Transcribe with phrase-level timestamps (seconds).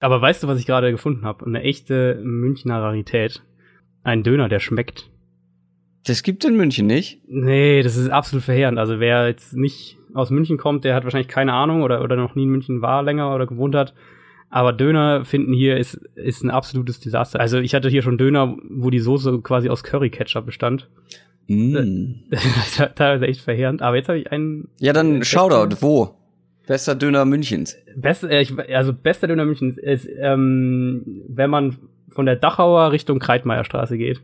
[0.00, 1.46] Aber weißt du, was ich gerade gefunden habe?
[1.46, 3.42] Eine echte Münchner Rarität.
[4.02, 5.10] Ein Döner, der schmeckt.
[6.06, 7.20] Das gibt in München nicht?
[7.28, 8.78] Nee, das ist absolut verheerend.
[8.78, 12.34] Also wer jetzt nicht aus München kommt, der hat wahrscheinlich keine Ahnung oder, oder noch
[12.34, 13.94] nie in München war länger oder gewohnt hat.
[14.48, 17.38] Aber Döner finden hier ist, ist ein absolutes Desaster.
[17.38, 20.88] Also ich hatte hier schon Döner, wo die Soße quasi aus Curry-Ketchup bestand.
[21.46, 22.14] Mm.
[22.30, 23.82] Das war teilweise echt verheerend.
[23.82, 24.68] Aber jetzt habe ich einen.
[24.78, 25.76] Ja, dann Shoutout.
[25.80, 26.16] Wo?
[26.70, 27.76] Bester Döner Münchens.
[27.96, 31.76] Best, äh, ich, also bester Döner Münchens ist, ähm, wenn man
[32.10, 34.20] von der Dachauer Richtung Kreitmeierstraße geht.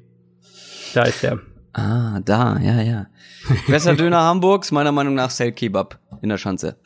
[0.95, 1.41] Da ist der.
[1.73, 3.07] Ah, da, ja, ja.
[3.67, 6.77] Bester Döner Hamburgs, meiner Meinung nach Sel Kebab in der Schanze.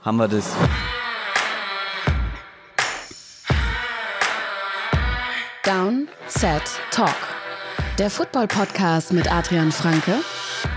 [0.00, 0.52] Haben wir das.
[5.64, 7.14] Down, Set, Talk.
[8.00, 10.16] Der Football-Podcast mit Adrian Franke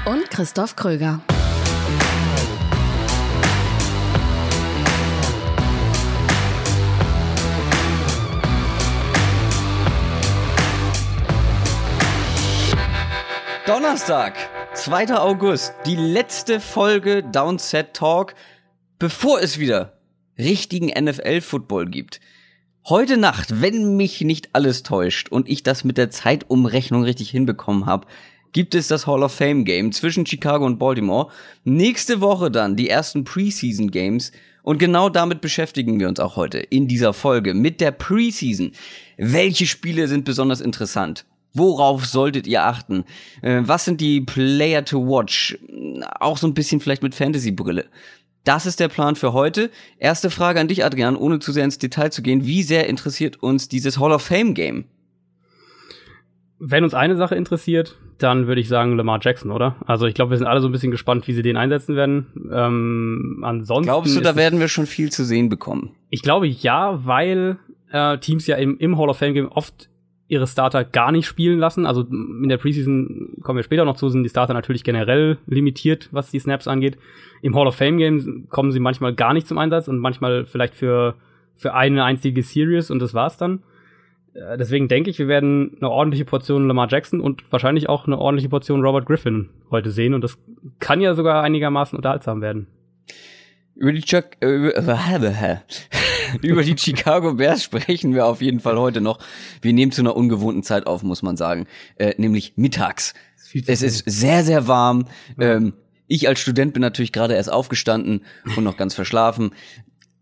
[0.05, 1.21] und Christoph Kröger.
[13.67, 14.37] Donnerstag,
[14.75, 15.13] 2.
[15.15, 18.33] August, die letzte Folge Downset Talk,
[18.97, 19.99] bevor es wieder
[20.39, 22.21] richtigen NFL-Football gibt.
[22.87, 27.85] Heute Nacht, wenn mich nicht alles täuscht und ich das mit der Zeitumrechnung richtig hinbekommen
[27.85, 28.07] habe,
[28.53, 31.29] gibt es das Hall of Fame Game zwischen Chicago und Baltimore.
[31.65, 34.31] Nächste Woche dann die ersten Preseason Games
[34.63, 38.71] und genau damit beschäftigen wir uns auch heute in dieser Folge mit der Preseason.
[39.17, 41.25] Welche Spiele sind besonders interessant?
[41.57, 43.03] Worauf solltet ihr achten?
[43.41, 45.57] Äh, was sind die Player to Watch?
[46.19, 47.85] Auch so ein bisschen vielleicht mit Fantasy-Brille.
[48.43, 49.69] Das ist der Plan für heute.
[49.97, 52.45] Erste Frage an dich, Adrian, ohne zu sehr ins Detail zu gehen.
[52.45, 54.85] Wie sehr interessiert uns dieses Hall of Fame Game?
[56.59, 59.75] Wenn uns eine Sache interessiert, dann würde ich sagen Lamar Jackson, oder?
[59.85, 62.27] Also ich glaube, wir sind alle so ein bisschen gespannt, wie sie den einsetzen werden.
[62.51, 63.89] Ähm, ansonsten.
[63.89, 65.91] Glaubst du, da werden wir schon viel zu sehen bekommen?
[66.09, 67.57] Ich glaube ja, weil
[67.91, 69.89] äh, Teams ja im, im Hall of Fame Game oft
[70.27, 71.85] ihre Starter gar nicht spielen lassen.
[71.85, 76.09] Also in der Preseason kommen wir später noch zu, sind die Starter natürlich generell limitiert,
[76.11, 76.97] was die Snaps angeht.
[77.41, 80.75] Im Hall of Fame Game kommen sie manchmal gar nicht zum Einsatz und manchmal vielleicht
[80.75, 81.15] für,
[81.55, 83.63] für eine einzige Series und das war's dann.
[84.33, 88.17] Äh, deswegen denke ich, wir werden eine ordentliche Portion Lamar Jackson und wahrscheinlich auch eine
[88.17, 90.37] ordentliche Portion Robert Griffin heute sehen und das
[90.79, 92.67] kann ja sogar einigermaßen unterhaltsam werden.
[93.75, 94.73] Über die Chuck, äh, über,
[96.41, 99.19] über die Chicago Bears sprechen wir auf jeden Fall heute noch.
[99.61, 101.67] Wir nehmen zu einer ungewohnten Zeit auf, muss man sagen,
[101.97, 103.13] äh, nämlich mittags.
[103.65, 105.05] Es ist sehr, sehr warm.
[105.39, 105.73] Ähm,
[106.07, 108.23] ich als Student bin natürlich gerade erst aufgestanden
[108.55, 109.51] und noch ganz verschlafen.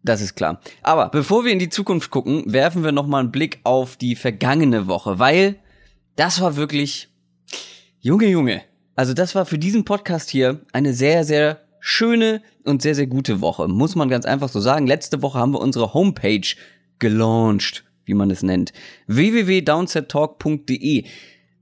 [0.03, 0.61] Das ist klar.
[0.83, 4.15] Aber bevor wir in die Zukunft gucken, werfen wir noch mal einen Blick auf die
[4.15, 5.55] vergangene Woche, weil
[6.15, 7.09] das war wirklich
[7.99, 8.61] Junge, Junge.
[8.95, 13.41] Also das war für diesen Podcast hier eine sehr, sehr schöne und sehr, sehr gute
[13.41, 14.87] Woche, muss man ganz einfach so sagen.
[14.87, 16.55] Letzte Woche haben wir unsere Homepage
[16.97, 18.73] gelauncht, wie man es nennt.
[19.05, 21.03] www.downsettalk.de.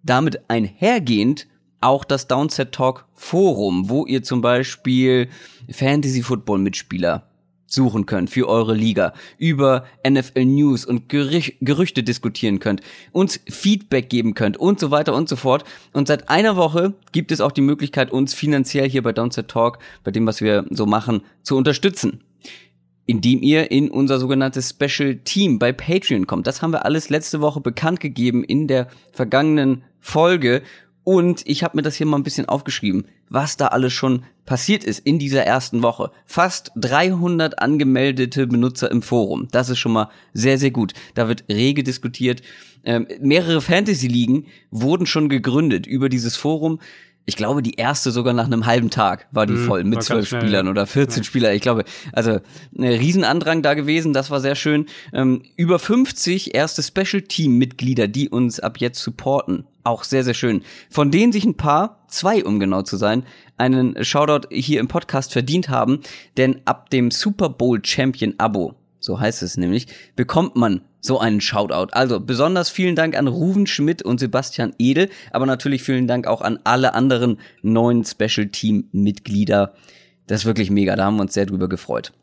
[0.01, 1.47] Damit einhergehend
[1.81, 5.27] auch das Downset Talk Forum, wo ihr zum Beispiel
[5.69, 7.27] Fantasy Football Mitspieler
[7.73, 14.09] suchen könnt für eure Liga, über NFL News und Gerüch Gerüchte diskutieren könnt, uns Feedback
[14.09, 15.63] geben könnt und so weiter und so fort.
[15.91, 19.79] Und seit einer Woche gibt es auch die Möglichkeit, uns finanziell hier bei Downset Talk,
[20.03, 22.23] bei dem, was wir so machen, zu unterstützen.
[23.05, 26.47] Indem ihr in unser sogenanntes Special Team bei Patreon kommt.
[26.47, 30.61] Das haben wir alles letzte Woche bekannt gegeben in der vergangenen Folge.
[31.03, 34.83] Und ich habe mir das hier mal ein bisschen aufgeschrieben, was da alles schon passiert
[34.83, 36.11] ist in dieser ersten Woche.
[36.25, 39.47] Fast 300 angemeldete Benutzer im Forum.
[39.51, 40.93] Das ist schon mal sehr, sehr gut.
[41.13, 42.41] Da wird rege diskutiert.
[42.85, 46.79] Ähm, mehrere Fantasy-Ligen wurden schon gegründet über dieses Forum
[47.25, 50.27] ich glaube, die erste sogar nach einem halben Tag war die mhm, voll mit zwölf
[50.27, 51.25] Spielern oder 14 ja.
[51.25, 51.53] Spieler.
[51.53, 52.39] Ich glaube, also
[52.77, 54.87] ein Riesenandrang da gewesen, das war sehr schön.
[55.13, 59.65] Ähm, über 50 erste Special-Team-Mitglieder, die uns ab jetzt supporten.
[59.85, 60.63] Auch sehr, sehr schön.
[60.89, 63.23] Von denen sich ein paar, zwei um genau zu sein,
[63.57, 66.01] einen Shoutout hier im Podcast verdient haben,
[66.35, 71.41] denn ab dem Super Bowl Champion Abo, so heißt es nämlich, bekommt man so einen
[71.41, 71.91] Shoutout.
[71.91, 76.39] Also besonders vielen Dank an Ruven Schmidt und Sebastian Edel, aber natürlich vielen Dank auch
[76.39, 79.73] an alle anderen neuen Special Team Mitglieder.
[80.27, 82.13] Das ist wirklich mega, da haben wir uns sehr drüber gefreut.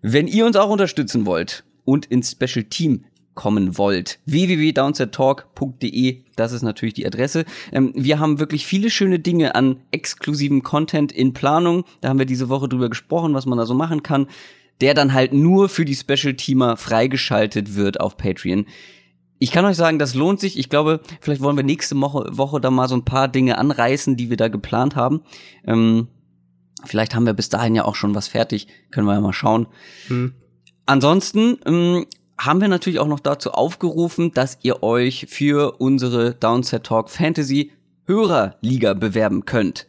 [0.00, 3.04] Wenn ihr uns auch unterstützen wollt und ins Special Team
[3.34, 4.20] kommen wollt.
[4.26, 7.44] www.downsettalk.de, das ist natürlich die Adresse.
[7.72, 11.84] Ähm, wir haben wirklich viele schöne Dinge an exklusivem Content in Planung.
[12.00, 14.26] Da haben wir diese Woche drüber gesprochen, was man da so machen kann
[14.80, 18.66] der dann halt nur für die Special-Teamer freigeschaltet wird auf Patreon.
[19.38, 20.58] Ich kann euch sagen, das lohnt sich.
[20.58, 24.16] Ich glaube, vielleicht wollen wir nächste Woche, Woche da mal so ein paar Dinge anreißen,
[24.16, 25.22] die wir da geplant haben.
[25.66, 26.08] Ähm,
[26.84, 28.68] vielleicht haben wir bis dahin ja auch schon was fertig.
[28.90, 29.66] Können wir ja mal schauen.
[30.08, 30.34] Hm.
[30.84, 32.06] Ansonsten ähm,
[32.38, 37.72] haben wir natürlich auch noch dazu aufgerufen, dass ihr euch für unsere Downset Talk Fantasy
[38.06, 39.86] Hörerliga bewerben könnt.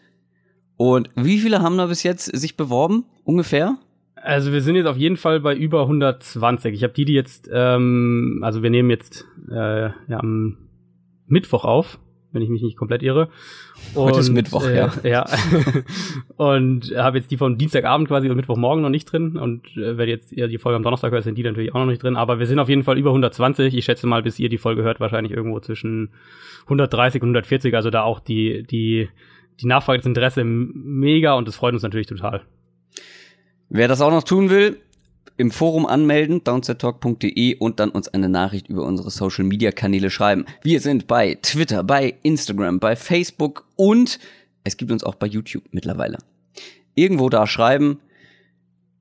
[0.78, 3.06] Und wie viele haben da bis jetzt sich beworben?
[3.24, 3.78] Ungefähr?
[4.24, 6.74] Also wir sind jetzt auf jeden Fall bei über 120.
[6.74, 10.58] Ich habe die, die jetzt, ähm, also wir nehmen jetzt äh, ja, am
[11.28, 11.98] Mittwoch auf,
[12.32, 13.30] wenn ich mich nicht komplett irre.
[13.96, 14.94] Und, Heute ist Mittwoch, äh, ja.
[15.04, 15.26] Ja.
[16.38, 20.12] und habe jetzt die vom Dienstagabend quasi und Mittwochmorgen noch nicht drin und äh, werde
[20.12, 22.16] jetzt ihr die Folge am Donnerstag hört, sind die natürlich auch noch nicht drin.
[22.16, 23.74] Aber wir sind auf jeden Fall über 120.
[23.76, 26.10] Ich schätze mal, bis ihr die Folge hört, wahrscheinlich irgendwo zwischen
[26.66, 27.74] 130 und 140.
[27.76, 29.10] Also da auch die, die,
[29.60, 32.42] die Nachfrage, das Interesse mega und das freut uns natürlich total.
[33.74, 34.82] Wer das auch noch tun will,
[35.38, 40.46] im Forum anmelden, downsettalk.de und dann uns eine Nachricht über unsere Social Media Kanäle schreiben.
[40.62, 44.20] Wir sind bei Twitter, bei Instagram, bei Facebook und
[44.66, 46.18] es gibt uns auch bei YouTube mittlerweile.
[46.96, 48.02] Irgendwo da schreiben,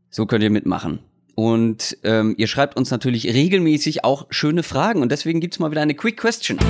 [0.08, 1.00] so könnt ihr mitmachen.
[1.34, 5.82] Und ähm, ihr schreibt uns natürlich regelmäßig auch schöne Fragen und deswegen gibt's mal wieder
[5.82, 6.61] eine Quick Question.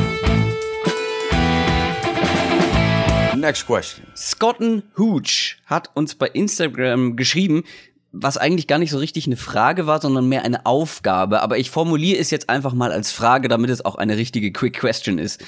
[3.41, 4.07] Next question.
[4.15, 7.65] Scotten Hooch hat uns bei Instagram geschrieben,
[8.13, 11.43] was eigentlich gar nicht so richtig eine Frage war, sondern mehr eine Aufgabe.
[11.43, 14.75] Aber ich formuliere es jetzt einfach mal als Frage, damit es auch eine richtige Quick
[14.75, 15.45] Question ist.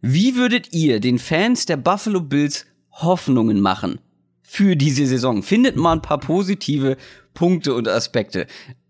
[0.00, 4.00] Wie würdet ihr den Fans der Buffalo Bills Hoffnungen machen
[4.42, 5.42] für diese Saison?
[5.42, 6.96] Findet mal ein paar positive
[7.34, 8.46] Punkte und Aspekte.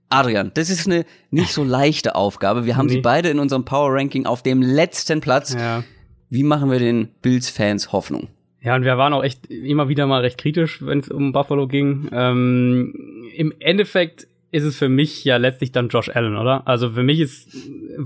[0.08, 2.64] Adrian, das ist eine nicht so leichte Aufgabe.
[2.64, 2.94] Wir haben nee.
[2.94, 5.55] sie beide in unserem Power Ranking auf dem letzten Platz.
[5.55, 5.84] Ja.
[6.31, 8.28] Wie machen wir den Bills-Fans Hoffnung?
[8.62, 11.66] Ja, und wir waren auch echt immer wieder mal recht kritisch, wenn es um Buffalo
[11.66, 12.08] ging.
[12.12, 12.94] Ähm,
[13.34, 16.66] Im Endeffekt ist es für mich ja letztlich dann Josh Allen, oder?
[16.66, 17.56] Also für mich ist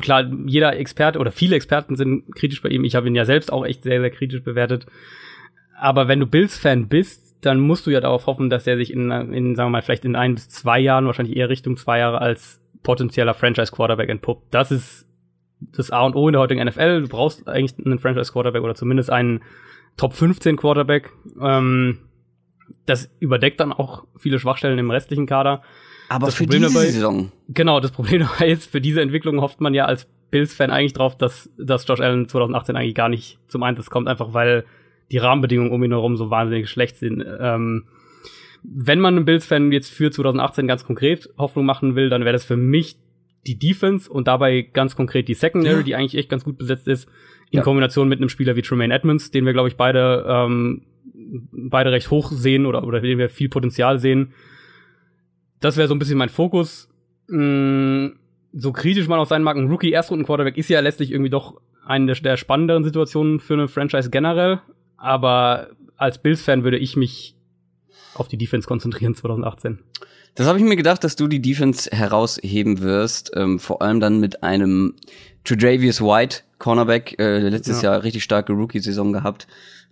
[0.01, 2.85] klar, jeder Experte oder viele Experten sind kritisch bei ihm.
[2.85, 4.87] Ich habe ihn ja selbst auch echt sehr, sehr kritisch bewertet.
[5.79, 9.11] Aber wenn du Bills-Fan bist, dann musst du ja darauf hoffen, dass er sich in,
[9.11, 12.21] in, sagen wir mal, vielleicht in ein bis zwei Jahren, wahrscheinlich eher Richtung zwei Jahre
[12.21, 14.55] als potenzieller Franchise-Quarterback entpuppt.
[14.55, 15.09] Das ist
[15.61, 17.03] das A und O in der heutigen NFL.
[17.03, 19.43] Du brauchst eigentlich einen Franchise-Quarterback oder zumindest einen
[19.97, 21.13] Top 15 Quarterback.
[21.41, 21.99] Ähm,
[22.87, 25.63] das überdeckt dann auch viele Schwachstellen im restlichen Kader.
[26.09, 27.33] Aber das für Problem diese dabei, Saison.
[27.49, 31.17] Genau, das Problem dabei ist, für diese Entwicklung hofft man ja als Bills-Fan eigentlich drauf,
[31.17, 34.65] dass, dass Josh Allen 2018 eigentlich gar nicht zum Einsatz kommt, einfach weil
[35.11, 37.25] die Rahmenbedingungen um ihn herum so wahnsinnig schlecht sind.
[37.41, 37.85] Ähm,
[38.63, 42.45] wenn man einem Bills-Fan jetzt für 2018 ganz konkret Hoffnung machen will, dann wäre das
[42.45, 42.97] für mich
[43.47, 45.83] die Defense und dabei ganz konkret die Secondary, ja.
[45.83, 47.09] die eigentlich echt ganz gut besetzt ist
[47.51, 47.63] in ja.
[47.63, 50.83] Kombination mit einem Spieler wie Tremaine Edmonds, den wir, glaube ich, beide, ähm,
[51.53, 54.33] beide recht hoch sehen oder, oder den wir viel Potenzial sehen.
[55.61, 56.89] Das wäre so ein bisschen mein Fokus.
[57.29, 58.09] Mm,
[58.53, 62.17] so kritisch man auch sein mag, ein Rookie-Erstrunden-Quarterback ist ja letztlich irgendwie doch eine der,
[62.17, 64.61] der spannenderen Situationen für eine Franchise generell.
[64.97, 67.34] Aber als Bills-Fan würde ich mich
[68.15, 69.79] auf die Defense konzentrieren 2018.
[70.35, 74.19] Das habe ich mir gedacht, dass du die Defense herausheben wirst, ähm, vor allem dann
[74.19, 74.95] mit einem
[75.45, 77.93] Tredavious White Cornerback, äh, letztes ja.
[77.93, 79.47] Jahr richtig starke Rookie-Saison gehabt.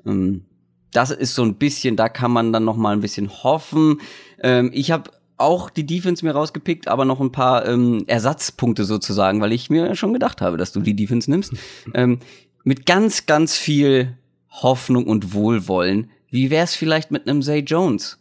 [0.07, 0.45] Ähm,
[0.93, 4.01] das ist so ein bisschen, da kann man dann noch mal ein bisschen hoffen.
[4.43, 9.41] Ähm, ich habe auch die Defense mir rausgepickt, aber noch ein paar ähm, Ersatzpunkte sozusagen,
[9.41, 11.53] weil ich mir schon gedacht habe, dass du die Defense nimmst.
[11.95, 12.19] ähm,
[12.65, 14.17] mit ganz, ganz viel
[14.49, 16.11] Hoffnung und Wohlwollen.
[16.33, 18.19] Wie wär's vielleicht mit einem Zay Jones?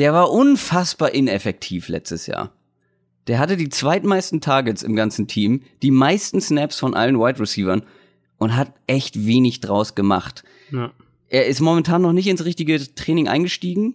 [0.00, 2.52] Der war unfassbar ineffektiv letztes Jahr.
[3.28, 7.84] Der hatte die zweitmeisten Targets im ganzen Team, die meisten Snaps von allen Wide Receivern
[8.38, 10.42] und hat echt wenig draus gemacht.
[10.72, 10.90] Ja.
[11.28, 13.94] Er ist momentan noch nicht ins richtige Training eingestiegen,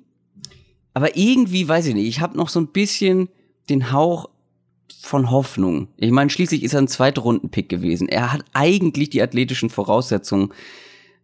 [0.93, 3.27] aber irgendwie weiß ich nicht, ich habe noch so ein bisschen
[3.69, 4.29] den Hauch
[5.01, 5.89] von Hoffnung.
[5.97, 8.07] Ich meine, schließlich ist er ein Zweitrunden-Pick gewesen.
[8.07, 10.53] Er hat eigentlich die athletischen Voraussetzungen.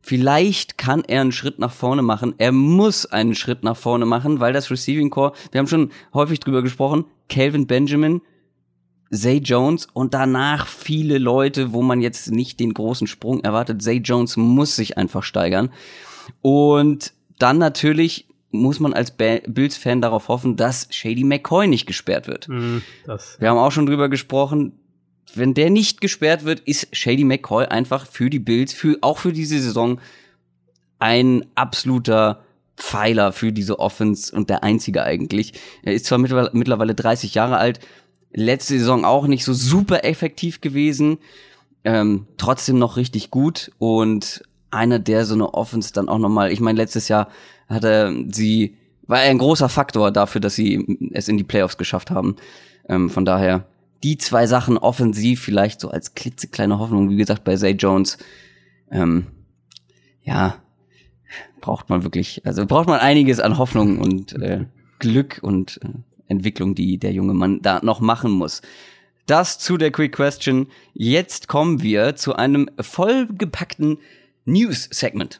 [0.06, 2.36] Vielleicht kann er einen Schritt nach vorne machen.
[2.38, 6.42] Er muss einen Schritt nach vorne machen, weil das Receiving Core, wir haben schon häufig
[6.42, 8.22] drüber gesprochen, Calvin Benjamin,
[9.12, 13.82] Zay Jones und danach viele Leute, wo man jetzt nicht den großen Sprung erwartet.
[13.82, 15.70] Zay Jones muss sich einfach steigern.
[16.42, 22.50] Und dann natürlich muss man als Bills-Fan darauf hoffen, dass Shady McCoy nicht gesperrt wird.
[22.50, 22.80] Mm,
[23.40, 24.74] Wir haben auch schon drüber gesprochen,
[25.36, 29.34] wenn der nicht gesperrt wird, ist Shady McCoy einfach für die Bills, für, auch für
[29.34, 30.00] diese Saison
[31.00, 32.44] ein absoluter
[32.78, 35.54] Pfeiler für diese Offense und der einzige eigentlich.
[35.84, 37.80] Er ist zwar mittlerweile 30 Jahre alt,
[38.34, 41.20] letzte Saison auch nicht so super effektiv gewesen,
[41.84, 46.60] ähm, trotzdem noch richtig gut und einer, der so eine Offense dann auch nochmal, ich
[46.60, 47.28] meine, letztes Jahr
[47.70, 52.10] hatte sie, war er ein großer Faktor dafür, dass sie es in die Playoffs geschafft
[52.10, 52.38] haben.
[52.90, 53.68] Ähm, von daher,
[54.04, 58.18] die zwei Sachen offensiv vielleicht so als klitzekleine Hoffnung, wie gesagt, bei Zay Jones,
[58.92, 59.28] ähm,
[60.24, 60.62] ja,
[61.62, 64.66] braucht man wirklich, also braucht man einiges an Hoffnung und äh,
[65.00, 65.90] Glück und äh,
[66.28, 68.62] Entwicklung, die der junge Mann da noch machen muss.
[69.26, 70.68] Das zu der Quick Question.
[70.94, 74.00] Jetzt kommen wir zu einem vollgepackten
[74.44, 75.40] News-Segment.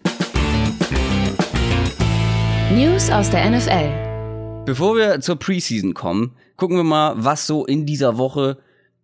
[2.72, 4.64] News aus der NFL.
[4.66, 8.58] Bevor wir zur Preseason kommen, gucken wir mal, was so in dieser Woche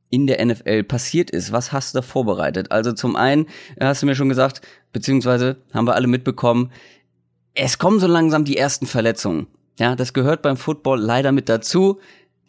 [0.10, 1.52] in der NFL passiert ist.
[1.52, 2.72] Was hast du da vorbereitet?
[2.72, 3.46] Also zum einen
[3.80, 6.72] hast du mir schon gesagt, beziehungsweise haben wir alle mitbekommen,
[7.54, 9.48] es kommen so langsam die ersten Verletzungen.
[9.78, 12.00] Ja, das gehört beim Football leider mit dazu.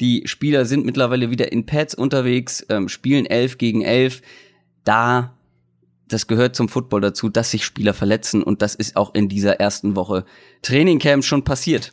[0.00, 4.23] Die Spieler sind mittlerweile wieder in Pads unterwegs, ähm, spielen elf gegen elf.
[4.85, 5.37] Da,
[6.09, 9.61] das gehört zum Football dazu, dass sich Spieler verletzen und das ist auch in dieser
[9.61, 10.25] ersten Woche
[10.62, 11.92] Trainingcamp schon passiert.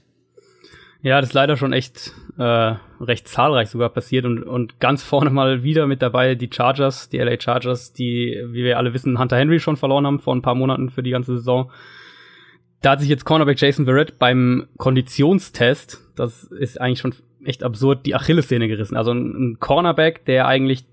[1.01, 5.29] Ja, das ist leider schon echt äh, recht zahlreich sogar passiert und, und ganz vorne
[5.29, 9.37] mal wieder mit dabei die Chargers, die LA Chargers, die, wie wir alle wissen, Hunter
[9.37, 11.71] Henry schon verloren haben vor ein paar Monaten für die ganze Saison.
[12.81, 18.05] Da hat sich jetzt Cornerback Jason Verrett beim Konditionstest, das ist eigentlich schon echt absurd,
[18.05, 18.97] die Achillessehne gerissen.
[18.97, 20.85] Also ein, ein Cornerback, der eigentlich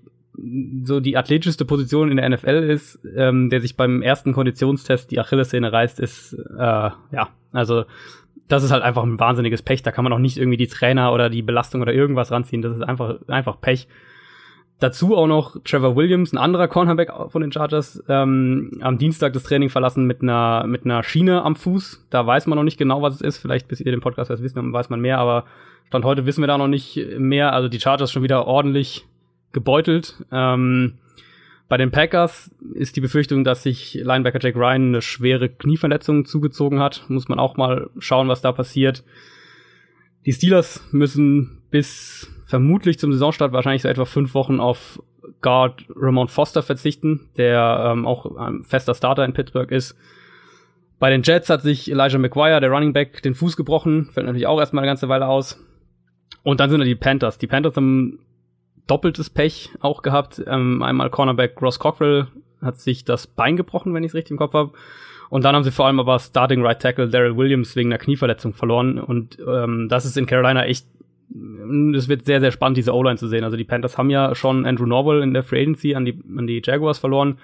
[0.83, 5.19] so die athletischste Position in der NFL ist, ähm, der sich beim ersten Konditionstest die
[5.19, 7.85] Achillessehne reißt, ist äh, ja, also
[8.47, 9.83] das ist halt einfach ein wahnsinniges Pech.
[9.83, 12.61] Da kann man auch nicht irgendwie die Trainer oder die Belastung oder irgendwas ranziehen.
[12.61, 13.87] Das ist einfach, einfach Pech.
[14.79, 19.43] Dazu auch noch Trevor Williams, ein anderer Cornerback von den Chargers, ähm, am Dienstag das
[19.43, 22.07] Training verlassen mit einer, mit einer Schiene am Fuß.
[22.09, 23.37] Da weiß man noch nicht genau, was es ist.
[23.37, 25.45] Vielleicht, bis ihr den Podcast erst wissen, weiß man mehr, aber
[25.87, 27.53] Stand heute wissen wir da noch nicht mehr.
[27.53, 29.05] Also die Chargers schon wieder ordentlich
[29.53, 30.23] gebeutelt.
[30.31, 30.95] Ähm,
[31.67, 36.79] bei den Packers ist die Befürchtung, dass sich Linebacker Jack Ryan eine schwere Knieverletzung zugezogen
[36.79, 37.05] hat.
[37.07, 39.03] Muss man auch mal schauen, was da passiert.
[40.25, 45.01] Die Steelers müssen bis vermutlich zum Saisonstart wahrscheinlich so etwa fünf Wochen auf
[45.41, 49.97] Guard Ramon Foster verzichten, der ähm, auch ein fester Starter in Pittsburgh ist.
[50.99, 54.09] Bei den Jets hat sich Elijah McGuire, der Running Back, den Fuß gebrochen.
[54.11, 55.59] Fällt natürlich auch erstmal eine ganze Weile aus.
[56.43, 57.37] Und dann sind da die Panthers.
[57.37, 58.19] Die Panthers haben
[58.87, 60.41] doppeltes Pech auch gehabt.
[60.45, 62.27] Ähm, einmal Cornerback Ross Cockrell
[62.61, 64.71] hat sich das Bein gebrochen, wenn ich es richtig im Kopf habe.
[65.29, 68.53] Und dann haben sie vor allem aber Starting Right Tackle Daryl Williams wegen einer Knieverletzung
[68.53, 68.99] verloren.
[68.99, 70.87] Und ähm, das ist in Carolina echt,
[71.95, 73.43] es wird sehr, sehr spannend, diese O-Line zu sehen.
[73.43, 76.47] Also die Panthers haben ja schon Andrew Norwell in der Free Agency an die, an
[76.47, 77.39] die Jaguars verloren.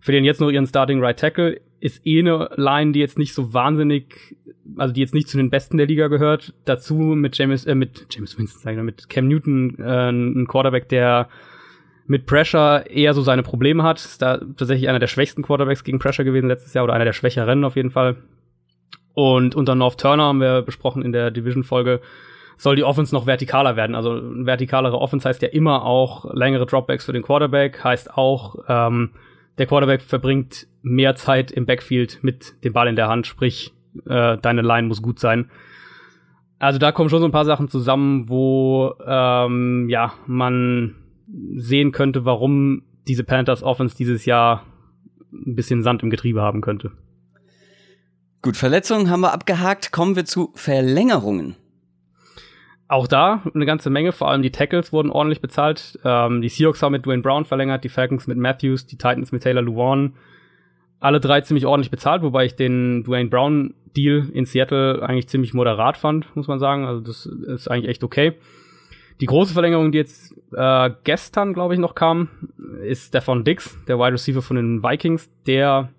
[0.00, 3.34] Für den jetzt noch ihren Starting Right Tackle ist eh eine Line, die jetzt nicht
[3.34, 4.36] so wahnsinnig,
[4.76, 6.54] also die jetzt nicht zu den besten der Liga gehört.
[6.64, 10.46] Dazu mit James, äh, mit James Winston, sag ich mal, mit Cam Newton, äh, ein
[10.46, 11.28] Quarterback, der
[12.06, 13.98] mit Pressure eher so seine Probleme hat.
[13.98, 17.12] Ist da tatsächlich einer der schwächsten Quarterbacks gegen Pressure gewesen letztes Jahr oder einer der
[17.12, 18.16] schwächeren auf jeden Fall.
[19.14, 22.00] Und unter North Turner haben wir besprochen in der Division-Folge,
[22.56, 23.94] soll die Offense noch vertikaler werden.
[23.94, 29.10] Also vertikalere Offense heißt ja immer auch längere Dropbacks für den Quarterback, heißt auch, ähm,
[29.58, 33.72] der Quarterback verbringt mehr Zeit im Backfield mit dem Ball in der Hand, sprich,
[34.06, 35.50] äh, deine Line muss gut sein.
[36.58, 40.94] Also da kommen schon so ein paar Sachen zusammen, wo ähm, ja man
[41.56, 44.64] sehen könnte, warum diese Panthers Offense dieses Jahr
[45.32, 46.92] ein bisschen Sand im Getriebe haben könnte.
[48.42, 49.92] Gut, Verletzungen haben wir abgehakt.
[49.92, 51.56] Kommen wir zu Verlängerungen.
[52.88, 55.98] Auch da eine ganze Menge, vor allem die Tackles wurden ordentlich bezahlt.
[56.04, 59.42] Ähm, die Seahawks haben mit Dwayne Brown verlängert, die Falcons mit Matthews, die Titans mit
[59.42, 60.14] Taylor Luan.
[61.02, 65.52] Alle drei ziemlich ordentlich bezahlt, wobei ich den Dwayne Brown Deal in Seattle eigentlich ziemlich
[65.52, 66.84] moderat fand, muss man sagen.
[66.84, 68.34] Also das ist eigentlich echt okay.
[69.20, 72.28] Die große Verlängerung, die jetzt äh, gestern, glaube ich, noch kam,
[72.82, 75.90] ist Stefan Dix, der Wide Receiver von den Vikings, der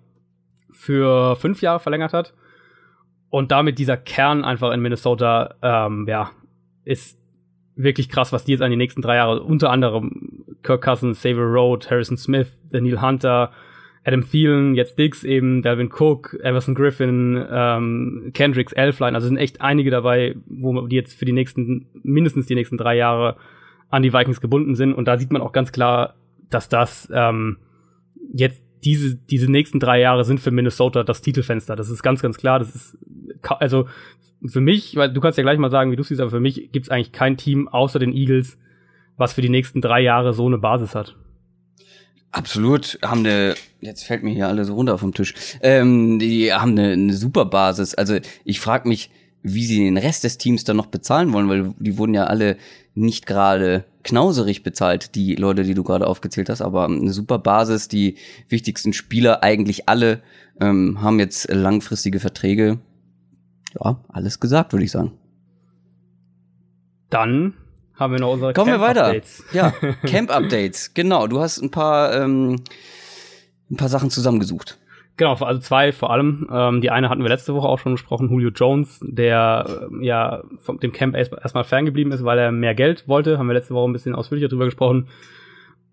[0.70, 2.34] für fünf Jahre verlängert hat
[3.30, 6.30] und damit dieser Kern einfach in Minnesota ähm, ja
[6.84, 7.18] ist
[7.76, 11.42] wirklich krass, was die jetzt an die nächsten drei Jahre, unter anderem Kirk Cousins, Xavier
[11.42, 13.50] Road, Harrison Smith, Daniel Hunter,
[14.04, 19.62] Adam Thielen, jetzt Diggs eben, Delvin Cook, Everson Griffin, ähm, Kendricks, Elfline, also sind echt
[19.62, 23.36] einige dabei, wo die jetzt für die nächsten, mindestens die nächsten drei Jahre
[23.88, 24.92] an die Vikings gebunden sind.
[24.92, 26.14] Und da sieht man auch ganz klar,
[26.50, 27.56] dass das ähm,
[28.32, 31.74] jetzt diese, diese nächsten drei Jahre sind für Minnesota das Titelfenster.
[31.74, 32.58] Das ist ganz, ganz klar.
[32.58, 32.98] Das ist,
[33.42, 33.88] also
[34.46, 36.70] für mich, weil du kannst ja gleich mal sagen, wie du siehst, aber für mich
[36.72, 38.58] gibt es eigentlich kein Team außer den Eagles,
[39.16, 41.16] was für die nächsten drei Jahre so eine Basis hat.
[42.34, 46.94] Absolut, haben eine, jetzt fällt mir hier alles runter vom Tisch, ähm, die haben eine,
[46.94, 47.94] eine super Basis.
[47.94, 49.12] Also ich frage mich,
[49.42, 52.56] wie sie den Rest des Teams dann noch bezahlen wollen, weil die wurden ja alle
[52.94, 57.86] nicht gerade knauserig bezahlt, die Leute, die du gerade aufgezählt hast, aber eine super Basis,
[57.86, 58.16] die
[58.48, 60.20] wichtigsten Spieler, eigentlich alle,
[60.60, 62.80] ähm, haben jetzt langfristige Verträge.
[63.80, 65.12] Ja, alles gesagt, würde ich sagen.
[67.10, 67.54] Dann
[67.96, 69.06] haben wir noch unsere Kommen Camp wir weiter.
[69.06, 69.44] Updates.
[69.52, 69.70] Ja,
[70.06, 70.94] Camp Updates.
[70.94, 72.56] Genau, du hast ein paar ähm,
[73.70, 74.78] ein paar Sachen zusammengesucht.
[75.16, 76.48] Genau, also zwei vor allem.
[76.50, 80.42] Ähm, die eine hatten wir letzte Woche auch schon besprochen, Julio Jones, der äh, ja
[80.58, 83.38] von dem Camp erstmal erst ferngeblieben ist, weil er mehr Geld wollte.
[83.38, 85.08] Haben wir letzte Woche ein bisschen ausführlicher drüber gesprochen.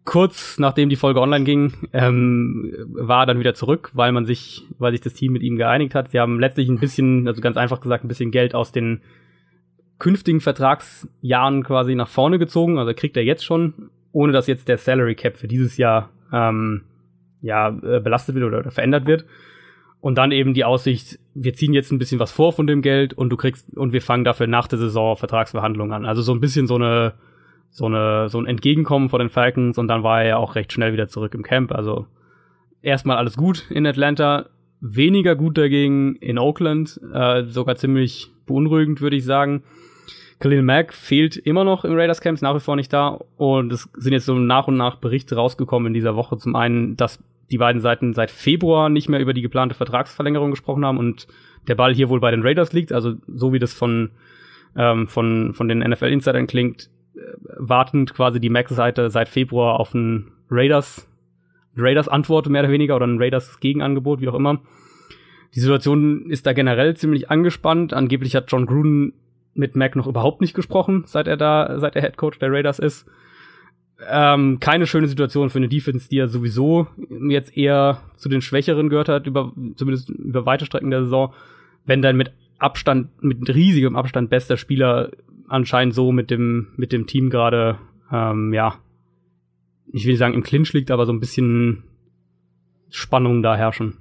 [0.03, 4.65] Kurz nachdem die Folge online ging, ähm, war er dann wieder zurück, weil man sich,
[4.79, 6.09] weil sich das Team mit ihm geeinigt hat.
[6.09, 9.01] Sie haben letztlich ein bisschen, also ganz einfach gesagt, ein bisschen Geld aus den
[10.01, 12.79] künftigen Vertragsjahren quasi nach vorne gezogen.
[12.79, 16.81] Also kriegt er jetzt schon, ohne dass jetzt der Salary Cap für dieses Jahr ähm,
[17.41, 19.25] ja, äh, belastet wird oder, oder verändert wird.
[19.99, 23.13] Und dann eben die Aussicht, wir ziehen jetzt ein bisschen was vor von dem Geld
[23.13, 26.05] und du kriegst, und wir fangen dafür nach der Saison Vertragsverhandlungen an.
[26.05, 27.13] Also so ein bisschen so eine,
[27.69, 30.73] so eine, so ein Entgegenkommen vor den Falcons und dann war er ja auch recht
[30.73, 31.71] schnell wieder zurück im Camp.
[31.71, 32.07] Also
[32.81, 34.47] erstmal alles gut in Atlanta,
[34.79, 39.61] weniger gut dagegen in Oakland, äh, sogar ziemlich beunruhigend, würde ich sagen.
[40.41, 43.19] Khalil Mack fehlt immer noch im Raiders Camp, ist nach wie vor nicht da.
[43.37, 46.37] Und es sind jetzt so nach und nach Berichte rausgekommen in dieser Woche.
[46.37, 50.85] Zum einen, dass die beiden Seiten seit Februar nicht mehr über die geplante Vertragsverlängerung gesprochen
[50.85, 51.27] haben und
[51.67, 52.91] der Ball hier wohl bei den Raiders liegt.
[52.91, 54.09] Also so wie das von,
[54.75, 57.19] ähm, von, von den NFL-Insidern klingt, äh,
[57.57, 61.07] wartend quasi die Mac-Seite seit Februar auf ein Raiders,
[61.77, 64.59] Raiders Antwort mehr oder weniger oder ein Raiders Gegenangebot, wie auch immer.
[65.53, 67.93] Die Situation ist da generell ziemlich angespannt.
[67.93, 69.13] Angeblich hat John Gruden
[69.53, 72.79] mit Mac noch überhaupt nicht gesprochen, seit er da, seit er Head Coach der Raiders
[72.79, 73.05] ist.
[74.09, 76.87] Ähm, keine schöne Situation für eine Defense, die ja sowieso
[77.29, 81.33] jetzt eher zu den Schwächeren gehört hat, über, zumindest über weite Strecken der Saison.
[81.85, 85.11] Wenn dann mit Abstand, mit riesigem Abstand bester Spieler
[85.47, 87.77] anscheinend so mit dem, mit dem Team gerade,
[88.11, 88.75] ähm, ja,
[89.91, 91.83] ich will nicht sagen im Clinch liegt, aber so ein bisschen
[92.89, 93.97] Spannung da herrschen.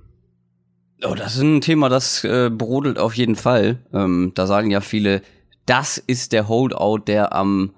[1.02, 3.78] Oh, das ist ein Thema, das äh, brodelt auf jeden Fall.
[3.92, 5.22] Ähm, da sagen ja viele,
[5.70, 7.70] das ist der Holdout, der am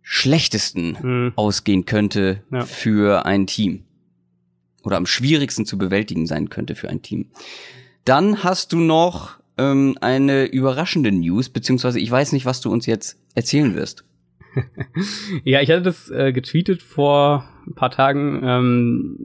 [0.00, 1.32] schlechtesten hm.
[1.36, 2.64] ausgehen könnte ja.
[2.64, 3.84] für ein Team.
[4.82, 7.26] Oder am schwierigsten zu bewältigen sein könnte für ein Team.
[8.06, 12.86] Dann hast du noch ähm, eine überraschende News, beziehungsweise ich weiß nicht, was du uns
[12.86, 14.06] jetzt erzählen wirst.
[15.44, 19.16] ja, ich hatte das äh, getweetet vor ein paar Tagen, ähm,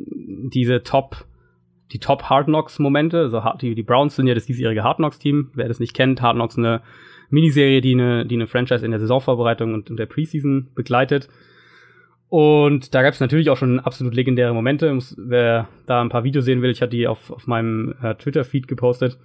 [0.52, 1.26] diese Top
[1.94, 3.20] die Top Hard Knocks Momente.
[3.20, 5.52] Also die, die Browns sind ja das diesjährige Hard Knocks Team.
[5.54, 6.82] Wer das nicht kennt, Hard Knocks eine
[7.32, 11.28] Miniserie, die eine, die eine Franchise in der Saisonvorbereitung und in der Preseason begleitet.
[12.30, 14.98] Und da gab es natürlich auch schon absolut legendäre Momente.
[15.18, 18.68] Wer da ein paar Videos sehen will, ich hatte die auf, auf meinem äh, Twitter-Feed
[18.68, 19.18] gepostet.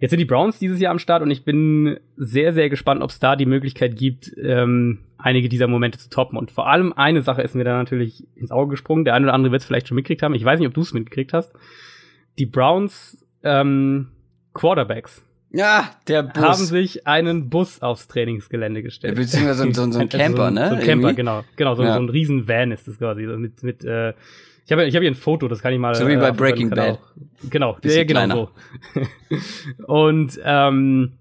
[0.00, 3.08] Jetzt sind die Browns dieses Jahr am Start und ich bin sehr, sehr gespannt, ob
[3.08, 6.36] es da die Möglichkeit gibt, ähm, einige dieser Momente zu toppen.
[6.36, 9.06] Und vor allem eine Sache ist mir da natürlich ins Auge gesprungen.
[9.06, 10.34] Der eine oder andere wird es vielleicht schon mitgekriegt haben.
[10.34, 11.54] Ich weiß nicht, ob du es mitgekriegt hast.
[12.38, 14.08] Die Browns ähm,
[14.52, 15.25] Quarterbacks
[15.56, 16.42] ja, der Bus.
[16.42, 19.16] haben sich einen Bus aufs Trainingsgelände gestellt.
[19.16, 20.68] Beziehungsweise so, so, so ein Camper, ne?
[20.68, 21.14] So ein Camper, Irgendwie?
[21.14, 21.44] genau.
[21.56, 21.94] Genau, so, ja.
[21.94, 23.26] so ein riesen Van ist das quasi.
[23.26, 24.10] So mit, mit, äh,
[24.66, 25.94] ich habe ich hab hier ein Foto, das kann ich mal.
[25.94, 26.98] So wie bei äh, Breaking Bad.
[27.48, 28.50] Genau, ja, genau so.
[29.86, 31.12] Und ähm,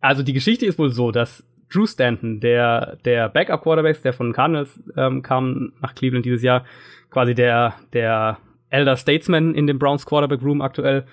[0.00, 4.32] also die Geschichte ist wohl so, dass Drew Stanton, der der Backup Quarterbacks, der von
[4.32, 6.64] Cardinals ähm, kam nach Cleveland dieses Jahr,
[7.10, 8.38] quasi der der
[8.70, 11.04] Elder Statesman in dem Browns Quarterback Room aktuell,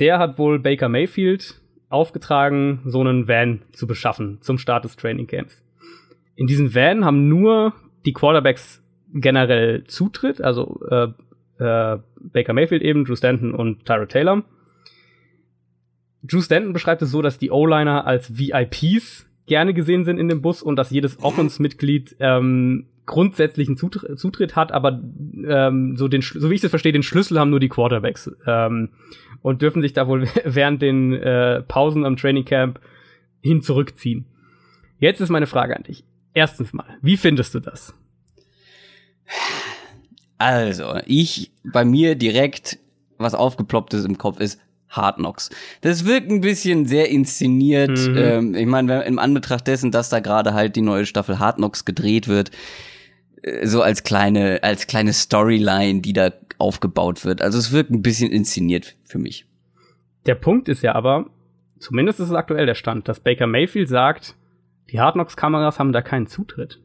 [0.00, 5.26] der hat wohl Baker Mayfield aufgetragen, so einen Van zu beschaffen zum Start des Training
[5.26, 5.62] Camps.
[6.34, 7.74] In diesen Van haben nur
[8.06, 11.08] die Quarterbacks generell Zutritt, also äh,
[11.58, 14.42] äh, Baker Mayfield eben, Drew Stanton und Tyra Taylor.
[16.22, 20.40] Drew Stanton beschreibt es so, dass die O-Liner als VIPs gerne gesehen sind in dem
[20.40, 25.02] Bus und dass jedes Offense-Mitglied ähm, grundsätzlichen Zutritt, Zutritt hat, aber
[25.44, 28.90] ähm, so den, so wie ich das verstehe, den Schlüssel haben nur die Quarterbacks ähm,
[29.42, 32.80] und dürfen sich da wohl während den äh, Pausen am Training Camp
[33.40, 34.26] hin zurückziehen.
[34.98, 36.04] Jetzt ist meine Frage an dich.
[36.34, 37.94] Erstens mal, wie findest du das?
[40.38, 42.78] Also, ich bei mir direkt
[43.22, 45.48] was aufgeploppt ist im Kopf ist Hard Knocks.
[45.80, 47.98] Das wirkt ein bisschen sehr inszeniert.
[47.98, 48.16] Mhm.
[48.16, 51.84] Ähm, ich meine, im Anbetracht dessen, dass da gerade halt die neue Staffel Hard Knocks
[51.84, 52.50] gedreht wird,
[53.64, 57.42] so als kleine, als kleine Storyline, die da aufgebaut wird.
[57.42, 59.46] Also es wirkt ein bisschen inszeniert für mich.
[60.26, 61.26] Der Punkt ist ja aber,
[61.78, 64.36] zumindest ist es aktuell der Stand, dass Baker Mayfield sagt,
[64.90, 66.80] die Hard Knocks Kameras haben da keinen Zutritt.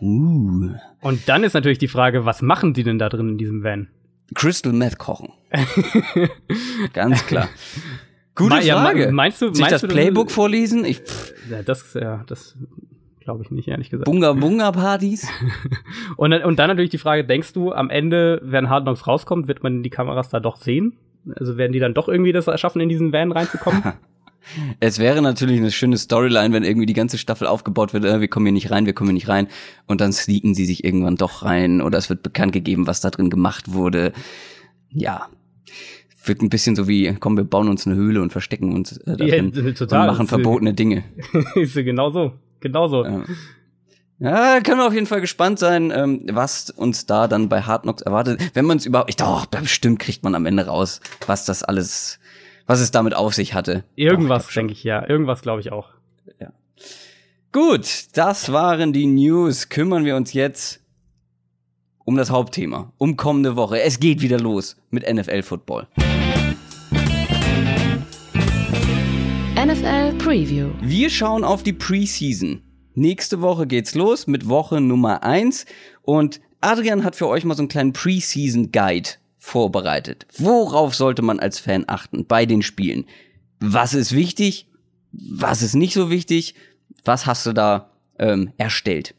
[0.00, 0.74] Uh.
[1.02, 3.88] Und dann ist natürlich die Frage, was machen die denn da drin in diesem Van?
[4.34, 5.30] Crystal Meth kochen.
[6.92, 7.48] Ganz klar.
[8.34, 9.04] Gute Ma, Frage.
[9.04, 10.84] Ja, meinst du, Sich meinst das du, Playbook vorlesen?
[10.84, 11.02] Ich,
[11.50, 12.56] ja, das, ja, das
[13.20, 14.06] glaube ich nicht, ehrlich gesagt.
[14.06, 15.28] Bunga Bunga Partys.
[16.16, 19.62] und, und dann natürlich die Frage, denkst du, am Ende, wenn Hard Knocks rauskommt, wird
[19.62, 20.96] man die Kameras da doch sehen?
[21.36, 23.82] Also werden die dann doch irgendwie das erschaffen, in diesen Van reinzukommen?
[24.80, 28.28] Es wäre natürlich eine schöne Storyline, wenn irgendwie die ganze Staffel aufgebaut wird, äh, wir
[28.28, 29.48] kommen hier nicht rein, wir kommen hier nicht rein
[29.86, 33.10] und dann sneaken sie sich irgendwann doch rein oder es wird bekannt gegeben, was da
[33.10, 34.12] drin gemacht wurde.
[34.88, 35.28] Ja.
[36.24, 39.16] Wird ein bisschen so wie, komm, wir bauen uns eine Höhle und verstecken uns äh,
[39.16, 40.00] da Ja, drin total.
[40.00, 41.04] und machen verbotene Dinge.
[41.54, 42.32] ist ja genau so.
[42.60, 43.04] Genau so.
[43.04, 43.24] Ja.
[44.22, 47.84] Ja, können wir auf jeden Fall gespannt sein, ähm, was uns da dann bei Hard
[47.84, 48.50] Knocks erwartet.
[48.52, 52.20] Wenn man es überhaupt, ich doch, bestimmt kriegt man am Ende raus, was das alles,
[52.66, 53.82] was es damit auf sich hatte.
[53.96, 55.08] Irgendwas, denke ich, ja.
[55.08, 55.88] Irgendwas glaube ich auch.
[56.38, 56.52] schon.
[57.52, 59.70] Gut, das waren die News.
[59.70, 60.80] Kümmern wir uns jetzt
[62.04, 63.80] um das Hauptthema, um kommende Woche.
[63.80, 65.88] Es geht wieder los mit NFL Football.
[69.80, 70.70] NFL Preview.
[70.82, 72.60] Wir schauen auf die Preseason.
[72.94, 75.64] Nächste Woche geht's los mit Woche Nummer eins
[76.02, 80.26] und Adrian hat für euch mal so einen kleinen Preseason Guide vorbereitet.
[80.36, 83.06] Worauf sollte man als Fan achten bei den Spielen?
[83.60, 84.66] Was ist wichtig?
[85.12, 86.54] Was ist nicht so wichtig?
[87.04, 89.14] Was hast du da ähm, erstellt?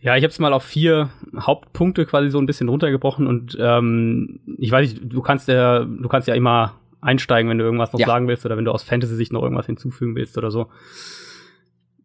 [0.00, 4.38] Ja, ich habe es mal auf vier Hauptpunkte quasi so ein bisschen runtergebrochen und ähm,
[4.56, 6.74] ich weiß nicht, du kannst ja, du kannst ja immer
[7.06, 8.06] einsteigen, wenn du irgendwas noch Ja.
[8.06, 10.70] sagen willst oder wenn du aus Fantasy-Sicht noch irgendwas hinzufügen willst oder so.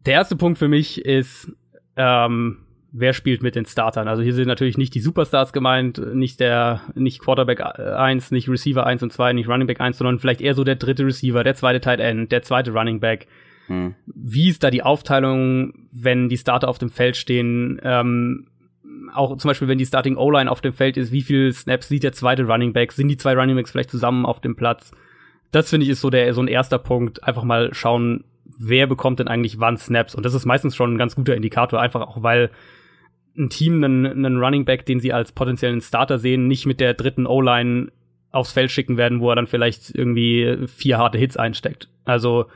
[0.06, 1.52] Der erste Punkt für mich ist,
[1.96, 2.58] ähm,
[2.92, 4.08] wer spielt mit den Startern?
[4.08, 8.86] Also hier sind natürlich nicht die Superstars gemeint, nicht der, nicht Quarterback 1, nicht Receiver
[8.86, 11.54] 1 und 2, nicht Running Back 1, sondern vielleicht eher so der dritte Receiver, der
[11.54, 13.26] zweite Tight End, der zweite Running Back.
[13.68, 13.94] Hm.
[14.06, 17.80] Wie ist da die Aufteilung, wenn die Starter auf dem Feld stehen?
[17.82, 18.48] Ähm,
[19.14, 22.02] auch zum Beispiel, wenn die Starting O-Line auf dem Feld ist, wie viel Snaps sieht
[22.02, 22.92] der zweite Running Back?
[22.92, 24.92] Sind die zwei Running Backs vielleicht zusammen auf dem Platz?
[25.50, 27.22] Das finde ich ist so der so ein erster Punkt.
[27.24, 28.24] Einfach mal schauen,
[28.58, 30.14] wer bekommt denn eigentlich wann Snaps?
[30.14, 32.50] Und das ist meistens schon ein ganz guter Indikator, einfach auch weil
[33.36, 36.94] ein Team einen, einen Running Back, den sie als potenziellen Starter sehen, nicht mit der
[36.94, 37.90] dritten O-Line
[38.30, 41.88] aufs Feld schicken werden, wo er dann vielleicht irgendwie vier harte Hits einsteckt.
[42.04, 42.46] Also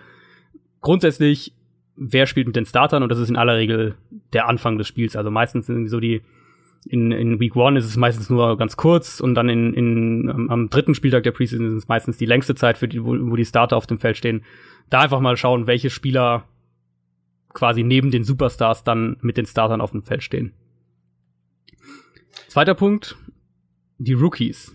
[0.81, 1.53] grundsätzlich,
[1.97, 3.03] wer spielt mit den Startern?
[3.03, 3.95] Und das ist in aller Regel
[4.33, 5.17] der Anfang des Spiels.
[5.17, 6.23] Also meistens sind so die
[6.89, 10.51] in, in Week One ist es meistens nur ganz kurz und dann in, in, am,
[10.51, 13.37] am dritten Spieltag der Preseason ist es meistens die längste Zeit, für die, wo, wo
[13.37, 14.43] die Starter auf dem Feld stehen.
[14.91, 16.45] Da einfach mal schauen, welche Spieler
[17.53, 20.53] quasi neben den Superstars dann mit den Startern auf dem Feld stehen.
[22.49, 23.17] Zweiter Punkt,
[23.99, 24.75] die Rookies.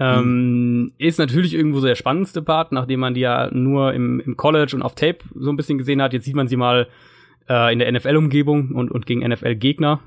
[0.00, 4.36] Ähm, ist natürlich irgendwo so der spannendste Part, nachdem man die ja nur im, im
[4.36, 6.12] College und auf Tape so ein bisschen gesehen hat.
[6.12, 6.88] Jetzt sieht man sie mal
[7.48, 10.00] äh, in der NFL-Umgebung und, und gegen NFL-Gegner.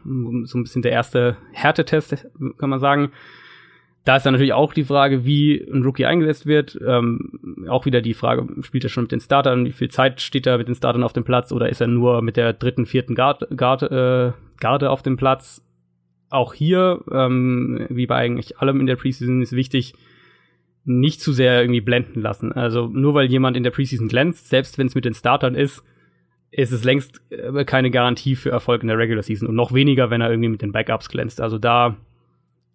[0.43, 2.27] So ein bisschen der erste Härtetest,
[2.57, 3.11] kann man sagen.
[4.03, 6.79] Da ist dann natürlich auch die Frage, wie ein Rookie eingesetzt wird.
[6.85, 9.65] Ähm, auch wieder die Frage, spielt er schon mit den Startern?
[9.65, 11.51] Wie viel Zeit steht er mit den Startern auf dem Platz?
[11.51, 15.63] Oder ist er nur mit der dritten, vierten Guard, Guard, äh, Garde auf dem Platz?
[16.31, 19.93] Auch hier, ähm, wie bei eigentlich allem in der Preseason, ist wichtig,
[20.83, 22.51] nicht zu sehr irgendwie blenden lassen.
[22.53, 25.83] Also nur weil jemand in der Preseason glänzt, selbst wenn es mit den Startern ist,
[26.51, 30.09] ist es längst äh, keine Garantie für Erfolg in der Regular Season und noch weniger,
[30.09, 31.39] wenn er irgendwie mit den Backups glänzt.
[31.41, 31.95] Also da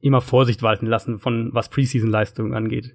[0.00, 2.94] immer Vorsicht walten lassen, von was Preseason-Leistungen angeht.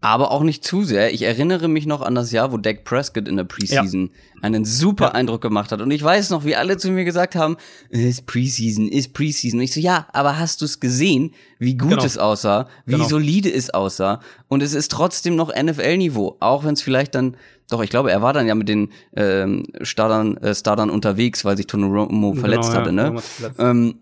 [0.00, 1.12] Aber auch nicht zu sehr.
[1.12, 4.10] Ich erinnere mich noch an das Jahr, wo Dak Prescott in der Preseason
[4.42, 5.12] einen super Ja.
[5.14, 5.80] Eindruck gemacht hat.
[5.80, 7.56] Und ich weiß noch, wie alle zu mir gesagt haben,
[7.90, 9.58] ist Preseason, ist Preseason.
[9.58, 12.04] Und ich so, ja, aber hast du es gesehen, wie gut Genau.
[12.04, 13.08] es aussah, wie Genau.
[13.08, 14.20] solide es aussah?
[14.46, 16.36] Und es ist trotzdem noch NFL-Niveau.
[16.38, 17.36] Auch wenn es vielleicht dann,
[17.70, 21.56] doch, ich glaube, er war dann ja mit den ähm, Startern, äh, Startern unterwegs, weil
[21.56, 23.02] sich Tony Romo verletzt Genau, ja, hatte, ne?
[23.02, 23.60] irgendwas verletzt.
[23.60, 23.94] Ähm,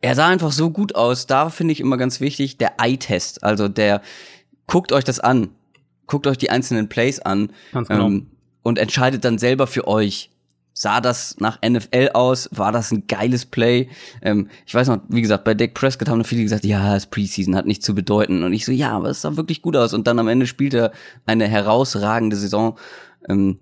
[0.00, 1.26] er sah einfach so gut aus.
[1.26, 3.42] Da finde ich immer ganz wichtig der Eye-Test.
[3.42, 4.02] Also der,
[4.66, 5.48] guckt euch das an.
[6.06, 7.50] Guckt euch die einzelnen Plays an.
[7.72, 8.06] Ganz genau.
[8.06, 8.26] ähm,
[8.62, 10.30] und entscheidet dann selber für euch.
[10.80, 12.48] Sah das nach NFL aus?
[12.52, 13.88] War das ein geiles Play?
[14.22, 17.56] Ähm, ich weiß noch, wie gesagt, bei Dak Prescott haben viele gesagt, ja, ist Preseason,
[17.56, 18.44] hat nichts zu bedeuten.
[18.44, 19.92] Und ich so, ja, aber es sah wirklich gut aus.
[19.92, 20.92] Und dann am Ende spielt er
[21.26, 22.78] eine herausragende Saison.
[23.28, 23.58] Ähm,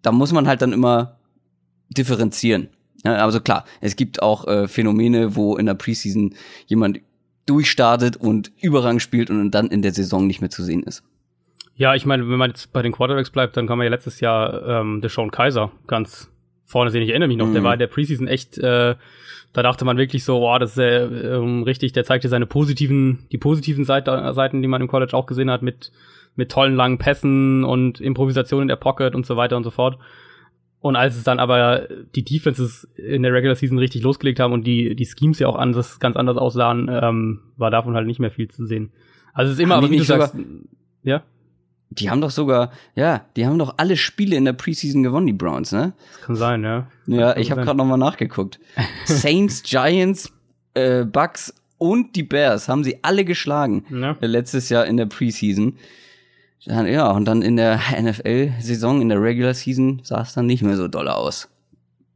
[0.00, 1.18] da muss man halt dann immer
[1.90, 2.70] differenzieren.
[3.04, 6.34] Ja, also klar, es gibt auch äh, Phänomene, wo in der Preseason
[6.68, 7.02] jemand
[7.44, 11.02] durchstartet und Überrang spielt und dann in der Saison nicht mehr zu sehen ist.
[11.74, 14.20] Ja, ich meine, wenn man jetzt bei den Quarterbacks bleibt, dann kann man ja letztes
[14.20, 16.30] Jahr ähm, Deshaun Kaiser ganz
[16.66, 17.02] vorne sehen.
[17.02, 17.64] Ich erinnere mich noch, der Mhm.
[17.64, 18.94] war in der Preseason echt, äh,
[19.52, 22.44] da dachte man wirklich so, wow, das ist äh, ähm, richtig, der zeigt dir seine
[22.46, 25.92] positiven, die positiven Seite, Seiten, die man im College auch gesehen hat, mit,
[26.34, 29.96] mit tollen langen Pässen und Improvisation in der Pocket und so weiter und so fort.
[30.80, 34.66] Und als es dann aber die Defenses in der Regular Season richtig losgelegt haben und
[34.66, 38.30] die, die Schemes ja auch anders, ganz anders aussahen, ähm, war davon halt nicht mehr
[38.30, 38.92] viel zu sehen.
[39.32, 40.36] Also es ist immer, aber wie du sagst,
[41.02, 41.22] ja,
[41.90, 45.32] Die haben doch sogar, ja, die haben doch alle Spiele in der Preseason gewonnen, die
[45.32, 45.92] Browns, ne?
[46.12, 46.88] das kann sein, ja.
[47.06, 48.58] Ja, Kann ich habe gerade noch mal nachgeguckt.
[49.04, 50.32] Saints, Giants,
[50.74, 54.16] äh, Bucks und die Bears haben sie alle geschlagen Ja.
[54.20, 55.76] äh, letztes Jahr in der Preseason.
[56.68, 60.76] Ja, und dann in der NFL-Saison, in der Regular Season, sah es dann nicht mehr
[60.76, 61.48] so doll aus.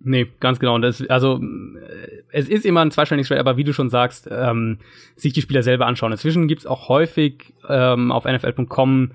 [0.00, 0.74] Nee, ganz genau.
[0.74, 4.28] Und das, also äh, es ist immer ein zweistelliges Schwert, aber wie du schon sagst,
[4.30, 4.78] ähm,
[5.14, 6.10] sich die Spieler selber anschauen.
[6.10, 9.12] Inzwischen gibt's auch häufig ähm, auf NFL.com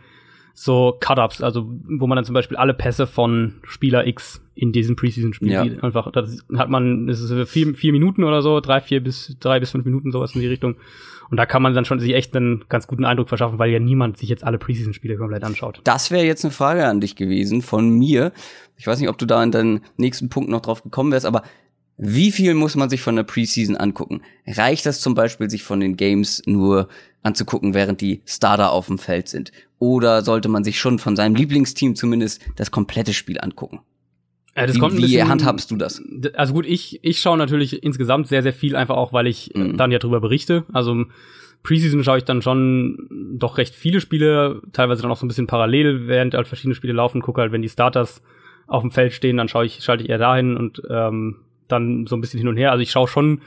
[0.58, 4.96] so Cut-Ups, also wo man dann zum Beispiel alle Pässe von Spieler X in diesem
[4.96, 5.64] Preseason-Spiel Ja.
[5.64, 5.84] sieht.
[5.84, 9.60] Einfach, das hat man, das ist vier, vier Minuten oder so, drei, vier bis drei
[9.60, 10.78] bis fünf Minuten, sowas in die Richtung.
[11.30, 13.80] Und da kann man dann schon sich echt einen ganz guten Eindruck verschaffen, weil ja
[13.80, 15.82] niemand sich jetzt alle Preseason-Spiele komplett anschaut.
[15.84, 18.32] Das wäre jetzt eine Frage an dich gewesen von mir.
[18.78, 21.44] Ich weiß nicht, ob du da in deinen nächsten Punkt noch drauf gekommen wärst, aber
[21.98, 24.22] wie viel muss man sich von der Preseason angucken?
[24.48, 26.88] Reicht das zum Beispiel, sich von den Games nur
[27.26, 29.52] anzugucken, während die Starter auf dem Feld sind?
[29.80, 33.80] Oder sollte man sich schon von seinem Lieblingsteam zumindest das komplette Spiel angucken?
[34.54, 36.02] Äh, das wie kommt ein wie bisschen- handhabst du das?
[36.36, 39.60] Also gut, ich, ich schaue natürlich insgesamt sehr, sehr viel, einfach auch, weil ich äh,
[39.60, 39.78] Mhm.
[39.78, 40.64] dann ja drüber berichte.
[40.72, 41.12] Also im
[41.64, 43.08] Preseason schaue ich dann schon
[43.40, 46.94] doch recht viele Spiele, teilweise dann auch so ein bisschen parallel, während halt verschiedene Spiele
[46.94, 48.22] laufen, gucke halt, wenn die Starters
[48.68, 52.16] auf dem Feld stehen, dann schaue ich, schalte ich eher dahin und ähm, dann so
[52.16, 52.72] ein bisschen hin und her.
[52.72, 53.42] Also ich schaue schon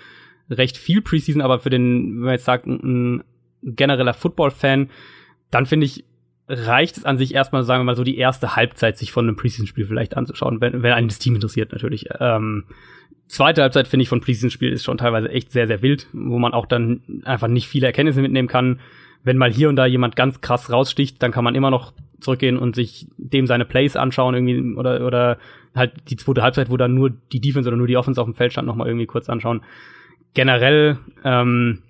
[0.50, 3.22] recht viel Preseason, aber für den, wenn man jetzt sagt, ein
[3.62, 4.90] genereller Football-Fan,
[5.50, 6.04] dann finde ich,
[6.48, 9.36] reicht es an sich erstmal, sagen wir mal, so die erste Halbzeit sich von einem
[9.36, 12.06] Preseason-Spiel vielleicht anzuschauen, wenn, wenn einen das Team interessiert natürlich.
[12.20, 12.64] Ähm,
[13.26, 16.54] zweite Halbzeit, finde ich, von Preseason-Spiel ist schon teilweise echt sehr, sehr wild, wo man
[16.54, 18.80] auch dann einfach nicht viele Erkenntnisse mitnehmen kann.
[19.24, 22.56] Wenn mal hier und da jemand ganz krass raussticht, dann kann man immer noch zurückgehen
[22.56, 25.38] und sich dem seine Plays anschauen irgendwie oder, oder
[25.74, 28.34] halt die zweite Halbzeit, wo dann nur die Defense oder nur die Offense auf dem
[28.34, 29.62] Feld stand, nochmal irgendwie kurz anschauen.
[30.34, 31.82] Generell, ähm,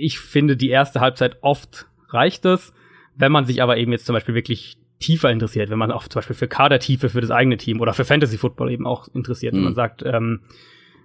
[0.00, 2.72] ich finde, die erste Halbzeit oft reicht es.
[3.16, 6.20] Wenn man sich aber eben jetzt zum Beispiel wirklich tiefer interessiert, wenn man auch zum
[6.20, 9.60] Beispiel für Kadertiefe für das eigene Team oder für Fantasy Football eben auch interessiert, wenn
[9.60, 9.64] Mhm.
[9.64, 10.40] man sagt, ähm,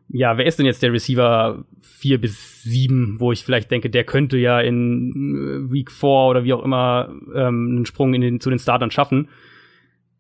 [0.09, 4.03] ja, wer ist denn jetzt der Receiver vier bis sieben, wo ich vielleicht denke, der
[4.03, 8.39] könnte ja in äh, Week 4 oder wie auch immer ähm, einen Sprung in den,
[8.39, 9.29] zu den Startern schaffen,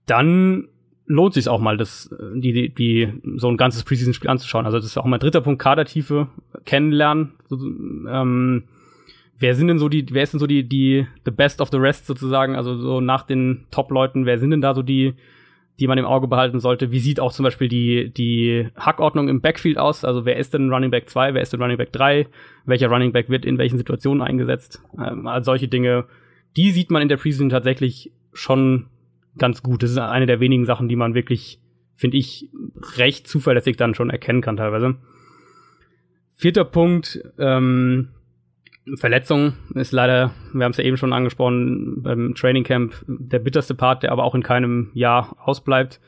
[0.05, 0.67] dann
[1.07, 4.65] lohnt sich auch mal, das, äh, die, die, die, so ein ganzes Preseason-Spiel anzuschauen.
[4.65, 6.27] Also das ist auch mein dritter Punkt, Kadertiefe
[6.65, 7.33] kennenlernen.
[7.47, 8.63] So, ähm,
[9.37, 11.77] wer sind denn so die, wer ist denn so die, die, the best of the
[11.77, 15.13] rest sozusagen, also so nach den Top-Leuten, wer sind denn da so die,
[15.79, 16.91] die man im Auge behalten sollte?
[16.91, 20.05] Wie sieht auch zum Beispiel die, die Hackordnung im Backfield aus?
[20.05, 22.27] Also wer ist denn Running Back 2, wer ist denn Running Back 3?
[22.65, 24.81] Welcher Running Back wird in welchen Situationen eingesetzt?
[24.97, 26.05] Ähm, also solche Dinge,
[26.55, 28.87] die sieht man in der Preseason tatsächlich schon
[29.37, 29.83] ganz gut.
[29.83, 31.59] Das ist eine der wenigen Sachen, die man wirklich,
[31.93, 32.49] finde ich,
[32.97, 34.95] recht zuverlässig dann schon erkennen kann teilweise.
[36.35, 38.09] Vierter Punkt, ähm,
[38.95, 43.73] Verletzung ist leider, wir haben es ja eben schon angesprochen, beim Training Camp der bitterste
[43.73, 45.99] Part, der aber auch in keinem Jahr ausbleibt.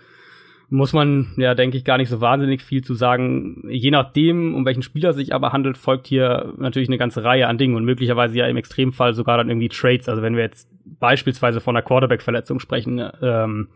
[0.70, 3.64] Muss man ja, denke ich, gar nicht so wahnsinnig viel zu sagen.
[3.70, 7.58] Je nachdem, um welchen Spieler sich aber handelt, folgt hier natürlich eine ganze Reihe an
[7.58, 10.10] Dingen und möglicherweise ja im Extremfall sogar dann irgendwie Trades.
[10.10, 13.70] Also wenn wir jetzt beispielsweise von einer Quarterback-Verletzung sprechen, ähm,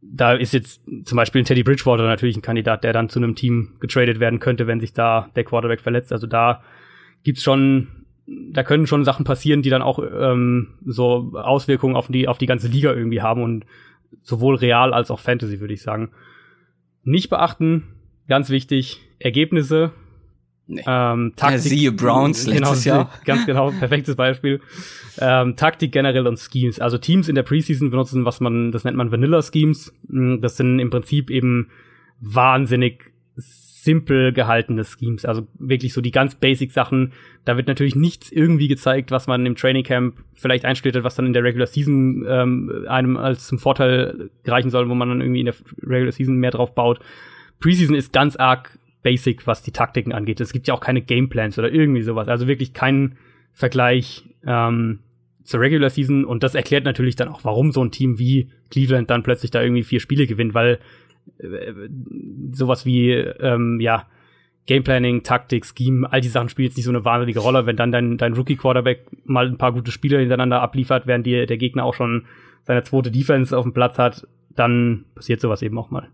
[0.00, 3.34] da ist jetzt zum Beispiel ein Teddy Bridgewater natürlich ein Kandidat, der dann zu einem
[3.34, 6.12] Team getradet werden könnte, wenn sich da der Quarterback verletzt.
[6.12, 6.62] Also da
[7.24, 7.88] gibt's schon,
[8.26, 12.46] da können schon Sachen passieren, die dann auch ähm, so Auswirkungen auf die, auf die
[12.46, 13.66] ganze Liga irgendwie haben und
[14.22, 16.10] sowohl real als auch Fantasy, würde ich sagen.
[17.02, 17.84] Nicht beachten,
[18.28, 19.92] ganz wichtig, Ergebnisse.
[20.70, 20.84] Nee.
[20.86, 23.10] Ähm, Taktik, siehe Browns genau, letztes Jahr.
[23.24, 24.60] Ganz genau, perfektes Beispiel.
[25.18, 26.78] Ähm, Taktik generell und Schemes.
[26.78, 29.94] Also Teams in der Preseason benutzen, was man, das nennt man Vanilla Schemes.
[30.08, 31.70] Mm, Das sind im Prinzip eben
[32.20, 33.12] wahnsinnig
[33.88, 35.24] simpel gehaltene Schemes.
[35.24, 37.14] Also wirklich so die ganz basic Sachen.
[37.46, 41.14] Da wird natürlich nichts irgendwie gezeigt, was man im Training Camp vielleicht einstudiert hat, was
[41.14, 45.22] dann in der Regular Season ähm, einem als zum Vorteil reichen soll, wo man dann
[45.22, 47.00] irgendwie in der Regular Season mehr drauf baut.
[47.60, 50.38] Preseason ist ganz arg basic, was die Taktiken angeht.
[50.42, 52.28] Es gibt ja auch keine Gameplans oder irgendwie sowas.
[52.28, 53.16] Also wirklich kein
[53.54, 54.98] Vergleich ähm,
[55.44, 56.26] zur Regular Season.
[56.26, 59.62] Und das erklärt natürlich dann auch, warum so ein Team wie Cleveland dann plötzlich da
[59.62, 60.78] irgendwie vier Spiele gewinnt, weil
[62.52, 64.06] sowas wie, ähm, ja,
[64.66, 67.64] Gameplanning, Taktik, Scheme, all die Sachen spielen jetzt nicht so eine wahnsinnige Rolle.
[67.64, 71.56] Wenn dann dein, dein Rookie-Quarterback mal ein paar gute Spiele hintereinander abliefert, während dir der
[71.56, 72.26] Gegner auch schon
[72.64, 76.08] seine zweite Defense auf dem Platz hat, dann passiert sowas eben auch mal.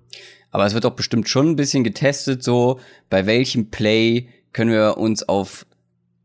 [0.52, 2.78] Aber es wird doch bestimmt schon ein bisschen getestet, so
[3.10, 5.66] bei welchem Play können wir uns auf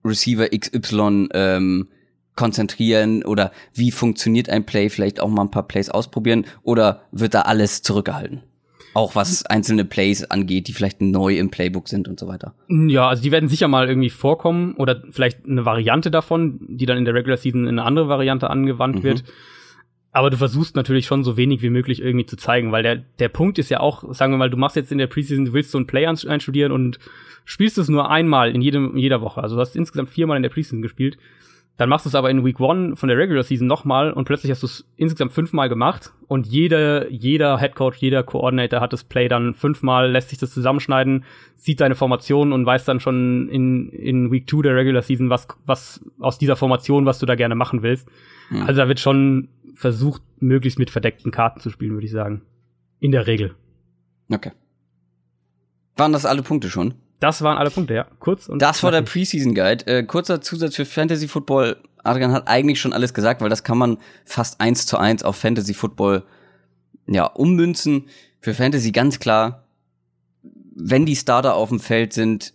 [0.05, 1.87] Receiver XY ähm,
[2.35, 7.33] konzentrieren oder wie funktioniert ein Play, vielleicht auch mal ein paar Plays ausprobieren oder wird
[7.33, 8.43] da alles zurückgehalten?
[8.93, 12.55] Auch was einzelne Plays angeht, die vielleicht neu im Playbook sind und so weiter.
[12.69, 16.97] Ja, also die werden sicher mal irgendwie vorkommen oder vielleicht eine Variante davon, die dann
[16.97, 19.03] in der Regular Season in eine andere Variante angewandt Mhm.
[19.03, 19.23] wird.
[20.11, 23.29] Aber du versuchst natürlich schon so wenig wie möglich irgendwie zu zeigen, weil der, der
[23.29, 25.69] Punkt ist ja auch, sagen wir mal, du machst jetzt in der Preseason, du willst
[25.69, 26.97] so ein Play einstudieren und
[27.45, 29.43] spielst es nur einmal in jedem, in jeder Woche.
[29.43, 31.19] Also du hast insgesamt viermal in der Preseason gespielt.
[31.79, 34.51] Dann machst du es aber in Week One von der Regular Season nochmal und plötzlich
[34.51, 39.05] hast du es insgesamt fünfmal gemacht und jeder, jeder Head Coach, jeder Coordinator hat das
[39.05, 41.23] Play dann fünfmal, lässt sich das zusammenschneiden,
[41.55, 45.47] sieht deine Formation und weiß dann schon in, in Week Two der Regular Season, was,
[45.65, 48.09] was aus dieser Formation, was du da gerne machen willst.
[48.49, 48.63] Mhm.
[48.63, 52.41] Also da wird schon versucht, möglichst mit verdeckten Karten zu spielen, würde ich sagen.
[52.99, 53.55] In der Regel.
[54.29, 54.51] Okay.
[55.95, 56.95] Waren das alle Punkte schon?
[57.19, 58.07] Das waren alle Punkte, ja.
[58.19, 58.61] Kurz und.
[58.61, 59.85] Das war der Preseason Guide.
[59.87, 61.77] Äh, kurzer Zusatz für Fantasy Football.
[62.03, 65.35] Adrian hat eigentlich schon alles gesagt, weil das kann man fast eins zu eins auf
[65.35, 66.23] Fantasy Football
[67.07, 68.05] ja ummünzen.
[68.39, 69.65] Für Fantasy ganz klar,
[70.75, 72.53] wenn die Starter auf dem Feld sind,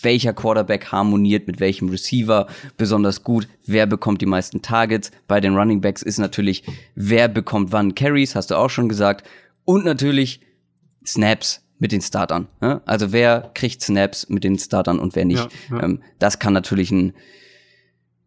[0.00, 5.10] welcher Quarterback harmoniert mit welchem Receiver besonders gut, wer bekommt die meisten Targets.
[5.26, 6.64] Bei den Running Backs ist natürlich,
[6.94, 9.28] wer bekommt wann Carries, hast du auch schon gesagt.
[9.64, 10.40] Und natürlich
[11.04, 12.46] Snaps mit den Startern.
[12.62, 12.80] Ja?
[12.86, 15.48] Also wer kriegt Snaps mit den Startern und wer nicht.
[15.68, 15.82] Ja, ja.
[15.82, 17.12] Ähm, das kann natürlich ein,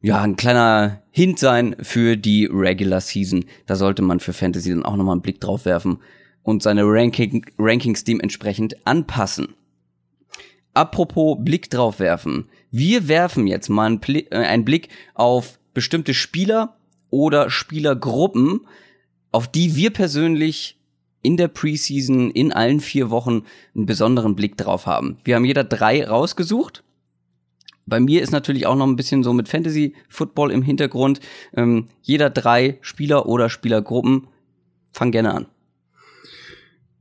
[0.02, 3.46] ja, ein kleiner Hint sein für die Regular Season.
[3.65, 6.00] Da sollte man für Fantasy dann auch nochmal einen Blick drauf werfen
[6.44, 9.56] und seine Ranking, Rankings dementsprechend anpassen.
[10.74, 12.50] Apropos Blick drauf werfen.
[12.72, 16.76] Wir werfen jetzt mal einen, Pli äh, einen Blick auf bestimmte Spieler
[17.10, 18.68] oder Spielergruppen,
[19.32, 20.78] auf die wir persönlich
[21.26, 23.44] in der Preseason in allen vier Wochen
[23.76, 25.18] einen besonderen Blick drauf haben.
[25.24, 26.84] Wir haben jeder drei rausgesucht.
[27.88, 31.20] Bei mir ist natürlich auch noch ein bisschen so mit Fantasy Football im Hintergrund.
[31.56, 34.28] Ähm, jeder drei Spieler oder Spielergruppen.
[34.92, 35.46] Fang gerne an.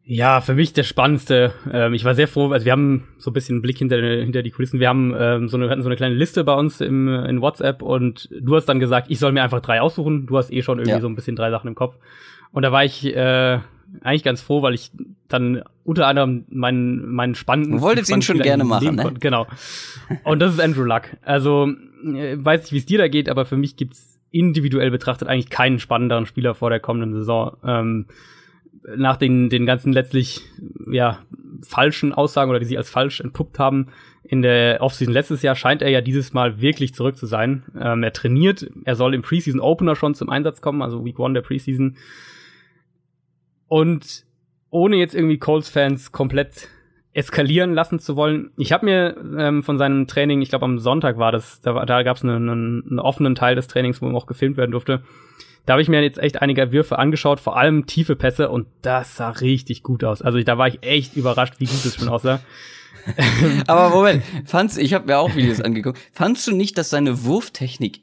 [0.07, 1.55] Ja, für mich der spannendste.
[1.73, 4.43] Ähm, ich war sehr froh, also wir haben so ein bisschen einen Blick hinter, hinter
[4.43, 4.79] die Kulissen.
[4.79, 7.81] Wir haben ähm, so eine, hatten so eine kleine Liste bei uns im, in WhatsApp
[7.81, 10.27] und du hast dann gesagt, ich soll mir einfach drei aussuchen.
[10.27, 11.01] Du hast eh schon irgendwie ja.
[11.01, 11.97] so ein bisschen drei Sachen im Kopf.
[12.53, 13.61] Und da war ich äh,
[14.03, 14.91] eigentlich ganz froh, weil ich
[15.29, 17.77] dann unter anderem meinen, meinen spannenden.
[17.77, 19.15] Du wolltest ihn schon gerne machen, ne?
[19.21, 19.47] Genau.
[20.25, 21.03] Und das ist Andrew Luck.
[21.23, 21.69] Also,
[22.05, 25.51] äh, weiß nicht, wie es dir da geht, aber für mich gibt's individuell betrachtet eigentlich
[25.51, 27.57] keinen spannenderen Spieler vor der kommenden Saison.
[27.65, 28.07] Ähm,
[28.97, 30.43] nach den, den ganzen letztlich,
[30.91, 31.21] ja,
[31.63, 33.89] falschen Aussagen oder die sie als falsch entpuppt haben
[34.23, 37.63] in der Offseason letztes Jahr, scheint er ja dieses Mal wirklich zurück zu sein.
[37.79, 41.35] Ähm, er trainiert, er soll im Preseason Opener schon zum Einsatz kommen, also Week One
[41.35, 41.97] der Preseason.
[43.75, 44.25] Und
[44.71, 46.69] ohne jetzt irgendwie Colts-Fans komplett
[47.13, 48.53] eskalieren lassen zu wollen.
[48.57, 52.05] Ich habe mir ähm, von seinem Training, ich glaube am Sonntag war das, da, da
[52.05, 55.03] gab es einen, einen, offenen Teil des Trainings, wo auch gefilmt werden durfte.
[55.67, 59.17] Da habe ich mir jetzt echt einige Würfe angeschaut, vor allem tiefe Pässe und das
[59.17, 60.23] sah richtig gut aus.
[60.23, 62.39] Also da war ich echt überrascht, wie gut es schon aussah.
[63.67, 65.99] Aber Moment, fandst ich habe mir auch Videos angeguckt.
[66.13, 68.03] Fandst du nicht, dass seine Wurftechnik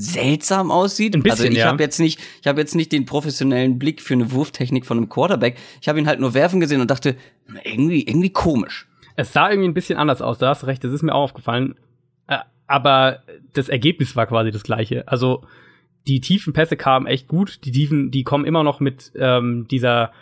[0.00, 1.14] seltsam aussieht.
[1.14, 1.66] Ein bisschen, also ich ja.
[1.66, 5.08] habe jetzt nicht, ich habe jetzt nicht den professionellen Blick für eine Wurftechnik von einem
[5.08, 5.56] Quarterback.
[5.80, 7.16] Ich habe ihn halt nur werfen gesehen und dachte,
[7.64, 8.88] irgendwie, irgendwie komisch.
[9.16, 10.38] Es sah irgendwie ein bisschen anders aus.
[10.38, 10.82] Da hast du recht.
[10.84, 11.74] Das ist mir auch aufgefallen.
[12.26, 15.06] Äh, aber das Ergebnis war quasi das gleiche.
[15.08, 15.44] Also
[16.06, 17.64] die tiefen Pässe kamen echt gut.
[17.64, 20.12] Die tiefen, die kommen immer noch mit ähm, dieser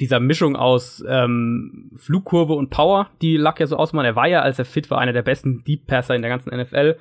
[0.00, 4.06] dieser Mischung aus ähm, Flugkurve und Power, die Luck ja so ausmachen.
[4.06, 6.58] Er war ja, als er fit war, einer der besten Deep Passer in der ganzen
[6.58, 6.96] NFL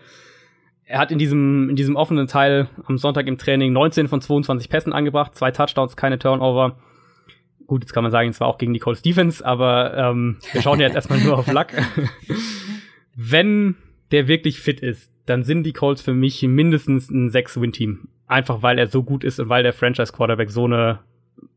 [0.90, 4.70] er hat in diesem, in diesem offenen Teil am Sonntag im Training 19 von 22
[4.70, 6.78] Pässen angebracht, zwei Touchdowns, keine Turnover.
[7.68, 10.64] Gut, jetzt kann man sagen, es war auch gegen die Colts Defense, aber ähm, wir
[10.64, 11.68] schauen jetzt erstmal nur auf Luck.
[13.16, 13.76] Wenn
[14.10, 18.08] der wirklich fit ist, dann sind die Colts für mich mindestens ein 6-Win-Team.
[18.26, 21.00] Einfach weil er so gut ist und weil der Franchise-Quarterback so eine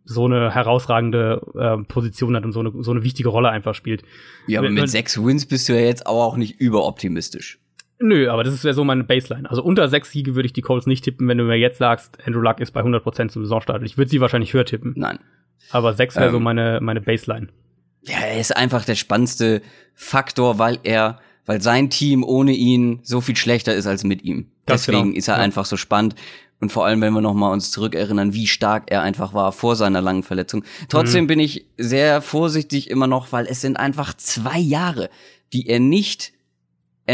[0.05, 4.03] so eine herausragende äh, Position hat und so eine, so eine wichtige Rolle einfach spielt.
[4.47, 7.62] Ja, aber mit sechs Wins bist du ja jetzt auch nicht überoptimistisch.
[8.02, 9.48] Nö, aber das ist ja so meine Baseline.
[9.48, 12.18] Also unter sechs Siege würde ich die Colts nicht tippen, wenn du mir jetzt sagst,
[12.26, 13.82] Andrew Luck ist bei 100% zum Saisonstart.
[13.84, 14.92] Ich würde sie wahrscheinlich höher tippen.
[14.96, 15.20] Nein.
[15.70, 17.48] Aber sechs wäre ähm, so meine, meine Baseline.
[18.02, 19.62] Ja, er ist einfach der spannendste
[19.94, 24.48] Faktor, weil er, weil sein Team ohne ihn so viel schlechter ist als mit ihm.
[24.66, 25.18] Ganz Deswegen genau.
[25.18, 25.42] ist er ja.
[25.42, 26.16] einfach so spannend.
[26.60, 29.76] Und vor allem, wenn wir noch mal uns zurückerinnern, wie stark er einfach war vor
[29.76, 30.64] seiner langen Verletzung.
[30.88, 31.28] Trotzdem mhm.
[31.28, 35.08] bin ich sehr vorsichtig immer noch, weil es sind einfach zwei Jahre,
[35.52, 36.32] die er nicht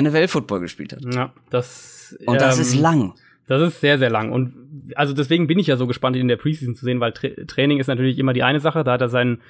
[0.03, 1.15] NFL-Football gespielt hat.
[1.15, 2.17] Ja, das.
[2.27, 3.15] Und das ähm, ist lang.
[3.47, 4.31] Das ist sehr, sehr lang.
[4.31, 4.55] Und
[4.95, 7.29] also deswegen bin ich ja so gespannt, ihn in der Preseason zu sehen, weil Tra
[7.47, 8.85] Training ist natürlich immer die eine Sache.
[8.85, 9.41] Da hat er sein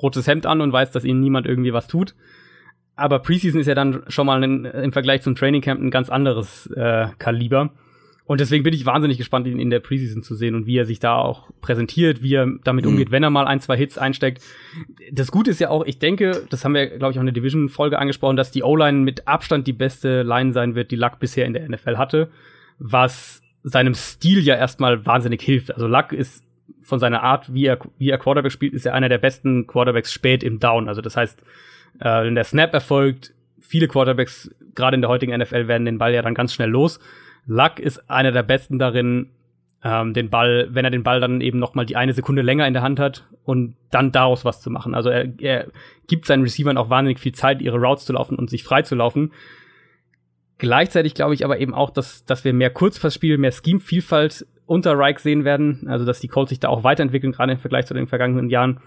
[0.00, 2.14] rotes Hemd an und weiß, dass ihm niemand irgendwie was tut.
[2.96, 6.10] Aber Preseason ist ja dann schon mal ein, im Vergleich zum Training Camp ein ganz
[6.10, 7.70] anderes äh, Kaliber.
[8.26, 10.84] Und deswegen bin ich wahnsinnig gespannt, ihn in der Preseason zu sehen und wie er
[10.84, 12.92] sich da auch präsentiert, wie er damit mhm.
[12.92, 14.42] umgeht, wenn er mal ein, zwei Hits einsteckt.
[15.12, 17.34] Das Gute ist ja auch, ich denke, das haben wir, glaube ich, auch in der
[17.34, 21.46] Division-Folge angesprochen, dass die O-Line mit Abstand die beste Line sein wird, die Luck bisher
[21.46, 22.28] in der NFL hatte,
[22.80, 25.72] was seinem Stil ja erstmal wahnsinnig hilft.
[25.72, 26.44] Also Luck ist
[26.82, 30.12] von seiner Art, wie er, wie er Quarterback spielt, ist er einer der besten Quarterbacks
[30.12, 30.88] spät im Down.
[30.88, 31.40] Also das heißt,
[32.00, 36.12] äh, wenn der Snap erfolgt, viele Quarterbacks, gerade in der heutigen NFL, werden den Ball
[36.12, 36.98] ja dann ganz schnell los
[37.46, 39.30] Luck ist einer der besten darin,
[39.82, 42.66] ähm, den Ball, wenn er den Ball dann eben noch mal die eine Sekunde länger
[42.66, 44.94] in der Hand hat und dann daraus was zu machen.
[44.94, 45.66] Also er, er
[46.08, 48.96] gibt seinen Receivern auch wahnsinnig viel Zeit, ihre Routes zu laufen und sich frei zu
[48.96, 49.32] laufen.
[50.58, 55.20] Gleichzeitig glaube ich aber eben auch, dass, dass wir mehr Kurzpassspiel, mehr Scheme-Vielfalt unter Reich
[55.20, 55.86] sehen werden.
[55.86, 58.80] Also dass die Colts sich da auch weiterentwickeln, gerade im Vergleich zu den vergangenen Jahren.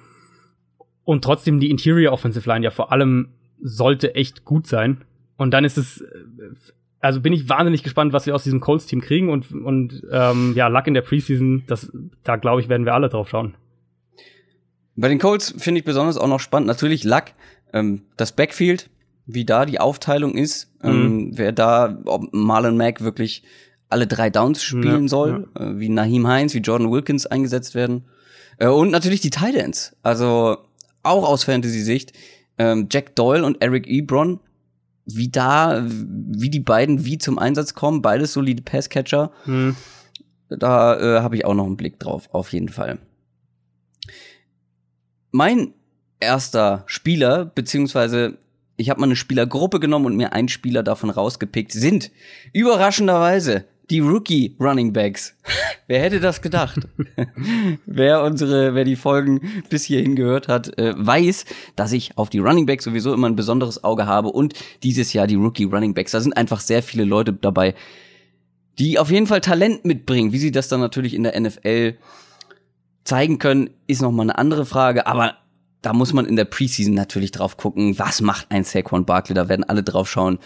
[1.06, 3.30] Und trotzdem die Interior Offensive Line ja vor allem
[3.62, 5.06] sollte echt gut sein.
[5.38, 6.04] Und dann ist es,
[7.00, 10.68] also bin ich wahnsinnig gespannt, was wir aus diesem Colts-Team kriegen und, und ähm, ja,
[10.68, 11.92] Luck in der Preseason, das,
[12.24, 13.56] da glaube ich, werden wir alle drauf schauen.
[14.96, 17.26] Bei den Colts finde ich besonders auch noch spannend, natürlich Luck,
[17.74, 18.90] ähm, das Backfield,
[19.26, 21.38] wie da die Aufteilung ist, ähm, mhm.
[21.38, 23.44] wer da, ob Marlon Mack wirklich
[23.88, 25.66] alle drei Downs spielen ja, soll, ja.
[25.68, 28.06] Äh, wie Naheem Heinz, wie Jordan Wilkins eingesetzt werden.
[28.58, 30.58] Äh, und natürlich die Titans, also
[31.04, 32.14] auch aus Fantasy-Sicht,
[32.58, 34.40] ähm, Jack Doyle und Eric Ebron,
[35.14, 39.32] wie da, wie die beiden wie zum Einsatz kommen, beides solide Passcatcher.
[39.46, 39.76] Mhm.
[40.50, 43.00] Da äh, habe ich auch noch einen Blick drauf, auf jeden Fall.
[45.32, 45.74] Mein
[46.20, 48.38] erster Spieler, beziehungsweise
[48.78, 52.12] ich habe mal eine Spielergruppe genommen und mir einen Spieler davon rausgepickt, sind
[52.54, 55.36] überraschenderweise die Rookie Running Backs.
[55.88, 56.80] wer hätte das gedacht?
[57.86, 62.40] wer unsere, wer die Folgen bis hierhin gehört hat, äh, weiß, dass ich auf die
[62.40, 66.12] Running Backs sowieso immer ein besonderes Auge habe und dieses Jahr die Rookie Running Backs.
[66.12, 67.74] Da sind einfach sehr viele Leute dabei,
[68.78, 70.32] die auf jeden Fall Talent mitbringen.
[70.32, 71.98] Wie sie das dann natürlich in der NFL
[73.04, 75.36] zeigen können, ist noch mal eine andere Frage, aber
[75.82, 79.50] da muss man in der Preseason natürlich drauf gucken, was macht ein Saquon Barkley, da
[79.50, 80.40] werden alle drauf schauen.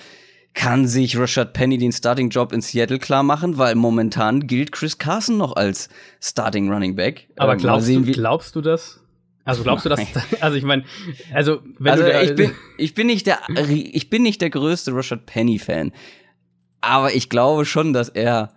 [0.54, 5.38] Kann sich Rashad Penny den Starting-Job in Seattle klar machen, weil momentan gilt Chris Carson
[5.38, 5.89] noch als
[6.22, 7.28] Starting Running Back.
[7.38, 9.04] Aber ähm, glaubst, sehen, du, glaubst du das?
[9.45, 9.99] Also glaubst du das?
[10.39, 10.84] Also ich meine,
[11.34, 14.95] also wenn also du ich bin ich bin nicht der ich bin nicht der größte
[14.95, 15.91] Rashad Penny Fan,
[16.82, 18.54] aber ich glaube schon, dass er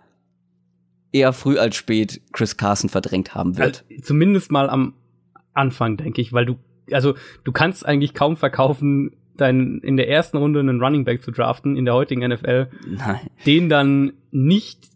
[1.11, 3.85] eher früh als spät Chris Carson verdrängt haben wird.
[3.89, 4.93] Also, zumindest mal am
[5.53, 6.57] Anfang, denke ich, weil du
[6.91, 11.31] also du kannst eigentlich kaum verkaufen, dein, in der ersten Runde einen Running Back zu
[11.31, 13.19] draften in der heutigen NFL, Nein.
[13.45, 14.89] den dann nicht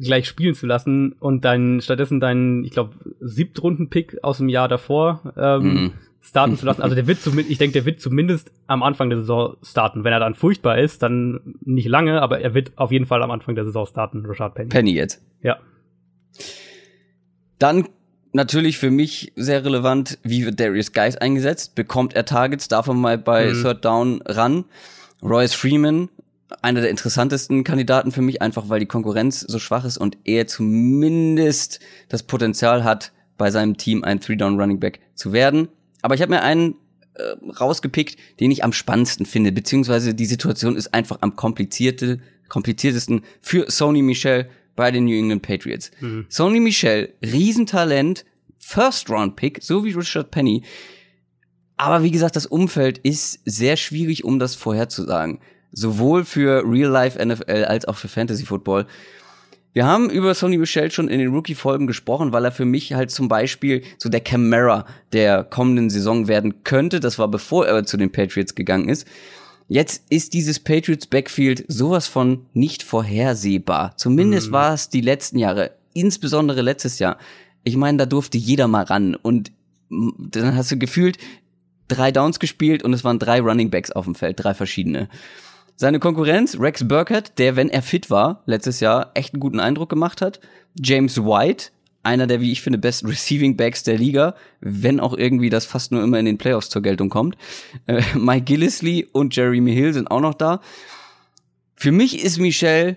[0.00, 5.34] gleich spielen zu lassen und dann stattdessen deinen, ich glaube, Siebtrunden-Pick aus dem Jahr davor
[5.36, 5.92] ähm, mhm.
[6.20, 6.82] starten zu lassen.
[6.82, 10.04] Also der wird zumindest, ich denke, der wird zumindest am Anfang der Saison starten.
[10.04, 13.30] Wenn er dann furchtbar ist, dann nicht lange, aber er wird auf jeden Fall am
[13.30, 14.68] Anfang der Saison starten, Rashad Penny.
[14.68, 15.22] Penny jetzt.
[15.42, 15.58] Ja.
[17.58, 17.86] Dann
[18.34, 21.74] natürlich für mich sehr relevant, wie wird Darius Guys eingesetzt?
[21.74, 22.68] Bekommt er Targets?
[22.68, 23.62] Darf er mal bei mhm.
[23.62, 24.64] Third Down ran?
[25.22, 26.10] Royce Freeman,
[26.60, 30.46] einer der interessantesten Kandidaten für mich, einfach weil die Konkurrenz so schwach ist und er
[30.46, 35.68] zumindest das Potenzial hat, bei seinem Team ein Three-Down-Running-Back zu werden.
[36.02, 36.76] Aber ich habe mir einen
[37.14, 43.22] äh, rausgepickt, den ich am spannendsten finde, beziehungsweise die Situation ist einfach am komplizierte, kompliziertesten
[43.40, 45.90] für Sony Michel bei den New England Patriots.
[46.00, 46.26] Mhm.
[46.28, 48.24] Sony Michel, Riesentalent,
[48.58, 50.62] First-Round-Pick, so wie Richard Penny.
[51.76, 55.40] Aber wie gesagt, das Umfeld ist sehr schwierig, um das vorherzusagen.
[55.72, 58.86] Sowohl für Real-Life NFL als auch für Fantasy Football.
[59.72, 63.10] Wir haben über Sony Michel schon in den Rookie-Folgen gesprochen, weil er für mich halt
[63.10, 67.00] zum Beispiel so der Camera der kommenden Saison werden könnte.
[67.00, 69.04] Das war bevor er zu den Patriots gegangen ist.
[69.68, 73.96] Jetzt ist dieses Patriots Backfield sowas von nicht vorhersehbar.
[73.96, 74.52] Zumindest mhm.
[74.52, 77.18] war es die letzten Jahre, insbesondere letztes Jahr.
[77.62, 79.52] Ich meine, da durfte jeder mal ran und
[79.90, 81.18] dann hast du gefühlt
[81.88, 85.08] drei Downs gespielt und es waren drei Running Backs auf dem Feld, drei verschiedene.
[85.76, 89.88] Seine Konkurrenz, Rex Burkett, der, wenn er fit war, letztes Jahr echt einen guten Eindruck
[89.88, 90.40] gemacht hat.
[90.80, 91.70] James White,
[92.04, 95.92] einer der, wie ich finde, besten Receiving Backs der Liga, wenn auch irgendwie das fast
[95.92, 97.36] nur immer in den Playoffs zur Geltung kommt.
[97.86, 100.60] Äh, Mike Gillisley und Jeremy Hill sind auch noch da.
[101.74, 102.96] Für mich ist Michel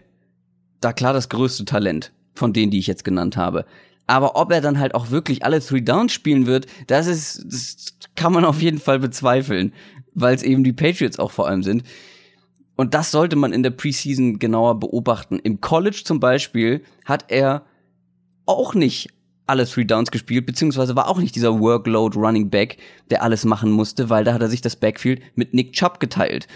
[0.82, 3.66] da klar das größte Talent von denen, die ich jetzt genannt habe.
[4.06, 7.98] Aber ob er dann halt auch wirklich alle Three Downs spielen wird, das ist, das
[8.16, 9.74] kann man auf jeden Fall bezweifeln,
[10.14, 11.84] weil es eben die Patriots auch vor allem sind.
[12.78, 15.40] Und das sollte man in der Preseason genauer beobachten.
[15.40, 17.66] Im College zum Beispiel hat er
[18.48, 19.10] auch nicht
[19.46, 22.78] alle Three Downs gespielt, beziehungsweise war auch nicht dieser Workload Running Back,
[23.10, 26.48] der alles machen musste, weil da hat er sich das Backfield mit Nick Chubb geteilt.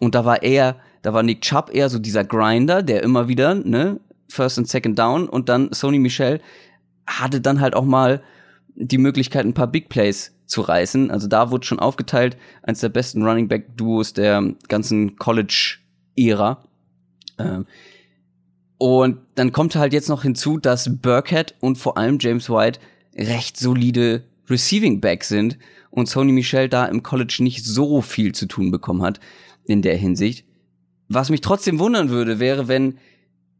[0.00, 3.54] Und da war er, da war Nick Chubb eher so dieser Grinder, der immer wieder,
[3.54, 6.40] ne, First und Second Down und dann Sony Michel
[7.06, 8.22] hatte dann halt auch mal
[8.76, 11.10] die Möglichkeit, ein paar Big Plays zu reißen.
[11.10, 16.64] Also da wurde schon aufgeteilt, eins der besten Running Back Duos der ganzen College-Ära.
[17.38, 17.66] Ähm,
[18.80, 22.80] und dann kommt halt jetzt noch hinzu, dass Burkhead und vor allem James White
[23.14, 25.58] recht solide Receiving Backs sind
[25.90, 29.20] und Sony Michel da im College nicht so viel zu tun bekommen hat
[29.66, 30.46] in der Hinsicht.
[31.08, 32.96] Was mich trotzdem wundern würde, wäre, wenn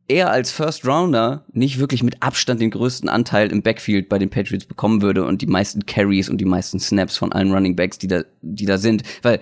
[0.08, 4.30] er als First Rounder nicht wirklich mit Abstand den größten Anteil im Backfield bei den
[4.30, 7.98] Patriots bekommen würde und die meisten Carries und die meisten Snaps von allen Running Backs,
[7.98, 9.02] die da, die da sind.
[9.20, 9.40] Weil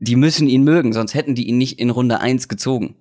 [0.00, 2.96] die müssen ihn mögen, sonst hätten die ihn nicht in Runde eins gezogen,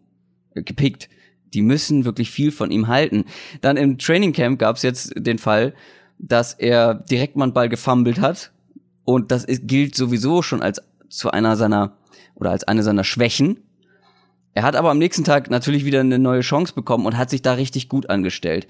[0.53, 1.09] äh, gepickt.
[1.53, 3.25] Die müssen wirklich viel von ihm halten.
[3.61, 5.73] Dann im Training Camp gab es jetzt den Fall,
[6.19, 8.51] dass er direkt mal einen Ball gefummelt hat.
[9.05, 11.97] Und das ist, gilt sowieso schon als zu einer seiner
[12.35, 13.57] oder als eine seiner Schwächen
[14.53, 17.41] er hat aber am nächsten Tag natürlich wieder eine neue Chance bekommen und hat sich
[17.41, 18.67] da richtig gut angestellt.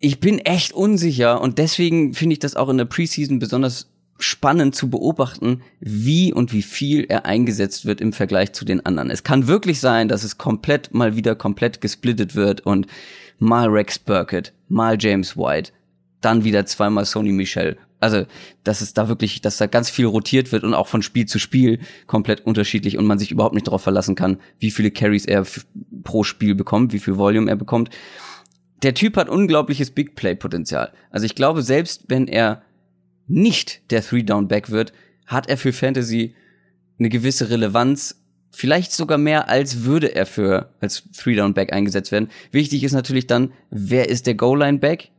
[0.00, 3.91] Ich bin echt unsicher und deswegen finde ich das auch in der Preseason besonders
[4.22, 9.10] spannend zu beobachten, wie und wie viel er eingesetzt wird im Vergleich zu den anderen.
[9.10, 12.86] Es kann wirklich sein, dass es komplett mal wieder komplett gesplittet wird und
[13.38, 15.72] mal Rex Burkett, mal James White,
[16.20, 18.26] dann wieder zweimal Sony Michel also
[18.64, 21.38] dass es da wirklich, dass da ganz viel rotiert wird und auch von Spiel zu
[21.38, 25.46] Spiel komplett unterschiedlich und man sich überhaupt nicht darauf verlassen kann, wie viele Carries er
[26.02, 27.90] pro Spiel bekommt, wie viel Volume er bekommt.
[28.82, 30.92] Der Typ hat unglaubliches Big Play Potenzial.
[31.10, 32.62] Also ich glaube, selbst wenn er
[33.32, 34.92] nicht der Three Down Back wird,
[35.26, 36.34] hat er für Fantasy
[36.98, 42.12] eine gewisse Relevanz, vielleicht sogar mehr als würde er für als Three Down Back eingesetzt
[42.12, 42.28] werden.
[42.50, 45.10] Wichtig ist natürlich dann, wer ist der Goal Line Back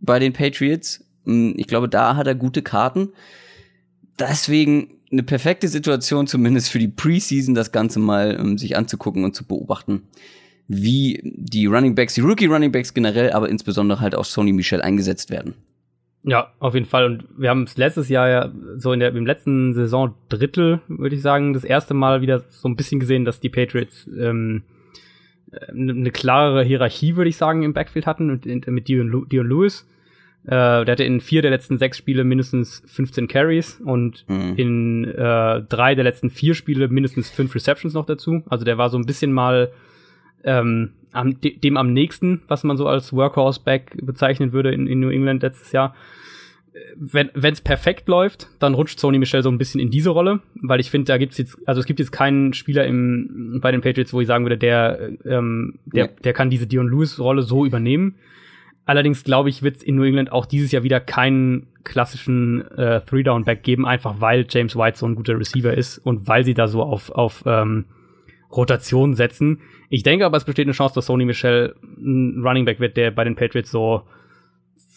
[0.00, 1.04] bei den Patriots?
[1.24, 3.08] Hm, ich glaube, da hat er gute Karten.
[4.18, 9.24] Deswegen eine perfekte Situation, zumindest für die Preseason, das Ganze mal um, ähm, sich anzugucken
[9.24, 10.02] und zu beobachten,
[10.68, 14.82] wie die Running Backs, die Rookie Running Backs generell, aber insbesondere halt auch Sony Michel
[14.82, 15.54] eingesetzt werden.
[16.24, 17.04] Ja, auf jeden Fall.
[17.04, 21.14] Und wir haben es letztes Jahr ja so in der im letzten Saison Drittel, würde
[21.14, 24.62] ich sagen, das erste Mal wieder so ein bisschen gesehen, dass die Patriots ähm,
[25.68, 29.86] eine klarere Hierarchie, würde ich sagen, im Backfield hatten und mit Dion, Dion Lewis
[30.46, 34.54] äh, der hatte in vier der letzten sechs Spiele mindestens 15 Carries und mhm.
[34.56, 38.42] in äh, drei der letzten vier Spiele mindestens fünf Receptions noch dazu.
[38.48, 39.72] Also der war so ein bisschen mal
[40.44, 45.10] ähm, am, dem am nächsten, was man so als Workhorse-Back bezeichnen würde in, in New
[45.10, 45.94] England letztes Jahr.
[46.96, 50.80] Wenn es perfekt läuft, dann rutscht Sony Michel so ein bisschen in diese Rolle, weil
[50.80, 54.12] ich finde, da gibt's jetzt, also es gibt jetzt keinen Spieler im, bei den Patriots,
[54.12, 56.10] wo ich sagen würde, der, ähm, der, ja.
[56.24, 58.16] der kann diese Dion Lewis-Rolle so übernehmen.
[58.86, 63.00] Allerdings glaube ich, wird es in New England auch dieses Jahr wieder keinen klassischen äh,
[63.02, 66.66] Three-Down-Back geben, einfach weil James White so ein guter Receiver ist und weil sie da
[66.66, 67.84] so auf, auf ähm,
[68.56, 69.60] Rotation setzen.
[69.88, 73.10] Ich denke aber, es besteht eine Chance, dass Sony Michel ein Running Back wird, der
[73.10, 74.02] bei den Patriots so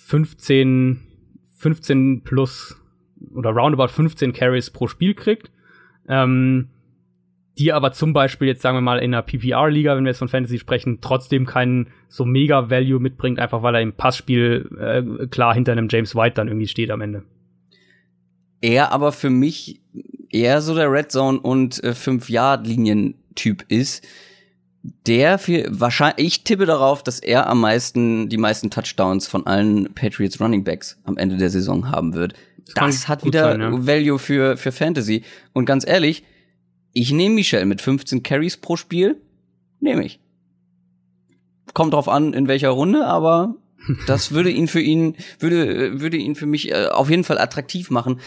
[0.05, 1.01] 15,
[1.57, 2.79] 15 plus
[3.33, 5.51] oder roundabout 15 Carries pro Spiel kriegt.
[6.07, 6.69] Ähm,
[7.57, 10.27] die aber zum Beispiel jetzt sagen wir mal in einer PPR-Liga, wenn wir jetzt von
[10.27, 15.55] Fantasy sprechen, trotzdem keinen so mega Value mitbringt, einfach weil er im Passspiel äh, klar
[15.55, 17.23] hinter einem James White dann irgendwie steht am Ende.
[18.61, 19.81] Er aber für mich
[20.29, 21.93] eher so der Red Zone und äh,
[23.37, 24.05] 5-Yard-Linien-Typ ist,
[25.05, 29.93] der für wahrscheinlich, ich tippe darauf, dass er am meisten, die meisten Touchdowns von allen
[29.93, 32.33] Patriots Running Backs am Ende der Saison haben wird.
[32.75, 33.87] Das, das hat wieder sein, ja.
[33.87, 35.23] Value für, für Fantasy.
[35.53, 36.23] Und ganz ehrlich,
[36.93, 39.21] ich nehme Michel mit 15 Carries pro Spiel.
[39.79, 40.19] Nehme ich.
[41.73, 43.55] Kommt drauf an, in welcher Runde, aber
[44.07, 47.89] das würde ihn für ihn, würde, würde ihn für mich äh, auf jeden Fall attraktiv
[47.89, 48.19] machen.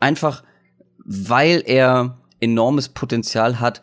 [0.00, 0.44] Einfach,
[1.04, 3.82] weil er enormes Potenzial hat,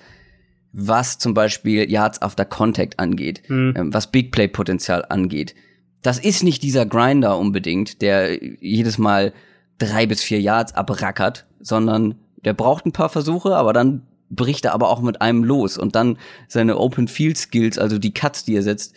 [0.73, 3.73] was zum Beispiel Yards after Contact angeht, mhm.
[3.77, 5.55] ähm, was Big Play Potenzial angeht.
[6.01, 9.33] Das ist nicht dieser Grinder unbedingt, der jedes Mal
[9.77, 14.73] drei bis vier Yards abrackert, sondern der braucht ein paar Versuche, aber dann bricht er
[14.73, 16.17] aber auch mit einem los und dann
[16.47, 18.95] seine Open Field Skills, also die Cuts, die er setzt,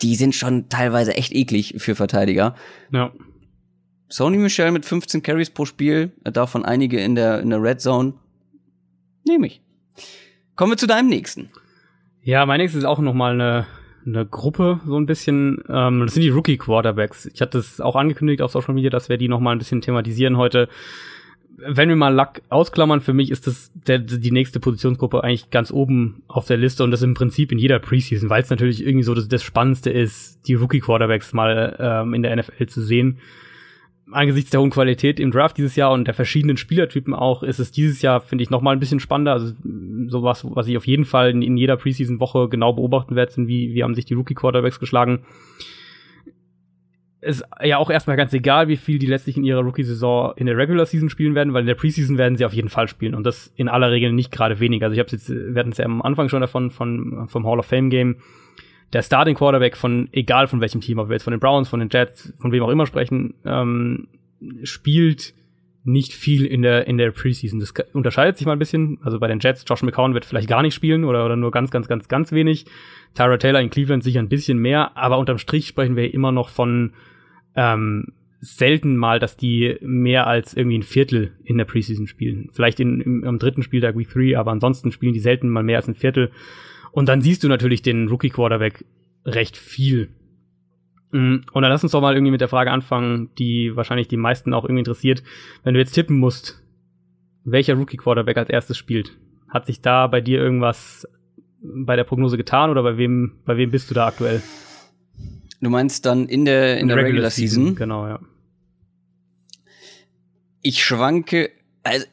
[0.00, 2.54] die sind schon teilweise echt eklig für Verteidiger.
[2.92, 3.12] Ja.
[4.08, 8.14] Sony Michel mit 15 Carries pro Spiel, davon einige in der, in der Red Zone.
[9.24, 9.62] Nehme ich.
[10.56, 11.50] Kommen wir zu deinem nächsten.
[12.22, 13.66] Ja, mein nächstes ist auch noch mal eine,
[14.06, 15.62] eine Gruppe, so ein bisschen.
[15.68, 17.26] Ähm, das sind die Rookie Quarterbacks.
[17.26, 19.80] Ich hatte es auch angekündigt auf Social Media, dass wir die noch mal ein bisschen
[19.80, 20.68] thematisieren heute
[21.66, 25.70] wenn wir mal Luck ausklammern, für mich ist das der, die nächste Positionsgruppe eigentlich ganz
[25.70, 29.04] oben auf der Liste und das im Prinzip in jeder Preseason, weil es natürlich irgendwie
[29.04, 33.18] so das, das Spannendste ist, die Rookie-Quarterbacks mal ähm, in der NFL zu sehen.
[34.14, 37.70] Angesichts der hohen Qualität im Draft dieses Jahr und der verschiedenen Spielertypen auch, ist es
[37.70, 39.32] dieses Jahr, finde ich, noch mal ein bisschen spannender.
[39.32, 39.54] Also
[40.06, 43.74] sowas, was ich auf jeden Fall in, in jeder Preseason-Woche genau beobachten werde, sind, wie,
[43.74, 45.24] wie haben sich die Rookie-Quarterbacks geschlagen
[47.22, 50.56] ist ja auch erstmal ganz egal, wie viel die letztlich in ihrer Rookie-Saison in der
[50.56, 53.24] Regular Season spielen werden, weil in der Preseason werden sie auf jeden Fall spielen und
[53.24, 54.82] das in aller Regel nicht gerade wenig.
[54.82, 57.60] Also ich habe jetzt, wir hatten es ja am Anfang schon davon von vom Hall
[57.60, 58.16] of Fame Game.
[58.92, 61.80] Der Starting Quarterback von egal von welchem Team, ob wir jetzt von den Browns, von
[61.80, 64.08] den Jets, von wem auch immer sprechen, ähm,
[64.64, 65.34] spielt
[65.84, 67.58] nicht viel in der, in der Preseason.
[67.58, 68.98] Das unterscheidet sich mal ein bisschen.
[69.02, 71.70] Also bei den Jets, Josh McCown wird vielleicht gar nicht spielen oder, oder nur ganz,
[71.70, 72.66] ganz, ganz, ganz wenig.
[73.14, 76.50] Tyra Taylor in Cleveland sicher ein bisschen mehr, aber unterm Strich sprechen wir immer noch
[76.50, 76.92] von
[77.56, 82.48] ähm, selten mal, dass die mehr als irgendwie ein Viertel in der Preseason spielen.
[82.52, 85.76] Vielleicht in, im, am dritten Spieltag Week 3, aber ansonsten spielen die selten mal mehr
[85.78, 86.30] als ein Viertel.
[86.92, 88.84] Und dann siehst du natürlich den Rookie Quarterback
[89.24, 90.10] recht viel.
[91.10, 94.16] Mm, und dann lass uns doch mal irgendwie mit der Frage anfangen, die wahrscheinlich die
[94.16, 95.22] meisten auch irgendwie interessiert.
[95.64, 96.62] Wenn du jetzt tippen musst,
[97.44, 99.16] welcher Rookie Quarterback als erstes spielt,
[99.48, 101.08] hat sich da bei dir irgendwas
[101.62, 104.42] bei der Prognose getan oder bei wem, bei wem bist du da aktuell?
[105.60, 107.62] Du meinst dann in der, in der Regular, Regular Season?
[107.62, 107.76] Season?
[107.76, 108.20] Genau, ja.
[110.60, 111.50] Ich schwanke,
[111.82, 112.06] also,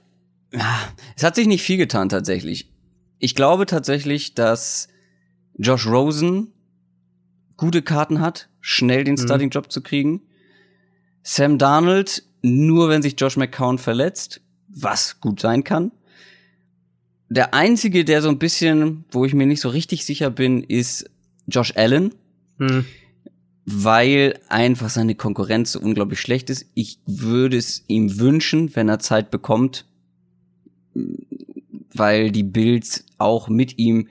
[1.16, 2.72] es hat sich nicht viel getan tatsächlich.
[3.20, 4.88] Ich glaube tatsächlich, dass
[5.58, 6.54] Josh Rosen
[7.58, 9.20] gute Karten hat, schnell den mhm.
[9.20, 10.22] Starting-Job zu kriegen.
[11.22, 15.92] Sam Darnold nur, wenn sich Josh McCown verletzt, was gut sein kann.
[17.30, 21.10] Der einzige, der so ein bisschen, wo ich mir nicht so richtig sicher bin, ist
[21.48, 22.16] Josh Allen.
[22.58, 22.86] Mhm.
[23.66, 26.66] Weil einfach seine Konkurrenz so unglaublich schlecht ist.
[26.74, 29.86] Ich würde es ihm wünschen, wenn er Zeit bekommt,
[32.00, 34.08] weil die Bills auch mit ihm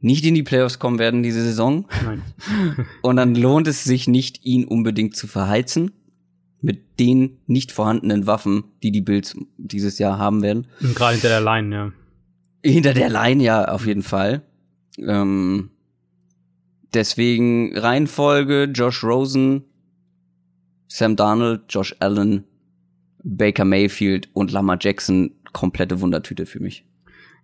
[0.00, 1.86] nicht in die Playoffs kommen werden diese Saison.
[2.04, 2.22] Nein.
[3.02, 5.92] Und dann lohnt es sich nicht, ihn unbedingt zu verheizen
[6.60, 10.66] mit den nicht vorhandenen Waffen, die die Bills dieses Jahr haben werden.
[10.80, 11.92] Und gerade hinter der Line, ja.
[12.64, 14.42] Hinter der Line, ja, auf jeden Fall.
[14.98, 15.70] Ähm,
[16.92, 19.64] deswegen Reihenfolge Josh Rosen,
[20.88, 22.44] Sam Darnold, Josh Allen,
[23.22, 26.84] Baker Mayfield und Lamar Jackson komplette Wundertüte für mich.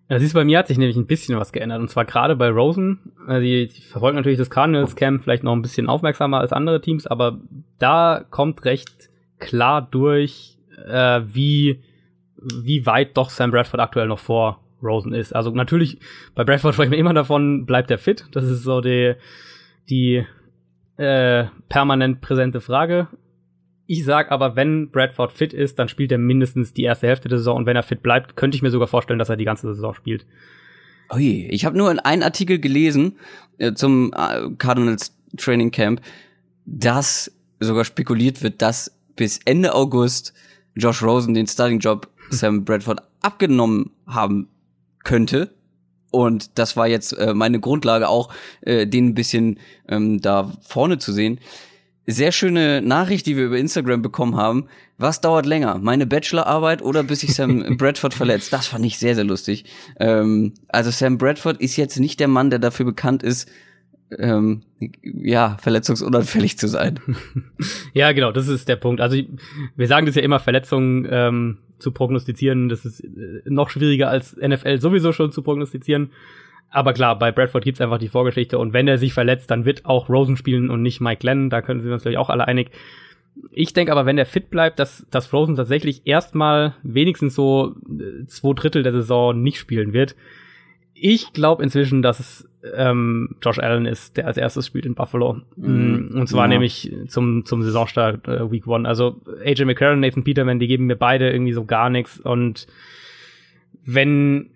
[0.08, 1.80] Ja, siehst du, bei mir hat sich nämlich ein bisschen was geändert.
[1.80, 3.12] Und zwar gerade bei Rosen.
[3.26, 6.80] Also die, die verfolgen natürlich das Cardinals Camp vielleicht noch ein bisschen aufmerksamer als andere
[6.80, 7.40] Teams, aber
[7.78, 11.80] da kommt recht klar durch, äh, wie,
[12.36, 15.34] wie weit doch Sam Bradford aktuell noch vor Rosen ist.
[15.34, 15.98] Also natürlich,
[16.34, 18.26] bei Bradford sprechen wir immer davon, bleibt er fit.
[18.32, 19.14] Das ist so die,
[19.88, 20.26] die
[20.98, 23.08] äh, permanent präsente Frage.
[23.86, 27.38] Ich sag aber, wenn Bradford fit ist, dann spielt er mindestens die erste Hälfte der
[27.38, 29.66] Saison und wenn er fit bleibt, könnte ich mir sogar vorstellen, dass er die ganze
[29.74, 30.24] Saison spielt.
[31.10, 33.18] Oh je, ich habe nur in einem Artikel gelesen
[33.58, 36.00] äh, zum äh, Cardinals Training Camp,
[36.64, 37.30] dass
[37.60, 40.32] sogar spekuliert wird, dass bis Ende August
[40.74, 44.48] Josh Rosen den Starting Job Sam Bradford abgenommen haben
[45.04, 45.52] könnte.
[46.10, 48.32] Und das war jetzt äh, meine Grundlage auch,
[48.62, 49.58] äh, den ein bisschen
[49.88, 51.38] ähm, da vorne zu sehen
[52.06, 54.66] sehr schöne Nachricht, die wir über Instagram bekommen haben.
[54.98, 55.78] Was dauert länger?
[55.78, 58.52] Meine Bachelorarbeit oder bis sich Sam Bradford verletzt?
[58.52, 59.64] Das fand ich sehr, sehr lustig.
[59.98, 63.48] Ähm, also Sam Bradford ist jetzt nicht der Mann, der dafür bekannt ist,
[64.18, 64.62] ähm,
[65.02, 67.00] ja, verletzungsunanfällig zu sein.
[67.94, 69.00] ja, genau, das ist der Punkt.
[69.00, 69.16] Also
[69.76, 74.36] wir sagen das ja immer, Verletzungen ähm, zu prognostizieren, das ist äh, noch schwieriger als
[74.36, 76.10] NFL sowieso schon zu prognostizieren.
[76.70, 79.84] Aber klar, bei Bradford gibt's einfach die Vorgeschichte und wenn er sich verletzt, dann wird
[79.86, 81.50] auch Rosen spielen und nicht Mike Glenn.
[81.50, 82.70] Da können wir uns natürlich auch alle einig.
[83.50, 88.26] Ich denke aber, wenn er fit bleibt, dass, dass Rosen tatsächlich erstmal wenigstens so äh,
[88.26, 90.16] zwei Drittel der Saison nicht spielen wird.
[90.94, 95.40] Ich glaube inzwischen, dass es ähm, Josh Allen ist, der als erstes spielt in Buffalo.
[95.56, 96.12] Mhm.
[96.14, 96.48] Und zwar ja.
[96.48, 98.88] nämlich zum, zum Saisonstart äh, Week One.
[98.88, 102.20] Also AJ McCarron, Nathan Peterman, die geben mir beide irgendwie so gar nichts.
[102.20, 102.66] Und
[103.84, 104.50] wenn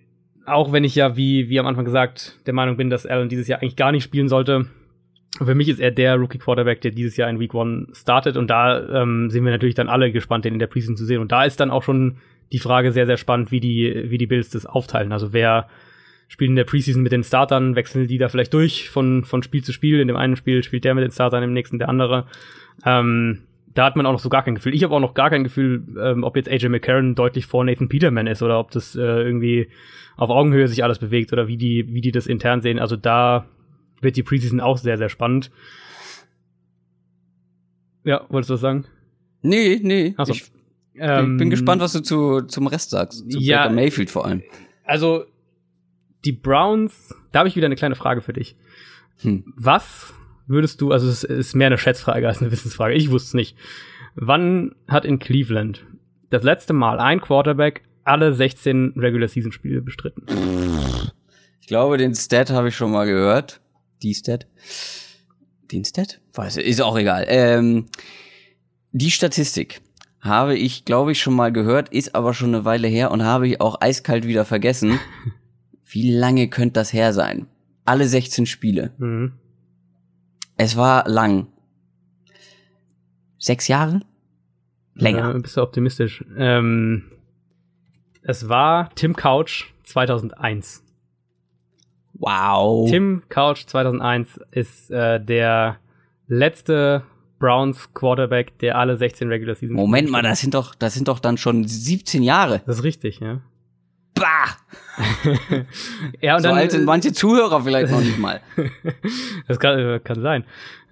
[0.51, 3.49] auch wenn ich ja, wie, wie am Anfang gesagt, der Meinung bin, dass Allen dieses
[3.49, 4.67] Jahr eigentlich gar nicht spielen sollte.
[5.39, 8.37] Für mich ist er der Rookie Quarterback, der dieses Jahr in Week One startet.
[8.37, 11.21] Und da ähm, sind wir natürlich dann alle gespannt, den in der Preseason zu sehen.
[11.21, 12.17] Und da ist dann auch schon
[12.51, 15.13] die Frage sehr, sehr spannend, wie die, wie die Bills das aufteilen.
[15.13, 15.69] Also wer
[16.29, 19.63] spielt in der Preseason mit den Startern, wechseln die da vielleicht durch von, von Spiel
[19.63, 20.01] zu Spiel.
[20.01, 22.27] In dem einen Spiel spielt der mit den Startern, im nächsten der andere.
[22.85, 23.43] Ähm,
[23.75, 24.75] da hat man auch noch so gar kein Gefühl.
[24.75, 27.89] Ich habe auch noch gar kein Gefühl, ähm, ob jetzt AJ McCarron deutlich vor Nathan
[27.89, 29.69] Peterman ist oder ob das äh, irgendwie
[30.17, 32.79] auf Augenhöhe sich alles bewegt oder wie die, wie die das intern sehen.
[32.79, 33.47] Also da
[34.01, 35.51] wird die Preseason auch sehr, sehr spannend.
[38.05, 38.85] Ja, wolltest du was sagen?
[39.43, 40.15] Nee, nee.
[40.17, 40.33] Ach so.
[40.33, 40.51] Ich
[40.95, 43.31] ähm, bin gespannt, was du zu, zum Rest sagst.
[43.31, 44.43] Zu ja, Baker Mayfield vor allem.
[44.85, 45.25] Also,
[46.25, 48.57] die Browns, da habe ich wieder eine kleine Frage für dich.
[49.19, 49.45] Hm.
[49.57, 50.15] Was
[50.49, 53.57] würdest du, also es ist mehr eine Schätzfrage als eine Wissensfrage, ich wusste es nicht.
[54.15, 55.85] Wann hat in Cleveland
[56.31, 60.25] das letzte Mal ein Quarterback alle 16 Regular Season Spiele bestritten.
[61.61, 63.61] Ich glaube, den Stat habe ich schon mal gehört.
[64.03, 64.47] Die Stat?
[65.71, 66.21] Den Stat?
[66.33, 67.27] Weiß ich, ist auch egal.
[67.29, 67.87] Ähm,
[68.93, 69.83] die Statistik
[70.21, 73.47] habe ich, glaube ich, schon mal gehört, ist aber schon eine Weile her und habe
[73.47, 74.99] ich auch eiskalt wieder vergessen.
[75.85, 77.47] Wie lange könnte das her sein?
[77.85, 78.93] Alle 16 Spiele.
[78.99, 79.33] Mhm.
[80.59, 81.47] Es war lang.
[83.39, 84.01] Sechs Jahre?
[84.95, 85.35] Länger.
[85.35, 86.25] Äh, bist du optimistisch?
[86.37, 87.13] Ähm,
[88.23, 90.83] es war Tim Couch 2001.
[92.15, 92.91] Wow.
[92.91, 95.79] Tim Couch 2001 ist äh, der
[96.27, 97.05] letzte
[97.39, 101.21] Browns Quarterback, der alle 16 Regular Season Moment mal, das sind doch, das sind doch
[101.21, 102.63] dann schon 17 Jahre.
[102.67, 103.41] Das ist richtig, ja.
[104.19, 104.57] Bah!
[106.21, 108.41] ja und so dann, alt sind manche Zuhörer vielleicht noch nicht mal.
[109.49, 110.45] das kann, äh, kann sein.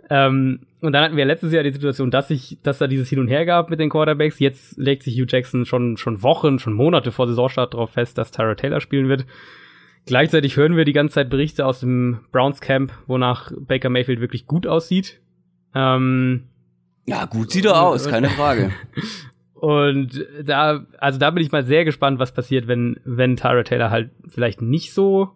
[0.08, 3.18] Ähm, und dann hatten wir letztes Jahr die Situation, dass sich, dass da dieses Hin
[3.18, 4.38] und Her gab mit den Quarterbacks.
[4.38, 8.30] Jetzt legt sich Hugh Jackson schon, schon Wochen, schon Monate vor Saisonstart darauf fest, dass
[8.30, 9.26] Tyra Taylor spielen wird.
[10.06, 14.46] Gleichzeitig hören wir die ganze Zeit Berichte aus dem Browns Camp, wonach Baker Mayfield wirklich
[14.46, 15.20] gut aussieht.
[15.74, 16.44] Ähm,
[17.06, 18.70] Ja, gut sieht er aus, keine Frage.
[19.60, 23.90] und da, also da bin ich mal sehr gespannt, was passiert, wenn, wenn Tyra Taylor
[23.90, 25.30] halt vielleicht nicht so,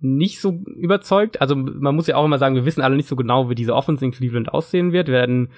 [0.00, 1.40] nicht so überzeugt.
[1.40, 3.74] Also man muss ja auch immer sagen, wir wissen alle nicht so genau, wie diese
[3.74, 5.08] Offense in Cleveland aussehen wird.
[5.08, 5.48] Wir werden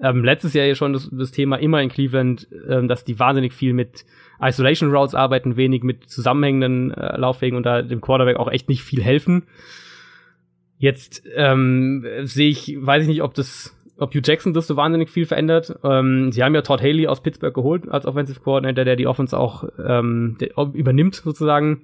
[0.00, 3.52] ähm, letztes Jahr ja schon das, das Thema immer in Cleveland, ähm, dass die wahnsinnig
[3.52, 4.04] viel mit
[4.40, 8.82] Isolation Routes arbeiten, wenig mit zusammenhängenden äh, Laufwegen und da dem Quarterback auch echt nicht
[8.82, 9.44] viel helfen.
[10.78, 15.26] Jetzt ähm, sehe ich, weiß ich nicht, ob das, Hugh Jackson das so wahnsinnig viel
[15.26, 15.76] verändert.
[15.82, 19.36] Ähm, sie haben ja Todd Haley aus Pittsburgh geholt als Offensive Coordinator, der die Offense
[19.36, 20.36] auch ähm,
[20.72, 21.82] übernimmt sozusagen.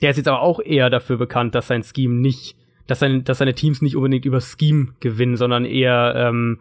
[0.00, 2.56] Der ist jetzt aber auch eher dafür bekannt, dass sein Scheme nicht,
[2.86, 6.60] dass, sein, dass seine Teams nicht unbedingt über Scheme gewinnen, sondern eher ähm,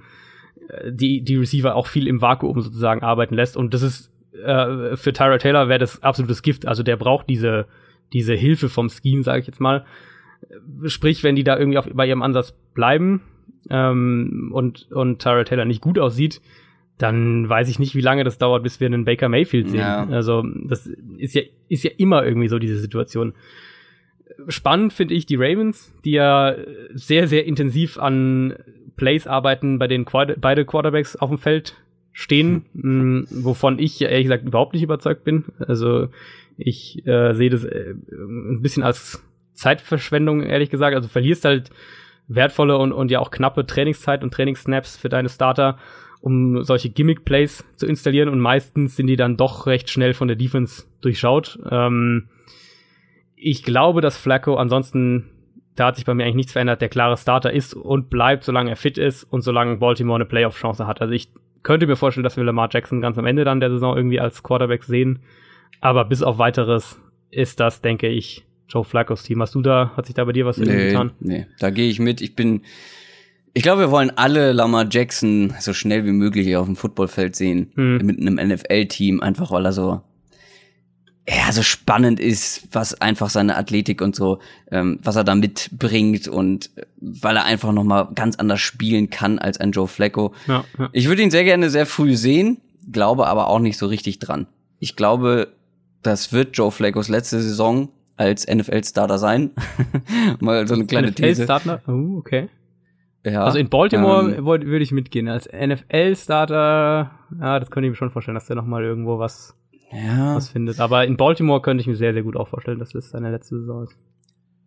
[0.88, 3.58] die, die Receiver auch viel im Vakuum sozusagen arbeiten lässt.
[3.58, 4.12] Und das ist
[4.44, 6.66] äh, für Tyra Taylor wäre das absolutes Gift.
[6.68, 7.68] Also der braucht diese,
[8.12, 9.86] diese Hilfe vom Scheme, sage ich jetzt mal.
[10.86, 13.22] Sprich, wenn die da irgendwie auf, bei ihrem Ansatz bleiben
[13.70, 16.42] ähm, und, und Tyra Taylor nicht gut aussieht,
[16.98, 19.80] dann weiß ich nicht, wie lange das dauert, bis wir einen Baker Mayfield sehen.
[19.80, 20.08] Ja.
[20.08, 23.34] Also das ist ja, ist ja immer irgendwie so diese Situation.
[24.48, 26.56] Spannend finde ich die Ravens, die ja
[26.94, 28.56] sehr, sehr intensiv an
[28.96, 31.76] Plays arbeiten, bei denen Quad beide Quarterbacks auf dem Feld
[32.12, 33.28] stehen, hm.
[33.32, 35.46] wovon ich ehrlich gesagt überhaupt nicht überzeugt bin.
[35.60, 36.10] Also
[36.58, 39.24] ich äh, sehe das äh, ein bisschen als
[39.54, 40.96] Zeitverschwendung, ehrlich gesagt.
[40.96, 41.72] Also verlierst halt
[42.28, 45.78] wertvolle und, und ja auch knappe Trainingszeit und Trainingssnaps für deine Starter,
[46.22, 50.38] um solche Gimmick-Plays zu installieren und meistens sind die dann doch recht schnell von der
[50.38, 51.60] Defense durchschaut.
[51.70, 52.30] Ähm,
[53.36, 55.30] ich glaube, dass Flacco ansonsten,
[55.76, 58.70] da hat sich bei mir eigentlich nichts verändert, der klare Starter ist und bleibt, solange
[58.70, 61.02] er fit ist und solange Baltimore eine Playoff-Chance hat.
[61.02, 61.30] Also ich
[61.62, 64.44] könnte mir vorstellen, dass wir Lamar Jackson ganz am Ende dann der Saison irgendwie als
[64.44, 65.20] Quarterback sehen.
[65.82, 67.02] Aber bis auf weiteres
[67.32, 69.42] ist das, denke ich, Joe Flaccos Team.
[69.42, 71.12] Hast du da, hat sich da bei dir was nee, getan?
[71.20, 72.22] Nee, da gehe ich mit.
[72.22, 72.62] Ich bin,
[73.54, 77.36] ich glaube, wir wollen alle Lamar Jackson so schnell wie möglich hier auf dem Footballfeld
[77.36, 77.72] sehen.
[77.76, 77.98] Hm.
[77.98, 80.02] Mit einem NFL-Team, einfach weil er so,
[81.30, 84.40] ja, so spannend ist, was einfach seine Athletik und so,
[84.72, 89.38] ähm, was er da mitbringt und äh, weil er einfach nochmal ganz anders spielen kann
[89.38, 90.34] als ein Joe Flacco.
[90.48, 90.90] Ja, ja.
[90.94, 92.58] Ich würde ihn sehr gerne sehr früh sehen,
[92.92, 94.48] glaube aber auch nicht so richtig dran.
[94.80, 95.54] Ich glaube,
[96.02, 99.52] das wird Joe Flaccos letzte Saison als NFL-Starter sein.
[100.40, 101.44] Mal so eine kleine These.
[101.44, 101.82] NFL-Starter?
[101.88, 102.50] Oh, okay.
[103.26, 105.28] Ja, Also in Baltimore ähm, würde ich mitgehen.
[105.30, 109.56] Als NFL-Starter, ja, das könnte ich mir schon vorstellen, dass der noch mal irgendwo was,
[109.92, 110.80] ja, was findet.
[110.80, 113.60] Aber in Baltimore könnte ich mir sehr, sehr gut auch vorstellen, dass das seine letzte
[113.60, 113.96] Saison ist.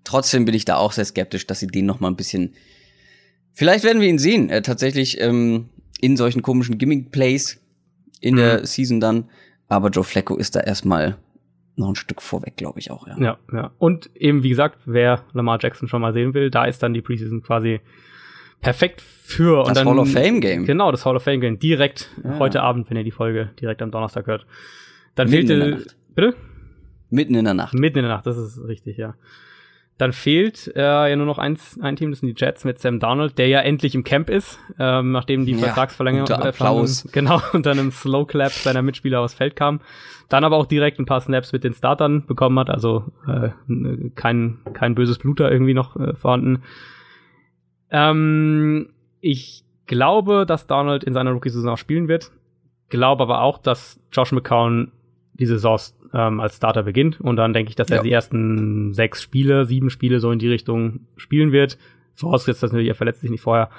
[0.04, 2.54] trotzdem bin ich da auch sehr skeptisch, dass sie den noch mal ein bisschen.
[3.52, 5.68] Vielleicht werden wir ihn sehen, äh, tatsächlich ähm,
[6.00, 7.58] in solchen komischen Gimmick-Plays
[8.20, 8.38] in Mhm.
[8.38, 9.24] der Season dann.
[9.68, 11.16] Aber Joe Flacco ist da erstmal
[11.76, 13.16] noch ein Stück vorweg, glaube ich auch, ja.
[13.18, 13.70] Ja, ja.
[13.78, 17.02] Und eben, wie gesagt, wer Lamar Jackson schon mal sehen will, da ist dann die
[17.02, 17.80] Preseason quasi
[18.60, 19.60] perfekt für.
[19.60, 20.64] und Das dann, Hall of Fame Game.
[20.64, 21.58] Genau, das Hall of Fame Game.
[21.58, 22.38] Direkt Ja.
[22.38, 24.46] heute Abend, wenn ihr die Folge direkt am Donnerstag hört.
[25.14, 25.82] Dann Mitten in der fehlte.
[25.84, 25.96] Nacht.
[26.14, 26.34] Bitte?
[27.10, 27.74] Mitten in der Nacht.
[27.74, 29.14] Mitten in der Nacht, das ist richtig, ja.
[29.98, 33.00] Dann fehlt äh, ja nur noch eins, ein Team, das sind die Jets mit Sam
[33.00, 37.08] Darnold, der ja endlich im Camp ist, ähm, nachdem die Ja, Vertragsverlängerung unter äh, Applaus.
[37.12, 39.80] genau unter einem Slow Clap seiner Mitspieler aufs Feld kam.
[40.28, 43.50] Dann aber auch direkt ein paar Snaps mit den Startern bekommen hat, also äh,
[44.16, 46.62] kein, kein böses Blut da irgendwie noch äh, vorhanden.
[47.90, 48.90] Ähm,
[49.20, 52.32] ich glaube, dass Darnold in seiner Rookie-Saison auch spielen wird.
[52.90, 54.92] Glaube aber auch, dass Josh McCown
[55.34, 55.78] die Saison
[56.14, 57.20] ähm, als Starter beginnt.
[57.20, 58.02] Und dann denke ich, dass er Ja.
[58.02, 61.78] die ersten sechs Spiele, sieben Spiele so in die Richtung spielen wird.
[62.14, 63.70] Vorausgesetzt, dass natürlich er verletzt sich nicht vorher.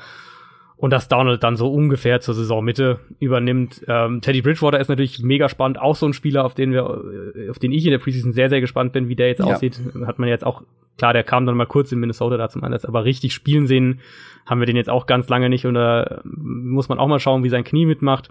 [0.76, 3.84] Und dass Donald dann so ungefähr zur Saisonmitte übernimmt.
[3.88, 7.04] Ähm, Teddy Bridgewater ist natürlich mega spannend, auch so ein Spieler, auf den wir,
[7.36, 9.46] äh, auf den ich in der Preseason sehr, sehr gespannt bin, wie der jetzt Ja.
[9.46, 9.80] aussieht.
[10.06, 10.62] Hat man jetzt auch,
[11.00, 14.02] klar, der kam dann mal kurz in Minnesota da zum Einsatz, aber richtig spielen sehen
[14.46, 17.44] haben wir den jetzt auch ganz lange nicht und da muss man auch mal schauen,
[17.44, 18.30] wie sein Knie mitmacht.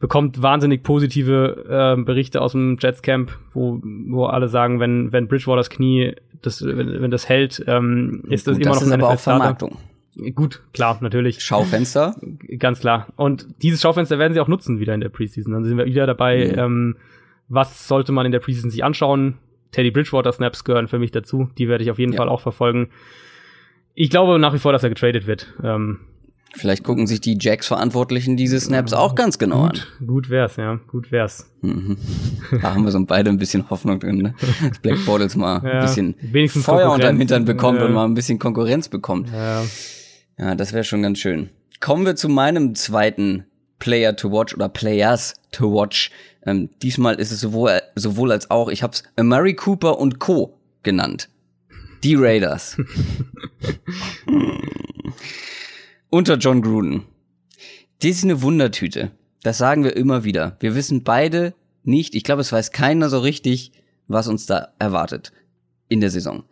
[0.00, 5.28] Bekommt wahnsinnig positive äh, Berichte aus dem Jets Camp, wo, wo alle sagen, wenn, wenn
[5.28, 8.92] Bridgewaters Knie, das, wenn, wenn das hält, ähm, ist das Gut, immer das noch ist
[8.92, 9.38] ein aber auch NFL-Starter.
[9.40, 9.78] Vermarktung.
[10.34, 11.42] Gut, klar, natürlich.
[11.42, 12.14] Schaufenster.
[12.58, 13.08] Ganz klar.
[13.16, 15.52] Und dieses Schaufenster werden sie auch nutzen wieder in der Preseason.
[15.52, 16.58] Dann sind wir wieder dabei, mhm.
[16.58, 16.96] ähm,
[17.48, 19.38] was sollte man in der Preseason sich anschauen?
[19.72, 21.48] Teddy Bridgewater Snaps gehören für mich dazu.
[21.58, 22.18] Die werde ich auf jeden ja.
[22.18, 22.90] Fall auch verfolgen.
[23.94, 25.52] Ich glaube nach wie vor, dass er getradet wird.
[25.62, 26.00] Ähm,
[26.56, 30.06] Vielleicht gucken sich die Jacks-Verantwortlichen diese Snaps auch ganz genau gut, an.
[30.06, 30.78] Gut wär's, ja.
[30.86, 31.50] Gut wär's.
[31.62, 31.96] Mhm.
[32.62, 34.34] Da haben wir so beide ein bisschen Hoffnung drin, ne?
[34.68, 36.14] Dass Black Bortles mal ja, ein bisschen
[36.62, 37.86] Feuer unter dem Hintern bekommt ja.
[37.86, 39.30] und mal ein bisschen Konkurrenz bekommt.
[39.32, 39.62] Ja,
[40.38, 41.50] ja das wäre schon ganz schön.
[41.80, 43.44] Kommen wir zu meinem zweiten
[43.80, 46.10] Player to watch oder Players to watch.
[46.46, 50.56] Ähm, diesmal ist es sowohl, sowohl als auch, ich habe es Murray Cooper und Co.
[50.82, 51.28] genannt.
[52.04, 52.76] Die Raiders.
[56.14, 57.02] Unter John Gruden.
[57.98, 59.10] Das ist eine Wundertüte.
[59.42, 60.56] Das sagen wir immer wieder.
[60.60, 63.72] Wir wissen beide nicht, ich glaube, es weiß keiner so richtig,
[64.06, 65.32] was uns da erwartet
[65.88, 66.44] in der Saison.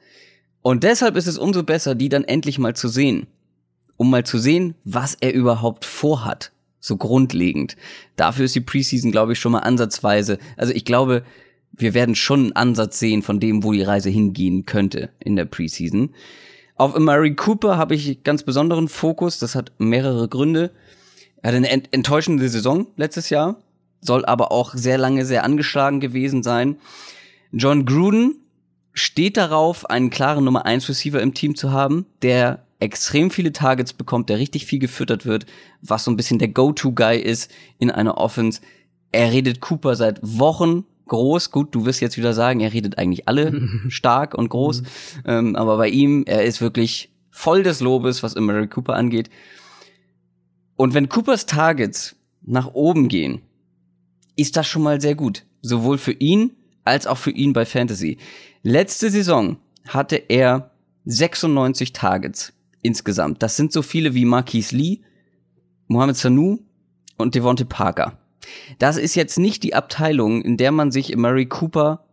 [0.62, 3.28] Und deshalb ist es umso besser, die dann endlich mal zu sehen.
[3.96, 6.50] Um mal zu sehen, was er überhaupt vorhat.
[6.80, 7.76] So grundlegend.
[8.16, 10.38] Dafür ist die Preseason, glaube ich, schon mal ansatzweise.
[10.56, 11.22] Also ich glaube,
[11.70, 15.44] wir werden schon einen Ansatz sehen von dem, wo die Reise hingehen könnte in der
[15.44, 16.12] Preseason.
[16.82, 19.38] Auf Amari Cooper habe ich ganz besonderen Fokus.
[19.38, 20.72] Das hat mehrere Gründe.
[21.40, 23.62] Er hat eine enttäuschende Saison letztes Jahr,
[24.00, 26.78] soll aber auch sehr lange sehr angeschlagen gewesen sein.
[27.52, 28.34] John Gruden
[28.94, 33.92] steht darauf, einen klaren Nummer 1 Receiver im Team zu haben, der extrem viele Targets
[33.92, 35.46] bekommt, der richtig viel gefüttert wird,
[35.82, 38.60] was so ein bisschen der Go-To-Guy ist in einer Offense.
[39.12, 41.50] Er redet Cooper seit Wochen groß.
[41.50, 44.82] Gut, du wirst jetzt wieder sagen, er redet eigentlich alle stark und groß.
[45.26, 49.30] ähm, aber bei ihm, er ist wirklich voll des Lobes, was Murray Cooper angeht.
[50.76, 53.40] Und wenn Coopers Targets nach oben gehen,
[54.36, 55.44] ist das schon mal sehr gut.
[55.60, 56.52] Sowohl für ihn
[56.84, 58.18] als auch für ihn bei Fantasy.
[58.62, 59.56] Letzte Saison
[59.88, 60.70] hatte er
[61.04, 63.42] 96 Targets insgesamt.
[63.42, 65.00] Das sind so viele wie Marquis Lee,
[65.86, 66.58] Mohamed Sanu
[67.16, 68.18] und Devonte Parker.
[68.78, 72.04] Das ist jetzt nicht die Abteilung, in der man sich Murray Cooper,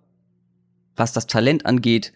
[0.95, 2.13] was das Talent angeht,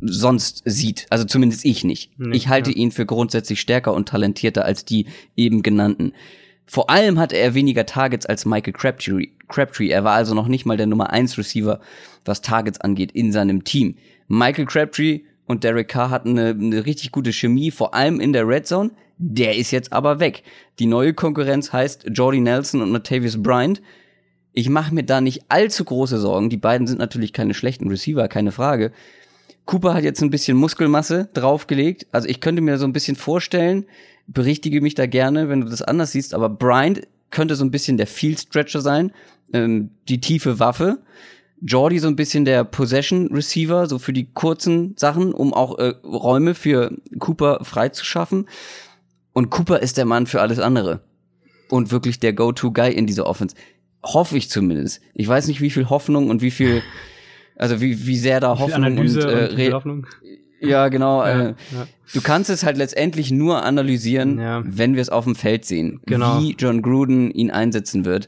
[0.00, 1.06] sonst sieht.
[1.10, 2.18] Also zumindest ich nicht.
[2.18, 2.76] nicht ich halte ja.
[2.76, 5.06] ihn für grundsätzlich stärker und talentierter als die
[5.36, 6.12] eben genannten.
[6.66, 9.28] Vor allem hatte er weniger Targets als Michael Crabtree.
[9.48, 9.88] Crabtree.
[9.88, 11.80] Er war also noch nicht mal der Nummer 1 Receiver,
[12.26, 13.96] was Targets angeht, in seinem Team.
[14.28, 18.46] Michael Crabtree und Derek Carr hatten eine, eine richtig gute Chemie, vor allem in der
[18.46, 18.90] Red Zone.
[19.18, 20.44] Der ist jetzt aber weg.
[20.78, 23.82] Die neue Konkurrenz heißt Jordy Nelson und Latavius Bryant.
[24.52, 26.50] Ich mache mir da nicht allzu große Sorgen.
[26.50, 28.92] Die beiden sind natürlich keine schlechten Receiver, keine Frage.
[29.66, 32.06] Cooper hat jetzt ein bisschen Muskelmasse draufgelegt.
[32.12, 33.86] Also ich könnte mir so ein bisschen vorstellen,
[34.26, 37.96] berichtige mich da gerne, wenn du das anders siehst, aber Bryant könnte so ein bisschen
[37.96, 39.12] der Field Stretcher sein,
[39.52, 40.98] ähm, die tiefe Waffe.
[41.60, 45.94] Jordy so ein bisschen der Possession Receiver, so für die kurzen Sachen, um auch äh,
[46.04, 48.46] Räume für Cooper freizuschaffen.
[49.38, 50.98] Und Cooper ist der Mann für alles andere.
[51.68, 53.54] Und wirklich der Go-To-Guy in dieser Offense.
[54.02, 55.00] Hoffe ich zumindest.
[55.14, 56.82] Ich weiß nicht, wie viel Hoffnung und wie viel,
[57.54, 60.06] also wie, wie sehr da Hoffnung Analyse und, äh, und Hoffnung.
[60.60, 61.24] Ja, genau.
[61.24, 61.86] Ja, äh, ja.
[62.14, 64.60] Du kannst es halt letztendlich nur analysieren, ja.
[64.64, 66.40] wenn wir es auf dem Feld sehen, genau.
[66.40, 68.26] wie John Gruden ihn einsetzen wird.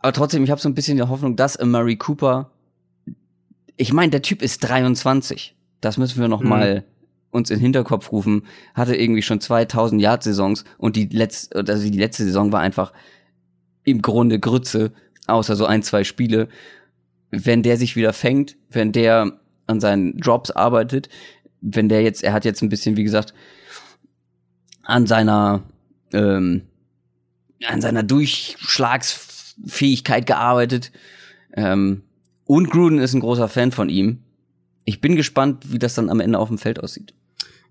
[0.00, 2.52] Aber trotzdem, ich habe so ein bisschen die Hoffnung, dass Murray Cooper,
[3.76, 5.56] ich meine, der Typ ist 23.
[5.80, 6.48] Das müssen wir noch mhm.
[6.48, 6.84] mal
[7.32, 11.98] uns in den Hinterkopf rufen, hatte irgendwie schon 2000 Yard-Saisons und die letzte, also die
[11.98, 12.92] letzte Saison war einfach
[13.84, 14.92] im Grunde Grütze,
[15.26, 16.46] außer so ein, zwei Spiele.
[17.30, 19.32] Wenn der sich wieder fängt, wenn der
[19.66, 21.08] an seinen Drops arbeitet,
[21.62, 23.32] wenn der jetzt, er hat jetzt ein bisschen, wie gesagt,
[24.82, 25.62] an seiner,
[26.12, 26.64] ähm,
[27.66, 30.92] an seiner Durchschlagsfähigkeit gearbeitet.
[31.54, 32.02] Ähm,
[32.44, 34.18] und Gruden ist ein großer Fan von ihm.
[34.84, 37.14] Ich bin gespannt, wie das dann am Ende auf dem Feld aussieht.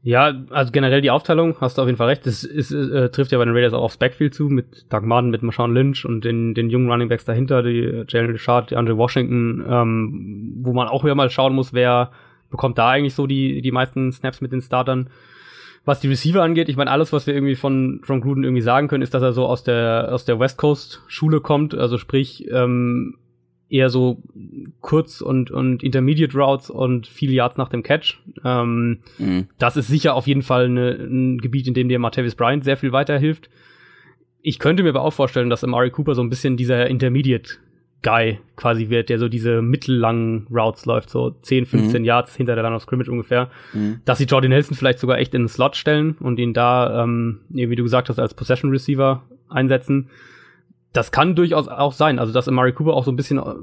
[0.04, 2.26] Ja, also generell die Aufteilung, hast du auf jeden Fall recht.
[2.26, 5.30] Das ist, äh, trifft ja bei den Raiders auch aufs Backfield zu, mit Doug Martin,
[5.30, 8.78] mit Marshawn Lynch und den, den jungen Running Backs dahinter, die äh, Jalen Richard, die
[8.78, 12.12] Andre Washington, ähm, wo man auch wieder mal schauen muss, wer
[12.50, 15.10] bekommt da eigentlich so die, die meisten Snaps mit den Startern.
[15.86, 18.88] Was die Receiver angeht, ich meine, alles, was wir irgendwie von John Gruden irgendwie sagen
[18.88, 22.48] können, ist, dass er so aus der, aus der West Coast Schule kommt, also sprich,
[22.52, 23.18] ähm,
[23.72, 24.22] eher so
[24.82, 28.20] kurz und, und Intermediate Routes und viele Yards nach dem Catch.
[28.44, 29.48] Ähm, mhm.
[29.58, 32.78] Das ist sicher auf jeden Fall eine, ein Gebiet, in dem dir Martavis Bryant sehr
[32.78, 33.50] viel weiterhilft.
[34.42, 37.60] Ich könnte mir aber auch vorstellen, dass Amari Cooper so ein bisschen dieser Intermediate
[38.04, 42.06] Guy quasi wird, der so diese mittellangen Routes läuft, so 10, 15 mhm.
[42.06, 43.50] Yards hinter der Line of Scrimmage ungefähr.
[43.74, 44.02] Mhm.
[44.04, 47.42] Dass sie Jordan Nelson vielleicht sogar echt in den Slot stellen und ihn da, ähm,
[47.50, 50.10] wie du gesagt hast, als Possession Receiver einsetzen
[50.94, 52.20] das kann durchaus auch sein.
[52.20, 53.54] Also, dass Amari Cooper auch so ein bisschen äh,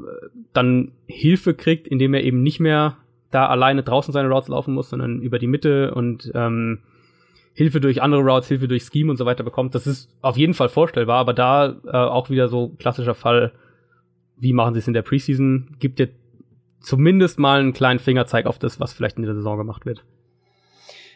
[0.52, 2.96] dann Hilfe kriegt, indem er eben nicht mehr
[3.30, 6.80] da alleine draußen seine Routes laufen muss, sondern über die Mitte und ähm,
[7.52, 9.74] Hilfe durch andere Routes, Hilfe durch Scheme und so weiter bekommt.
[9.74, 13.52] Das ist auf jeden Fall vorstellbar, aber da äh, auch wieder so klassischer Fall,
[14.38, 16.08] wie machen sie es in der Preseason, gibt dir
[16.80, 20.04] zumindest mal einen kleinen Fingerzeig auf das, was vielleicht in der Saison gemacht wird.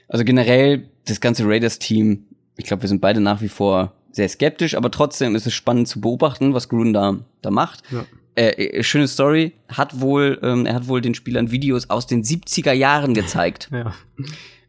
[0.09, 4.77] Also generell das ganze Raiders-Team, ich glaube, wir sind beide nach wie vor sehr skeptisch,
[4.77, 7.83] aber trotzdem ist es spannend zu beobachten, was Gruden da, da macht.
[7.91, 8.05] Ja.
[8.35, 12.23] Äh, äh schöne Story, hat wohl, ähm, er hat wohl den Spielern Videos aus den
[12.23, 13.69] 70er Jahren gezeigt.
[13.73, 13.95] ja.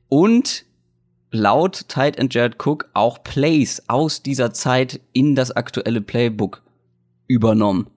[0.10, 0.66] Und
[1.32, 6.62] laut Tight and Jared Cook auch Plays aus dieser Zeit in das aktuelle Playbook
[7.28, 7.88] übernommen.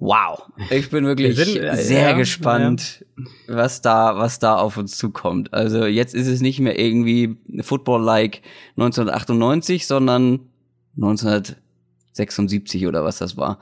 [0.00, 3.56] Wow, ich bin wirklich sind, äh, sehr ja, gespannt, ja.
[3.56, 5.54] was da, was da auf uns zukommt.
[5.54, 8.42] Also jetzt ist es nicht mehr irgendwie Football-like
[8.76, 10.40] 1998, sondern
[10.96, 13.60] 1976 oder was das war.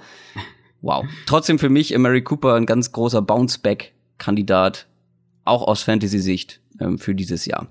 [0.80, 1.04] Wow.
[1.26, 4.86] Trotzdem für mich Mary Cooper ein ganz großer Bounce-Back-Kandidat,
[5.44, 7.68] auch aus Fantasy-Sicht ähm, für dieses Jahr.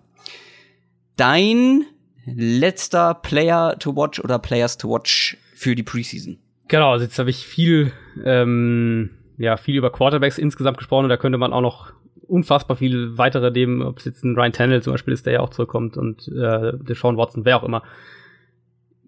[1.17, 1.85] Dein
[2.25, 6.37] letzter Player to watch oder Players to watch für die Preseason?
[6.67, 7.91] Genau, also jetzt habe ich viel,
[8.23, 11.93] ähm, ja, viel über Quarterbacks insgesamt gesprochen und da könnte man auch noch
[12.27, 15.39] unfassbar viel weitere dem, ob es jetzt ein Ryan Tannehill zum Beispiel ist, der ja
[15.41, 17.83] auch zurückkommt und äh, der Sean Watson, wer auch immer.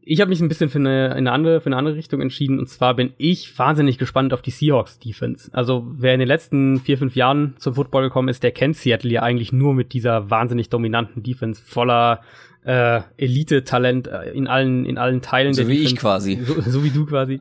[0.06, 2.68] Ich habe mich ein bisschen für eine, eine andere, für eine andere Richtung entschieden und
[2.68, 5.49] zwar bin ich wahnsinnig gespannt auf die Seahawks Defense.
[5.54, 9.12] Also wer in den letzten vier, fünf Jahren zum Football gekommen ist, der kennt Seattle
[9.12, 12.20] ja eigentlich nur mit dieser wahnsinnig dominanten Defense voller
[12.66, 15.93] äh, Elite-Talent äh, in allen, in allen Teilen so wie Defense.
[15.93, 16.39] ich quasi.
[16.43, 17.39] So, so, wie du quasi.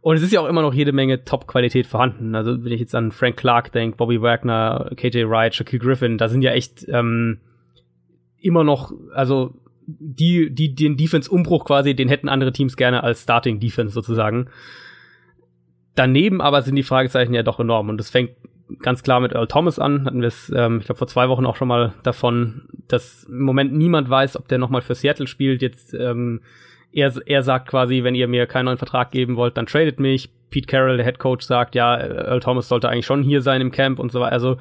[0.00, 2.34] Und es ist ja auch immer noch jede Menge Top-Qualität vorhanden.
[2.34, 6.28] Also wenn ich jetzt an Frank Clark denke, Bobby Wagner, KJ Wright, Shaquille Griffin, da
[6.28, 7.40] sind ja echt ähm,
[8.38, 9.54] immer noch, also
[9.86, 14.48] die, die den Defense-Umbruch quasi, den hätten andere Teams gerne als Starting-Defense sozusagen.
[15.94, 18.30] Daneben aber sind die Fragezeichen ja doch enorm und das fängt
[18.80, 20.04] ganz klar mit Earl Thomas an.
[20.04, 23.42] Hatten wir es, ähm, ich glaube, vor zwei Wochen auch schon mal davon, dass im
[23.42, 25.62] Moment niemand weiß, ob der nochmal für Seattle spielt.
[25.62, 26.42] Jetzt ähm,
[26.92, 30.30] er, er sagt quasi, wenn ihr mir keinen neuen Vertrag geben wollt, dann tradet mich.
[30.50, 33.70] Pete Carroll, der Head Coach, sagt, ja, Earl Thomas sollte eigentlich schon hier sein im
[33.70, 34.32] Camp und so weiter.
[34.32, 34.56] Also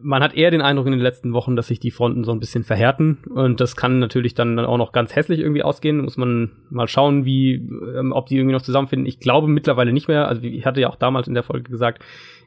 [0.00, 2.40] man hat eher den Eindruck in den letzten Wochen, dass sich die Fronten so ein
[2.40, 5.98] bisschen verhärten und das kann natürlich dann auch noch ganz hässlich irgendwie ausgehen.
[5.98, 9.06] Muss man mal schauen, wie, ähm, ob die irgendwie noch zusammenfinden.
[9.06, 10.28] Ich glaube mittlerweile nicht mehr.
[10.28, 12.02] Also ich hatte ja auch damals in der Folge gesagt,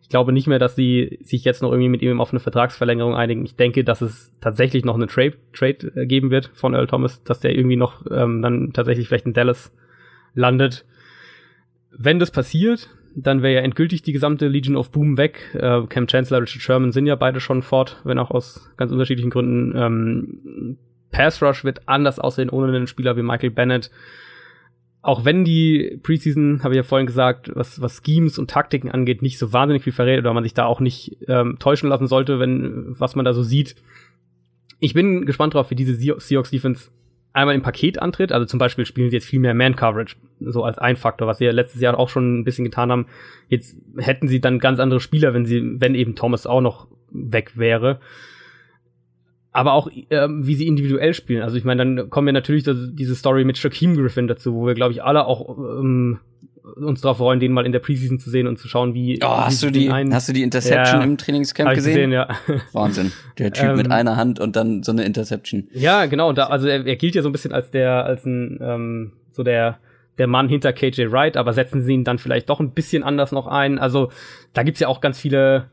[0.06, 3.16] ich glaube nicht mehr, dass sie sich jetzt noch irgendwie mit ihm auf eine Vertragsverlängerung
[3.16, 3.44] einigen.
[3.44, 7.24] Ich denke, dass es tatsächlich noch eine Trade, Trade äh, geben wird von Earl Thomas,
[7.24, 9.74] dass der irgendwie noch ähm, dann tatsächlich vielleicht in Dallas
[10.36, 10.86] landet.
[11.98, 15.54] Wenn das passiert, dann wäre ja endgültig die gesamte Legion of Boom weg.
[15.54, 19.30] Äh, Cam Chancellor, Richard Sherman sind ja beide schon fort, wenn auch aus ganz unterschiedlichen
[19.30, 19.74] Gründen.
[19.76, 20.78] Ähm,
[21.12, 23.90] Pass Rush wird anders aussehen ohne einen Spieler wie Michael Bennett
[25.06, 29.22] auch wenn die Preseason, habe ich ja vorhin gesagt, was, was Schemes und Taktiken angeht,
[29.22, 32.40] nicht so wahnsinnig viel verrät oder man sich da auch nicht ähm, täuschen lassen sollte,
[32.40, 33.76] wenn was man da so sieht.
[34.80, 36.90] Ich bin gespannt drauf, wie diese Seahawks Defense
[37.36, 38.32] einmal im Paket antritt.
[38.32, 41.46] Also zum Beispiel spielen sie jetzt viel mehr Man-Coverage, so als ein Faktor, was sie
[41.46, 43.08] ja letztes Jahr auch schon ein bisschen getan haben.
[43.50, 47.58] Jetzt hätten sie dann ganz andere Spieler, wenn sie, wenn eben Thomas auch noch weg
[47.58, 48.00] wäre
[49.56, 51.42] aber auch ähm, wie sie individuell spielen.
[51.42, 54.74] Also ich meine, dann kommen wir natürlich diese Story mit Shaquem Griffin dazu, wo wir,
[54.74, 56.20] glaube ich, alle auch ähm,
[56.76, 59.20] uns darauf freuen, den mal in der Preseason zu sehen und zu schauen, wie.
[59.24, 61.94] Oh, hast du die, einen, hast du die Interception ja, im Trainingscamp gesehen?
[61.94, 62.12] gesehen?
[62.12, 62.28] ja.
[62.74, 63.12] Wahnsinn.
[63.38, 65.68] Der Typ ähm, mit einer Hand und dann so eine Interception.
[65.72, 66.34] Ja, genau.
[66.34, 69.44] Da, also er, er gilt ja so ein bisschen als der, als ein, ähm, so
[69.44, 69.80] der,
[70.18, 73.32] der Mann hinter KJ Wright, aber setzen sie ihn dann vielleicht doch ein bisschen anders
[73.32, 73.80] noch ein.
[73.80, 74.12] Also
[74.54, 75.70] da gibt's ja auch ganz viele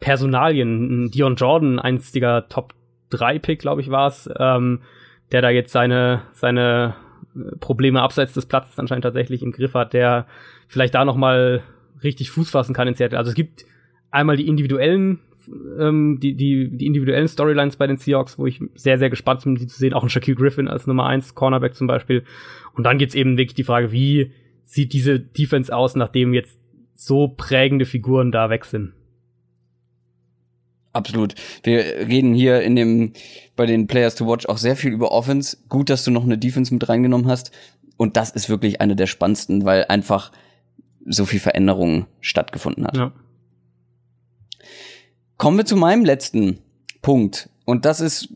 [0.00, 1.10] Personalien.
[1.10, 2.74] Dion Jordan, einstiger Top
[3.12, 4.80] 3-Pick, glaube ich, war es, ähm,
[5.32, 6.94] der da jetzt seine, seine
[7.60, 10.26] Probleme abseits des Platzes anscheinend tatsächlich im Griff hat, der
[10.68, 11.62] vielleicht da noch mal
[12.02, 13.18] richtig Fuß fassen kann in Seattle.
[13.18, 13.64] Also es gibt
[14.10, 15.20] einmal die individuellen
[15.78, 19.56] ähm, die, die, die individuellen Storylines bei den Seahawks, wo ich sehr, sehr gespannt bin,
[19.56, 19.92] die zu sehen.
[19.92, 22.24] Auch ein Shaquille Griffin als Nummer 1 Cornerback zum Beispiel.
[22.74, 24.32] Und dann gibt's eben wirklich die Frage, wie
[24.64, 26.58] sieht diese Defense aus, nachdem jetzt
[26.94, 28.92] so prägende Figuren da weg sind?
[30.94, 31.34] Absolut.
[31.64, 33.12] Wir reden hier in dem,
[33.56, 35.58] bei den Players to Watch auch sehr viel über Offense.
[35.68, 37.50] Gut, dass du noch eine Defense mit reingenommen hast.
[37.96, 40.32] Und das ist wirklich eine der spannendsten, weil einfach
[41.04, 42.96] so viel Veränderung stattgefunden hat.
[42.96, 43.12] Ja.
[45.36, 46.60] Kommen wir zu meinem letzten
[47.02, 47.50] Punkt.
[47.64, 48.28] Und das ist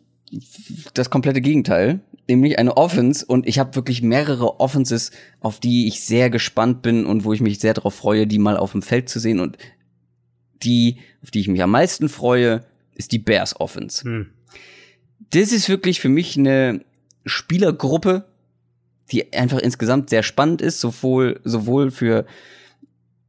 [0.95, 3.25] das komplette Gegenteil, nämlich eine Offense.
[3.25, 7.41] Und ich habe wirklich mehrere Offenses, auf die ich sehr gespannt bin und wo ich
[7.41, 9.39] mich sehr darauf freue, die mal auf dem Feld zu sehen.
[9.39, 9.59] Und
[10.63, 14.05] die, auf die ich mich am meisten freue, ist die Bears Offense.
[14.05, 14.27] Hm.
[15.31, 16.85] Das ist wirklich für mich eine
[17.27, 18.25] Spielergruppe,
[19.11, 22.27] die einfach insgesamt sehr spannend ist, sowohl, sowohl für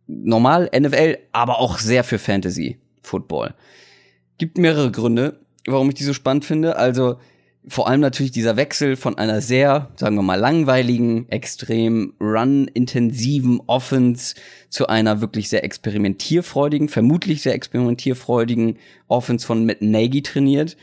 [0.07, 3.53] normal NFL, aber auch sehr für Fantasy Football.
[4.37, 6.75] Gibt mehrere Gründe, warum ich die so spannend finde.
[6.77, 7.19] Also
[7.69, 14.35] vor allem natürlich dieser Wechsel von einer sehr, sagen wir mal, langweiligen, extrem run-intensiven Offense
[14.69, 20.77] zu einer wirklich sehr experimentierfreudigen, vermutlich sehr experimentierfreudigen Offense von Matt Nagy trainiert.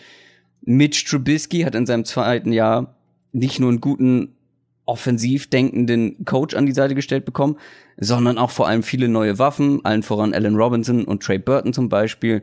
[0.62, 2.96] Mitch Trubisky hat in seinem zweiten Jahr
[3.32, 4.36] nicht nur einen guten
[4.84, 7.56] offensiv denkenden Coach an die Seite gestellt bekommen,
[7.96, 11.88] sondern auch vor allem viele neue Waffen, allen voran Allen Robinson und Trey Burton zum
[11.88, 12.42] Beispiel.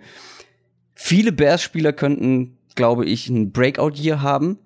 [0.94, 4.60] Viele Bears-Spieler könnten glaube ich, ein Breakout-Year haben,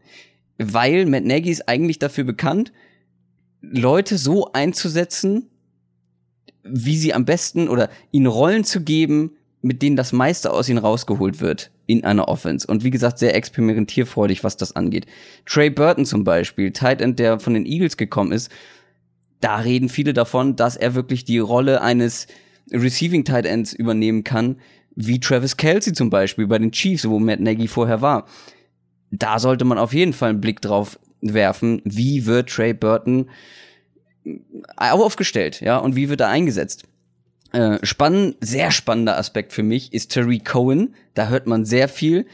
[0.58, 2.72] weil Matt Nagy ist eigentlich dafür bekannt,
[3.62, 5.50] Leute so einzusetzen,
[6.64, 10.78] wie sie am besten oder ihnen Rollen zu geben, mit denen das meiste aus ihnen
[10.78, 12.68] rausgeholt wird in einer Offense.
[12.68, 15.06] Und wie gesagt, sehr experimentierfreudig, was das angeht.
[15.46, 18.52] Trey Burton zum Beispiel, Tight End, der von den Eagles gekommen ist,
[19.40, 22.28] da reden viele davon, dass er wirklich die Rolle eines
[22.72, 24.58] Receiving Tight Ends übernehmen kann,
[24.98, 28.26] wie Travis Kelsey zum Beispiel bei den Chiefs, wo Matt Nagy vorher war.
[29.12, 33.30] Da sollte man auf jeden Fall einen Blick drauf werfen, wie wird Trey Burton
[34.76, 36.86] aufgestellt, ja, und wie wird er eingesetzt.
[37.54, 40.96] Äh, spannend, sehr spannender Aspekt für mich ist Terry Cohen.
[41.14, 42.26] Da hört man sehr viel.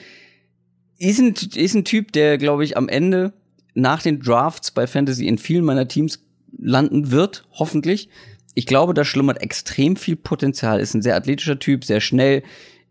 [0.98, 3.34] Ist ein, ist ein Typ, der, glaube ich, am Ende
[3.74, 6.24] nach den Drafts bei Fantasy in vielen meiner Teams
[6.58, 8.10] landen wird, hoffentlich
[8.54, 10.80] ich glaube, da schlummert extrem viel Potenzial.
[10.80, 12.44] Ist ein sehr athletischer Typ, sehr schnell,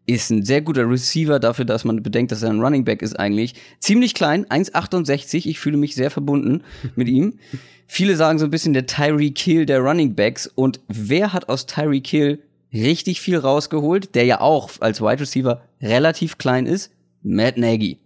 [0.07, 3.19] ist ein sehr guter Receiver dafür, dass man bedenkt, dass er ein Running Back ist
[3.19, 3.55] eigentlich.
[3.79, 5.47] Ziemlich klein, 1,68.
[5.47, 6.65] Ich fühle mich sehr verbunden
[6.97, 7.39] mit ihm.
[7.87, 10.47] Viele sagen so ein bisschen der Tyree Kill der Running Backs.
[10.47, 12.43] Und wer hat aus Tyree Kill
[12.73, 16.91] richtig viel rausgeholt, der ja auch als Wide Receiver relativ klein ist?
[17.23, 17.99] Matt Nagy.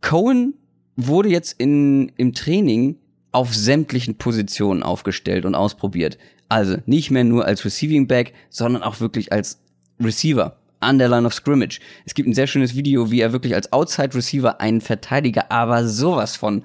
[0.00, 0.54] Cohen
[0.96, 2.96] wurde jetzt in, im Training
[3.34, 6.18] auf sämtlichen Positionen aufgestellt und ausprobiert.
[6.48, 9.60] Also nicht mehr nur als Receiving Back, sondern auch wirklich als
[10.00, 11.80] Receiver an der Line of Scrimmage.
[12.04, 15.86] Es gibt ein sehr schönes Video, wie er wirklich als Outside Receiver einen Verteidiger aber
[15.88, 16.62] sowas von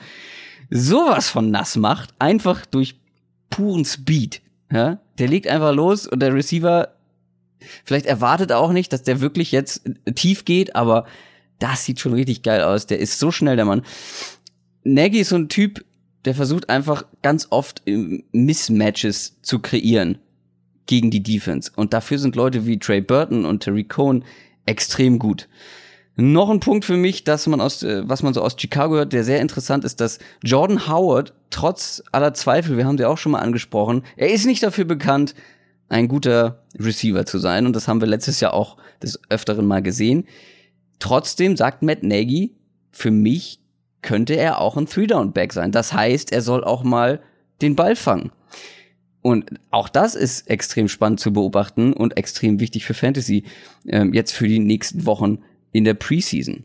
[0.69, 2.99] sowas von nass macht, einfach durch
[3.49, 4.41] puren Speed.
[4.71, 4.99] Ja?
[5.17, 6.89] Der legt einfach los und der Receiver
[7.83, 11.05] vielleicht erwartet auch nicht, dass der wirklich jetzt tief geht, aber
[11.57, 12.85] das sieht schon richtig geil aus.
[12.85, 13.81] Der ist so schnell, der Mann.
[14.83, 15.83] Nagy ist so ein Typ,
[16.25, 17.81] der versucht einfach ganz oft
[18.31, 20.17] Mismatches zu kreieren
[20.85, 21.71] gegen die Defense.
[21.75, 24.23] Und dafür sind Leute wie Trey Burton und Terry Cohn
[24.65, 25.47] extrem gut.
[26.15, 29.13] Noch ein Punkt für mich, dass man aus, äh, was man so aus Chicago hört,
[29.13, 33.31] der sehr interessant ist, dass Jordan Howard trotz aller Zweifel, wir haben sie auch schon
[33.31, 35.33] mal angesprochen, er ist nicht dafür bekannt,
[35.87, 37.65] ein guter Receiver zu sein.
[37.65, 40.25] Und das haben wir letztes Jahr auch des Öfteren mal gesehen.
[40.99, 42.55] Trotzdem sagt Matt Nagy,
[42.91, 43.59] für mich
[44.01, 45.71] könnte er auch ein Three-Down-Back sein.
[45.71, 47.21] Das heißt, er soll auch mal
[47.61, 48.31] den Ball fangen.
[49.21, 53.43] Und auch das ist extrem spannend zu beobachten und extrem wichtig für Fantasy
[53.87, 55.39] ähm, jetzt für die nächsten Wochen
[55.71, 56.63] in der Preseason.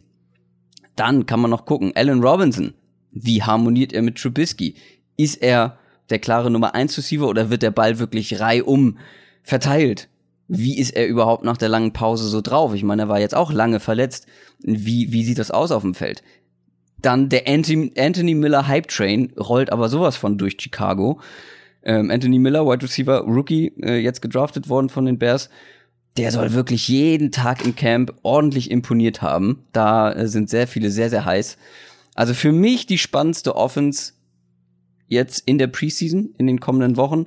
[0.95, 2.75] Dann kann man noch gucken, Allen Robinson,
[3.11, 4.77] wie harmoniert er mit Trubisky?
[5.17, 5.79] Ist er
[6.11, 8.99] der klare Nummer 1 Receiver oder wird der Ball wirklich reihum
[9.43, 10.09] verteilt?
[10.47, 12.75] Wie ist er überhaupt nach der langen Pause so drauf?
[12.75, 14.27] Ich meine, er war jetzt auch lange verletzt.
[14.61, 16.23] Wie, wie sieht das aus auf dem Feld?
[17.05, 21.21] Dann der Anthony, Anthony Miller Hype Train rollt aber sowas von durch Chicago.
[21.83, 25.51] Ähm, Anthony Miller, Wide Receiver, Rookie, äh, jetzt gedraftet worden von den Bears.
[26.17, 29.67] Der soll wirklich jeden Tag im Camp ordentlich imponiert haben.
[29.73, 31.59] Da äh, sind sehr viele sehr, sehr heiß.
[32.15, 34.15] Also für mich die spannendste Offense
[35.07, 37.27] jetzt in der Preseason, in den kommenden Wochen.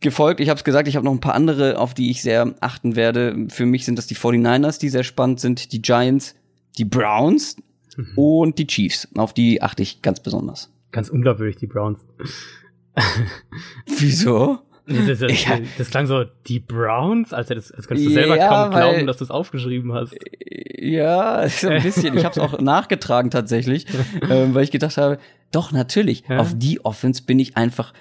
[0.00, 2.52] Gefolgt, ich habe es gesagt, ich habe noch ein paar andere, auf die ich sehr
[2.58, 3.46] achten werde.
[3.48, 6.34] Für mich sind das die 49ers, die sehr spannend sind, die Giants,
[6.78, 7.56] die Browns,
[7.98, 8.12] mhm.
[8.16, 9.08] und die Chiefs.
[9.16, 10.72] Auf die achte ich ganz besonders.
[10.92, 12.00] Ganz unglaubwürdig, die Browns.
[13.98, 14.60] Wieso?
[14.86, 15.58] Das, das, ja.
[15.76, 19.24] das, klang so, die Browns, als, als könntest du selber ja, kaum glauben, dass du
[19.24, 20.16] es aufgeschrieben hast.
[20.78, 22.16] Ja, so ein bisschen.
[22.16, 23.84] ich habe es auch nachgetragen tatsächlich,
[24.30, 25.18] ähm, weil ich gedacht habe,
[25.52, 26.38] doch, natürlich, ja.
[26.38, 27.92] auf die Offense bin ich einfach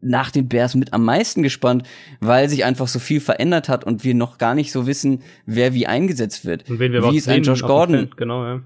[0.00, 1.86] nach den Bears mit am meisten gespannt,
[2.20, 5.74] weil sich einfach so viel verändert hat und wir noch gar nicht so wissen, wer
[5.74, 6.68] wie eingesetzt wird.
[6.70, 8.10] Und wen wir wie ist ein Josh Gordon?
[8.16, 8.62] Genau, ja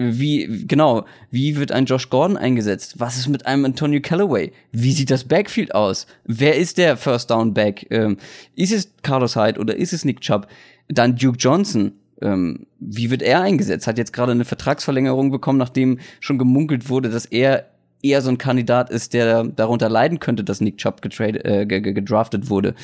[0.00, 2.94] wie, genau, wie wird ein Josh Gordon eingesetzt?
[2.98, 4.52] Was ist mit einem Antonio Callaway?
[4.70, 6.06] Wie sieht das Backfield aus?
[6.24, 7.84] Wer ist der First Down Back?
[7.90, 8.16] Ähm,
[8.54, 10.46] ist es Carlos Hyde oder ist es Nick Chubb?
[10.86, 11.92] Dann Duke Johnson.
[12.22, 13.88] Ähm, wie wird er eingesetzt?
[13.88, 17.66] Hat jetzt gerade eine Vertragsverlängerung bekommen, nachdem schon gemunkelt wurde, dass er
[18.00, 22.50] eher so ein Kandidat ist, der darunter leiden könnte, dass Nick Chubb getradet, äh, gedraftet
[22.50, 22.76] wurde.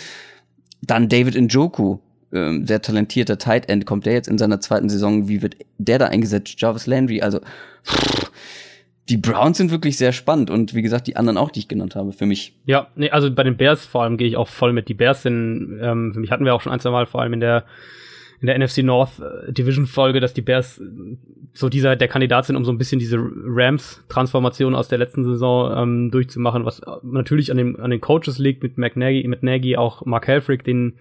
[0.82, 1.98] Dann David Njoku
[2.34, 5.98] ähm, sehr talentierter Tight End, kommt der jetzt in seiner zweiten Saison, wie wird der
[5.98, 6.60] da eingesetzt?
[6.60, 7.40] Jarvis Landry, also
[7.84, 8.30] pff,
[9.08, 11.94] die Browns sind wirklich sehr spannend und wie gesagt, die anderen auch, die ich genannt
[11.94, 12.54] habe, für mich.
[12.64, 14.88] Ja, nee, also bei den Bears vor allem gehe ich auch voll mit.
[14.88, 17.34] Die Bears sind, ähm, für mich hatten wir auch schon ein, zwei Mal, vor allem
[17.34, 17.64] in der
[18.40, 20.80] in der NFC North äh, Division Folge, dass die Bears
[21.54, 25.24] so dieser der Kandidat sind, um so ein bisschen diese Rams Transformation aus der letzten
[25.24, 29.76] Saison ähm, durchzumachen, was natürlich an den an den Coaches liegt mit McNaghy, mit Nagy
[29.76, 30.94] auch Mark Helfrich, den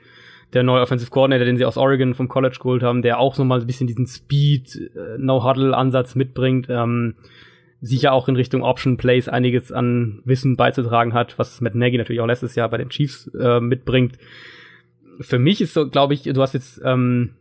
[0.54, 3.62] der neue Offensive Coordinator, den sie aus Oregon vom College geholt haben, der auch nochmal
[3.62, 7.16] ein bisschen diesen Speed, äh, No-Huddle-Ansatz mitbringt, ähm,
[7.82, 12.22] sicher auch in Richtung Option Plays einiges an Wissen beizutragen hat, was Matt Nagy natürlich
[12.22, 14.18] auch letztes Jahr bei den Chiefs äh, mitbringt.
[15.20, 17.32] Für mich ist so, glaube ich, du hast jetzt ähm,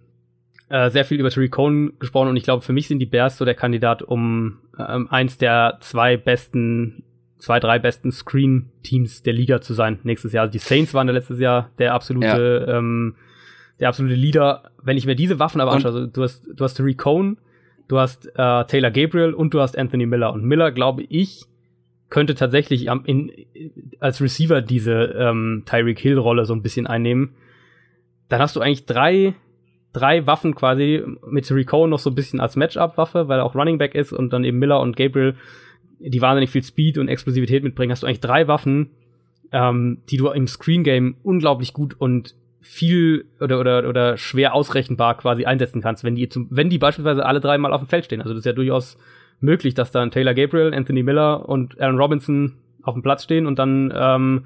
[0.69, 3.39] äh, sehr viel über Terry Cohn gesprochen und ich glaube, für mich sind die Bears
[3.39, 7.05] so der Kandidat, um ähm, eins der zwei besten,
[7.43, 10.43] zwei, drei besten Screen-Teams der Liga zu sein nächstes Jahr.
[10.43, 12.79] Also die Saints waren da letztes Jahr der absolute, ja.
[12.79, 13.17] ähm,
[13.81, 14.71] der absolute Leader.
[14.81, 17.39] Wenn ich mir diese Waffen aber anschaue, also du hast, du hast Terry Cohn,
[17.89, 20.33] du hast äh, Taylor Gabriel und du hast Anthony Miller.
[20.33, 21.47] Und Miller, glaube ich,
[22.11, 23.33] könnte tatsächlich am, in,
[23.99, 27.35] als Receiver diese ähm, Tyreek Hill-Rolle so ein bisschen einnehmen.
[28.29, 29.35] Dann hast du eigentlich drei
[29.93, 33.79] drei Waffen quasi mit Rico noch so ein bisschen als Matchup-Waffe, weil er auch Running
[33.79, 35.35] Back ist und dann eben Miller und Gabriel,
[36.05, 38.91] die wahnsinnig viel Speed und Explosivität mitbringen, hast du eigentlich drei Waffen,
[39.53, 45.17] ähm, die du im Screen Game unglaublich gut und viel oder, oder, oder schwer ausrechenbar
[45.17, 48.05] quasi einsetzen kannst, wenn die zum, wenn die beispielsweise alle drei mal auf dem Feld
[48.05, 48.21] stehen.
[48.21, 48.97] Also das ist ja durchaus
[49.41, 52.53] möglich, dass dann Taylor Gabriel, Anthony Miller und Aaron Robinson
[52.83, 54.45] auf dem Platz stehen und dann ähm,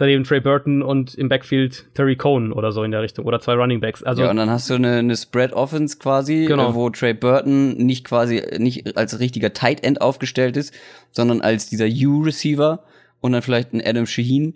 [0.00, 3.52] daneben Trey Burton und im Backfield Terry Cohn oder so in der Richtung oder zwei
[3.52, 4.02] Running Backs.
[4.02, 6.74] Also ja, und dann hast du eine, eine Spread Offense quasi, genau.
[6.74, 10.74] wo Trey Burton nicht quasi nicht als richtiger Tight End aufgestellt ist,
[11.10, 12.82] sondern als dieser U Receiver
[13.20, 14.54] und dann vielleicht ein Adam Shaheen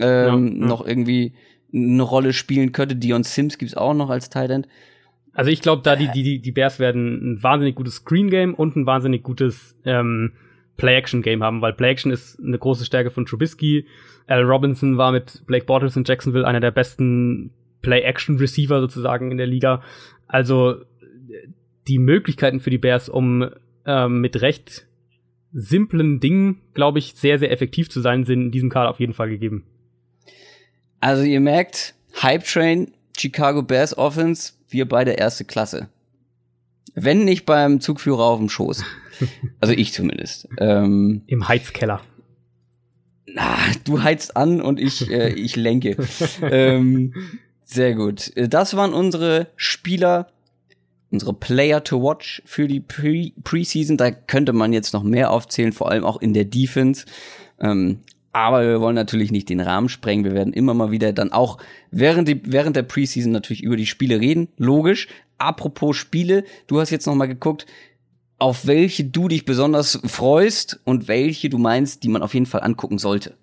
[0.00, 0.66] ähm, ja, ja.
[0.66, 1.34] noch irgendwie
[1.72, 2.96] eine Rolle spielen könnte.
[2.96, 4.66] Dion Sims gibt's auch noch als Tight End.
[5.32, 8.74] Also ich glaube, da die, die, die Bears werden ein wahnsinnig gutes Screen Game und
[8.74, 10.32] ein wahnsinnig gutes ähm,
[10.80, 13.86] Play-Action-Game haben, weil Play-Action ist eine große Stärke von Trubisky.
[14.26, 17.50] Al Robinson war mit Blake Bortles in Jacksonville einer der besten
[17.82, 19.82] Play-Action-Receiver sozusagen in der Liga.
[20.26, 20.76] Also
[21.86, 23.50] die Möglichkeiten für die Bears, um
[23.84, 24.86] ähm, mit recht
[25.52, 29.12] simplen Dingen, glaube ich, sehr, sehr effektiv zu sein, sind in diesem Kader auf jeden
[29.12, 29.66] Fall gegeben.
[31.00, 35.90] Also ihr merkt, Hype Train, Chicago Bears Offense, wir beide erste Klasse.
[36.94, 38.84] Wenn nicht beim Zugführer auf dem Schoß.
[39.60, 40.48] Also ich zumindest.
[40.58, 42.00] Ähm, Im Heizkeller.
[43.26, 45.96] Na, du heizt an und ich, äh, ich lenke.
[46.42, 47.14] ähm,
[47.64, 48.32] sehr gut.
[48.34, 50.28] Das waren unsere Spieler,
[51.10, 53.96] unsere Player to watch für die Pre Preseason.
[53.96, 57.06] Da könnte man jetzt noch mehr aufzählen, vor allem auch in der Defense.
[57.60, 58.00] Ähm,
[58.32, 60.24] aber wir wollen natürlich nicht den Rahmen sprengen.
[60.24, 61.58] Wir werden immer mal wieder dann auch
[61.90, 64.48] während, die, während der Preseason natürlich über die Spiele reden.
[64.56, 65.08] Logisch.
[65.38, 67.66] Apropos Spiele, du hast jetzt noch mal geguckt,
[68.38, 72.62] auf welche du dich besonders freust und welche du meinst, die man auf jeden Fall
[72.62, 73.34] angucken sollte.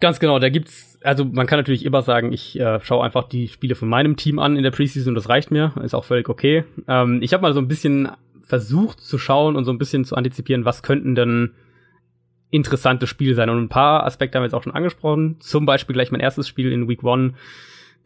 [0.00, 3.48] Ganz genau, da gibt's, also man kann natürlich immer sagen, ich äh, schaue einfach die
[3.48, 6.28] Spiele von meinem Team an in der Preseason und das reicht mir, ist auch völlig
[6.28, 6.64] okay.
[6.86, 8.10] Ähm, ich habe mal so ein bisschen
[8.42, 11.52] versucht zu schauen und so ein bisschen zu antizipieren, was könnten denn
[12.50, 13.50] interessante Spiele sein.
[13.50, 15.36] Und ein paar Aspekte haben wir jetzt auch schon angesprochen.
[15.40, 17.34] Zum Beispiel gleich mein erstes Spiel in Week One.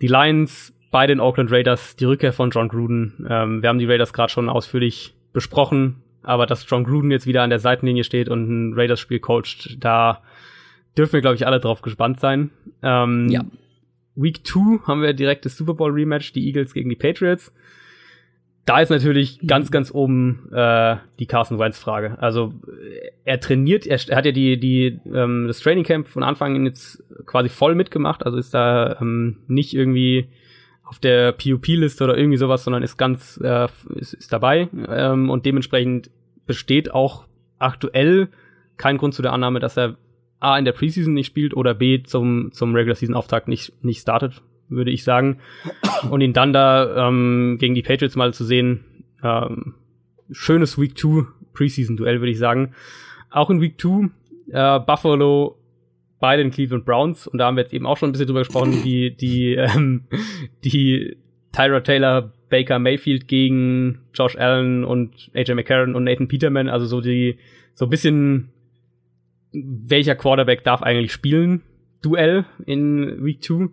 [0.00, 3.26] Die Lions bei den Oakland Raiders, die Rückkehr von John Gruden.
[3.28, 7.42] Ähm, wir haben die Raiders gerade schon ausführlich besprochen, aber dass John Gruden jetzt wieder
[7.42, 10.22] an der Seitenlinie steht und ein Raiders-Spiel coacht, da
[10.96, 12.50] dürfen wir, glaube ich, alle drauf gespannt sein.
[12.82, 13.44] Ähm, ja.
[14.16, 17.52] Week 2 haben wir direkt das Super Bowl Rematch, die Eagles gegen die Patriots.
[18.70, 22.16] Da ist natürlich ganz, ganz oben äh, die Carson Wentz Frage.
[22.20, 22.54] Also
[23.24, 26.66] er trainiert, er, er hat ja die, die ähm, das Training Camp von Anfang an
[26.66, 30.28] jetzt quasi voll mitgemacht, also ist da ähm, nicht irgendwie
[30.84, 33.66] auf der PUP-Liste oder irgendwie sowas, sondern ist ganz, äh,
[33.96, 34.68] ist, ist dabei.
[34.88, 36.08] Ähm, und dementsprechend
[36.46, 37.26] besteht auch
[37.58, 38.28] aktuell
[38.76, 39.96] kein Grund zu der Annahme, dass er
[40.38, 44.02] A in der Preseason nicht spielt oder B zum, zum Regular Season Auftakt nicht, nicht
[44.02, 45.38] startet, würde ich sagen.
[46.10, 48.84] Und ihn dann da ähm, gegen die Patriots mal zu sehen,
[49.22, 49.74] ähm,
[50.30, 52.72] schönes Week 2 Preseason Duell, würde ich sagen.
[53.30, 54.08] Auch in Week 2
[54.52, 55.56] äh, Buffalo
[56.20, 57.26] bei den Cleveland Browns.
[57.26, 60.04] Und da haben wir jetzt eben auch schon ein bisschen drüber gesprochen, wie die, ähm,
[60.64, 61.16] die
[61.52, 66.68] Tyra Taylor, Baker Mayfield gegen Josh Allen und AJ McCarron und Nathan Peterman.
[66.68, 67.38] Also so die,
[67.74, 68.50] so ein bisschen,
[69.52, 71.62] welcher Quarterback darf eigentlich spielen?
[72.02, 73.68] Duell in Week 2.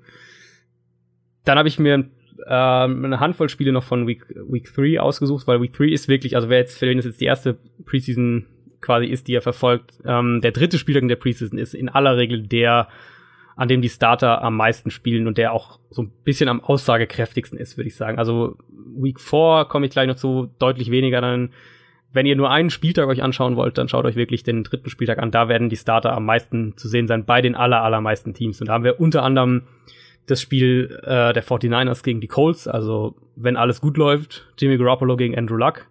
[1.48, 2.06] Dann habe ich mir
[2.46, 6.36] äh, eine Handvoll Spiele noch von Week, Week 3 ausgesucht, weil Week 3 ist wirklich,
[6.36, 8.46] also wer jetzt, für den ist jetzt die erste Preseason
[8.82, 10.00] quasi ist, die er verfolgt.
[10.06, 12.90] Ähm, der dritte Spieltag in der Preseason ist in aller Regel der,
[13.56, 17.58] an dem die Starter am meisten spielen und der auch so ein bisschen am aussagekräftigsten
[17.58, 18.20] ist, würde ich sagen.
[18.20, 21.52] Also Week 4 komme ich gleich noch zu, deutlich weniger dann.
[22.14, 25.20] Wenn ihr nur einen Spieltag euch anschauen wollt, dann schaut euch wirklich den dritten Spieltag
[25.20, 25.32] an.
[25.32, 28.62] Da werden die Starter am meisten zu sehen sein bei den aller, allermeisten Teams.
[28.62, 29.64] Und da haben wir unter anderem
[30.28, 32.68] das Spiel äh, der 49ers gegen die Colts.
[32.68, 35.88] Also, wenn alles gut läuft, Jimmy Garoppolo gegen Andrew Luck.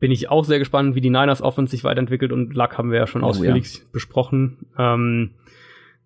[0.00, 2.98] Bin ich auch sehr gespannt, wie die Niners Offense sich weiterentwickelt und Luck haben wir
[2.98, 4.66] ja schon Oh, ausführlich besprochen.
[4.76, 5.30] Ähm,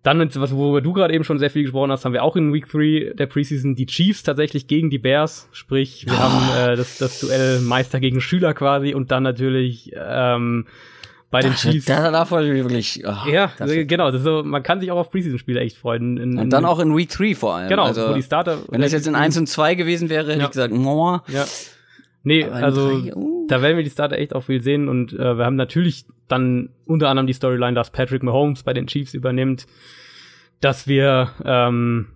[0.03, 2.53] dann, was, worüber du gerade eben schon sehr viel gesprochen hast, haben wir auch in
[2.53, 5.47] Week 3 der Preseason die Chiefs tatsächlich gegen die Bears.
[5.51, 10.65] Sprich, wir haben äh, das, das Duell Meister gegen Schüler quasi und dann natürlich ähm,
[11.31, 11.85] bei den Chiefs.
[11.85, 13.03] Da, da freue ich mich wirklich.
[13.05, 14.11] oh, ja, das- genau.
[14.11, 16.17] Das ist so, man kann sich auch auf Preseason-Spiele echt freuen.
[16.17, 17.69] In, in, und dann auch in Week 3 vor allem.
[17.69, 18.59] Genau, also, wo die Starter.
[18.69, 20.45] wenn das jetzt in 1 und 2 gewesen wäre, hätte Ja.
[20.45, 21.23] ich gesagt, Moa.
[21.27, 21.45] Ja.
[22.23, 23.47] Nee, also drei, uh.
[23.47, 26.69] da werden wir die Starter echt auch viel sehen und äh, wir haben natürlich dann
[26.85, 29.65] unter anderem die Storyline, dass Patrick Mahomes bei den Chiefs übernimmt,
[30.59, 32.09] dass wir ähm,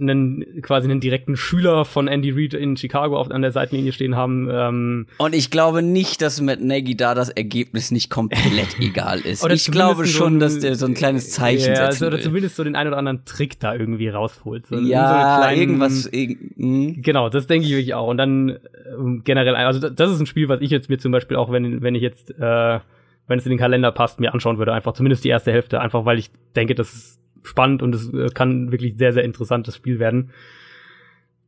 [0.00, 4.16] einen quasi einen direkten Schüler von Andy Reid in Chicago auf, an der Seitenlinie stehen
[4.16, 4.48] haben.
[4.50, 8.40] Ähm, Und ich glaube nicht, dass Matt Nagy da das Ergebnis nicht komplett
[8.80, 9.44] egal ist.
[9.44, 12.06] Oder ich glaube so schon, ein- dass der so ein kleines Zeichen ja, setzen also,
[12.06, 12.22] oder will.
[12.24, 14.66] zumindest so den einen oder anderen Trick da irgendwie rausholt.
[14.66, 16.12] So, so Ja, kleinen- irgendwas.
[16.12, 17.02] irg- hm.
[17.02, 18.08] Genau, das denke ich wirklich auch.
[18.08, 18.58] Und dann
[18.96, 21.50] ähm, generell, also da- das ist ein Spiel, was ich jetzt mir zum Beispiel auch,
[21.52, 22.80] wenn, wenn ich jetzt, äh,
[23.26, 26.04] wenn es in den Kalender passt, mir anschauen würde, einfach zumindest die erste Hälfte, einfach
[26.06, 29.98] weil ich denke, das ist spannend und es äh, kann wirklich sehr, sehr interessantes Spiel
[29.98, 30.30] werden.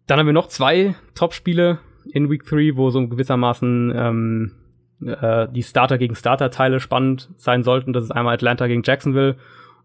[0.06, 1.78] Dann haben wir noch zwei Top-Spiele
[2.12, 4.52] in Week 3, wo so gewissermaßen ähm,
[5.04, 7.92] äh, die Starter gegen Starter-Teile spannend sein sollten.
[7.92, 9.36] Das ist einmal Atlanta gegen Jacksonville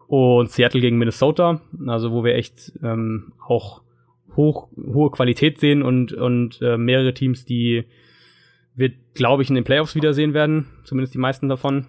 [0.08, 1.62] und Seattle gegen Minnesota.
[1.88, 3.82] Also wo wir echt ähm, auch
[4.36, 7.86] hoch, hohe Qualität sehen und, und äh, mehrere Teams, die
[8.76, 10.68] wir, glaube ich, in den Playoffs wiedersehen werden.
[10.84, 11.88] Zumindest die meisten davon.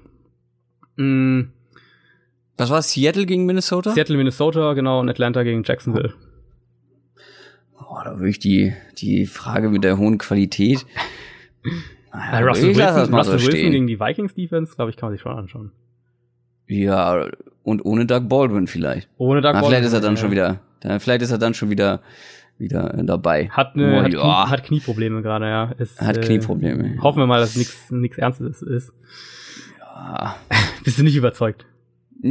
[0.97, 1.43] Mm,
[2.57, 3.93] Was war Seattle gegen Minnesota?
[3.93, 6.15] Seattle, Minnesota, genau, und Atlanta gegen Jacksonville.
[7.79, 10.87] Boah, da würde ich die, die Frage mit der hohen Qualität.
[12.13, 13.73] Äh, Ja, Russell Wilson, Russell so Wilson stehen.
[13.73, 15.73] gegen die Vikings Defense, glaube ich, kann man sich schon anschauen.
[16.67, 17.27] Ja,
[17.63, 19.09] und ohne Doug Baldwin vielleicht.
[19.19, 20.21] Ohne Doug Na, Baldwin, vielleicht ist er dann ja.
[20.21, 22.01] schon wieder, dann, vielleicht ist er dann schon wieder,
[22.57, 23.51] wieder äh, dabei.
[23.51, 24.11] Hat, ne, Oh, hat.
[24.13, 25.73] Knie, hat Knieprobleme gerade, ja.
[25.79, 27.03] Ist, Hat äh, Knieprobleme.
[27.03, 28.93] Hoffen wir mal, dass nichts nichts Ernstes ist.
[29.81, 30.37] Ja.
[30.85, 31.67] Bist du nicht überzeugt?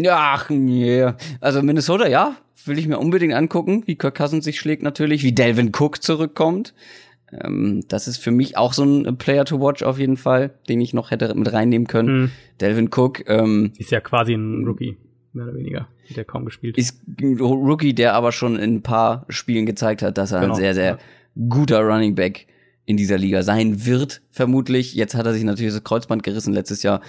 [0.03, 1.05] Ja, ach, nee.
[1.39, 2.35] Also Minnesota, ja,
[2.65, 6.73] will ich mir unbedingt angucken, wie Kirk Cousins sich schlägt natürlich, wie Delvin Cook zurückkommt.
[7.31, 10.81] Ähm, das ist für mich auch so ein Player to watch auf jeden Fall, den
[10.81, 12.07] ich noch hätte mit reinnehmen können.
[12.07, 12.31] Hm.
[12.61, 14.97] Delvin Cook ähm, Ist ja quasi ein Rookie,
[15.33, 15.87] mehr oder weniger.
[16.15, 16.77] Der kaum gespielt.
[16.77, 20.53] ist ein Rookie, der aber schon in ein paar Spielen gezeigt hat, dass er Genau,
[20.53, 20.99] ein sehr, sehr
[21.49, 22.47] guter Running Back
[22.85, 24.93] in dieser Liga sein wird, vermutlich.
[24.93, 27.01] Jetzt hat er sich natürlich das Kreuzband gerissen letztes Jahr,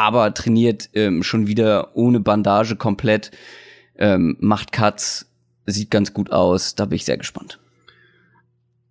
[0.00, 3.30] aber trainiert ähm, schon wieder ohne Bandage komplett,
[3.98, 5.30] ähm, macht Cuts,
[5.66, 6.74] sieht ganz gut aus.
[6.74, 7.58] Da bin ich sehr gespannt.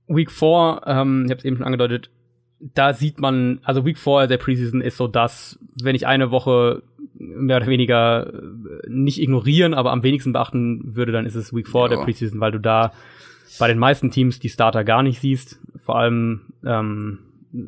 [0.07, 2.11] Week 4, ähm, ich habe es eben schon angedeutet,
[2.59, 6.83] da sieht man, also Week 4 der Preseason ist so das, wenn ich eine Woche
[7.15, 11.67] mehr oder weniger äh, nicht ignorieren, aber am wenigsten beachten würde, dann ist es Week
[11.67, 11.87] 4 Ja.
[11.87, 12.91] der Preseason, weil du da
[13.57, 15.59] bei den meisten Teams die Starter gar nicht siehst.
[15.83, 17.19] Vor allem, ähm,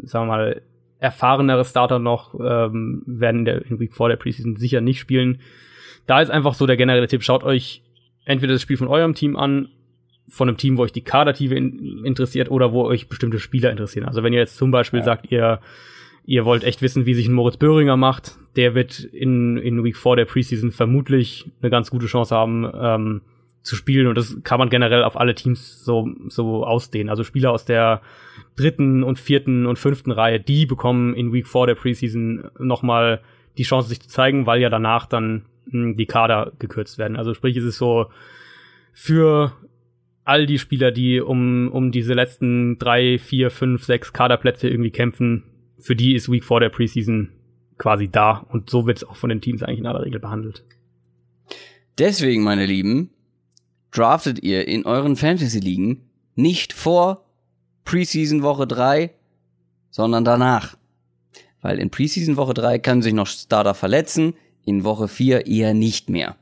[0.04, 0.62] sagen wir mal,
[1.02, 5.42] erfahrenere Starter noch ähm, werden in, der, in Week 4 der Preseason sicher nicht spielen.
[6.06, 7.82] Da ist einfach so der generelle Tipp, schaut euch
[8.24, 9.68] entweder das Spiel von eurem Team an,
[10.30, 14.08] von einem Team, wo euch die Kadertiefe in, interessiert oder wo euch bestimmte Spieler interessieren.
[14.08, 15.60] Also wenn ihr jetzt zum Beispiel sagt, ihr,
[16.24, 19.98] ihr wollt echt wissen, wie sich ein Moritz Böhringer macht, der wird in, in Week
[19.98, 23.22] 4 der Preseason vermutlich eine ganz gute Chance haben, ähm,
[23.64, 24.08] zu spielen.
[24.08, 27.10] Und das kann man generell auf alle Teams so, so ausdehnen.
[27.10, 28.02] Also Spieler aus der
[28.56, 33.22] dritten und vierten und fünften Reihe, die bekommen in Week 4 der Preseason nochmal
[33.58, 37.18] die Chance, sich zu zeigen, weil ja danach dann mh, die Kader gekürzt werden.
[37.18, 38.08] Also sprich, es ist so
[38.94, 39.54] für
[40.24, 45.44] all die Spieler, die um, um diese letzten drei, vier, fünf, sechs Kaderplätze irgendwie kämpfen,
[45.80, 47.30] für die ist Week 4 der Preseason
[47.78, 48.46] quasi da.
[48.50, 50.64] Und so wird es auch von den Teams eigentlich in aller Regel behandelt.
[51.98, 53.10] Deswegen, meine Lieben,
[53.92, 56.02] draftet ihr in euren Fantasy-Ligen
[56.36, 57.26] nicht vor
[57.86, 59.12] Preseason Woche 3,
[59.90, 60.78] sondern danach.
[61.62, 64.34] Weil in Preseason Woche 3 kann sich noch Starter verletzen,
[64.66, 66.36] in Woche 4 eher nicht mehr.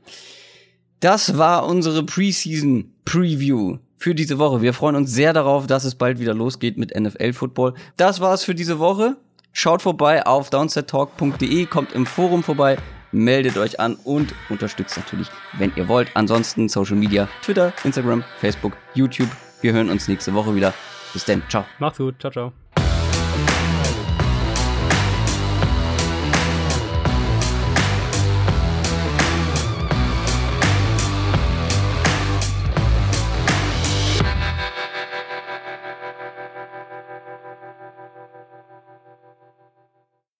[1.00, 4.62] Das war unsere Preseason Preview für diese Woche.
[4.62, 7.74] Wir freuen uns sehr darauf, dass es bald wieder losgeht mit NFL Football.
[7.96, 9.16] Das war's für diese Woche.
[9.52, 12.78] Schaut vorbei auf downsettalk.de, kommt im Forum vorbei,
[13.10, 16.08] meldet euch an und unterstützt natürlich, wenn ihr wollt.
[16.14, 19.28] Ansonsten Social Media, Twitter, Instagram, Facebook, YouTube.
[19.60, 20.72] Wir hören uns nächste Woche wieder.
[21.12, 21.42] Bis dann.
[21.48, 21.64] Ciao.
[21.78, 22.20] Macht's gut.
[22.20, 22.52] Ciao, ciao.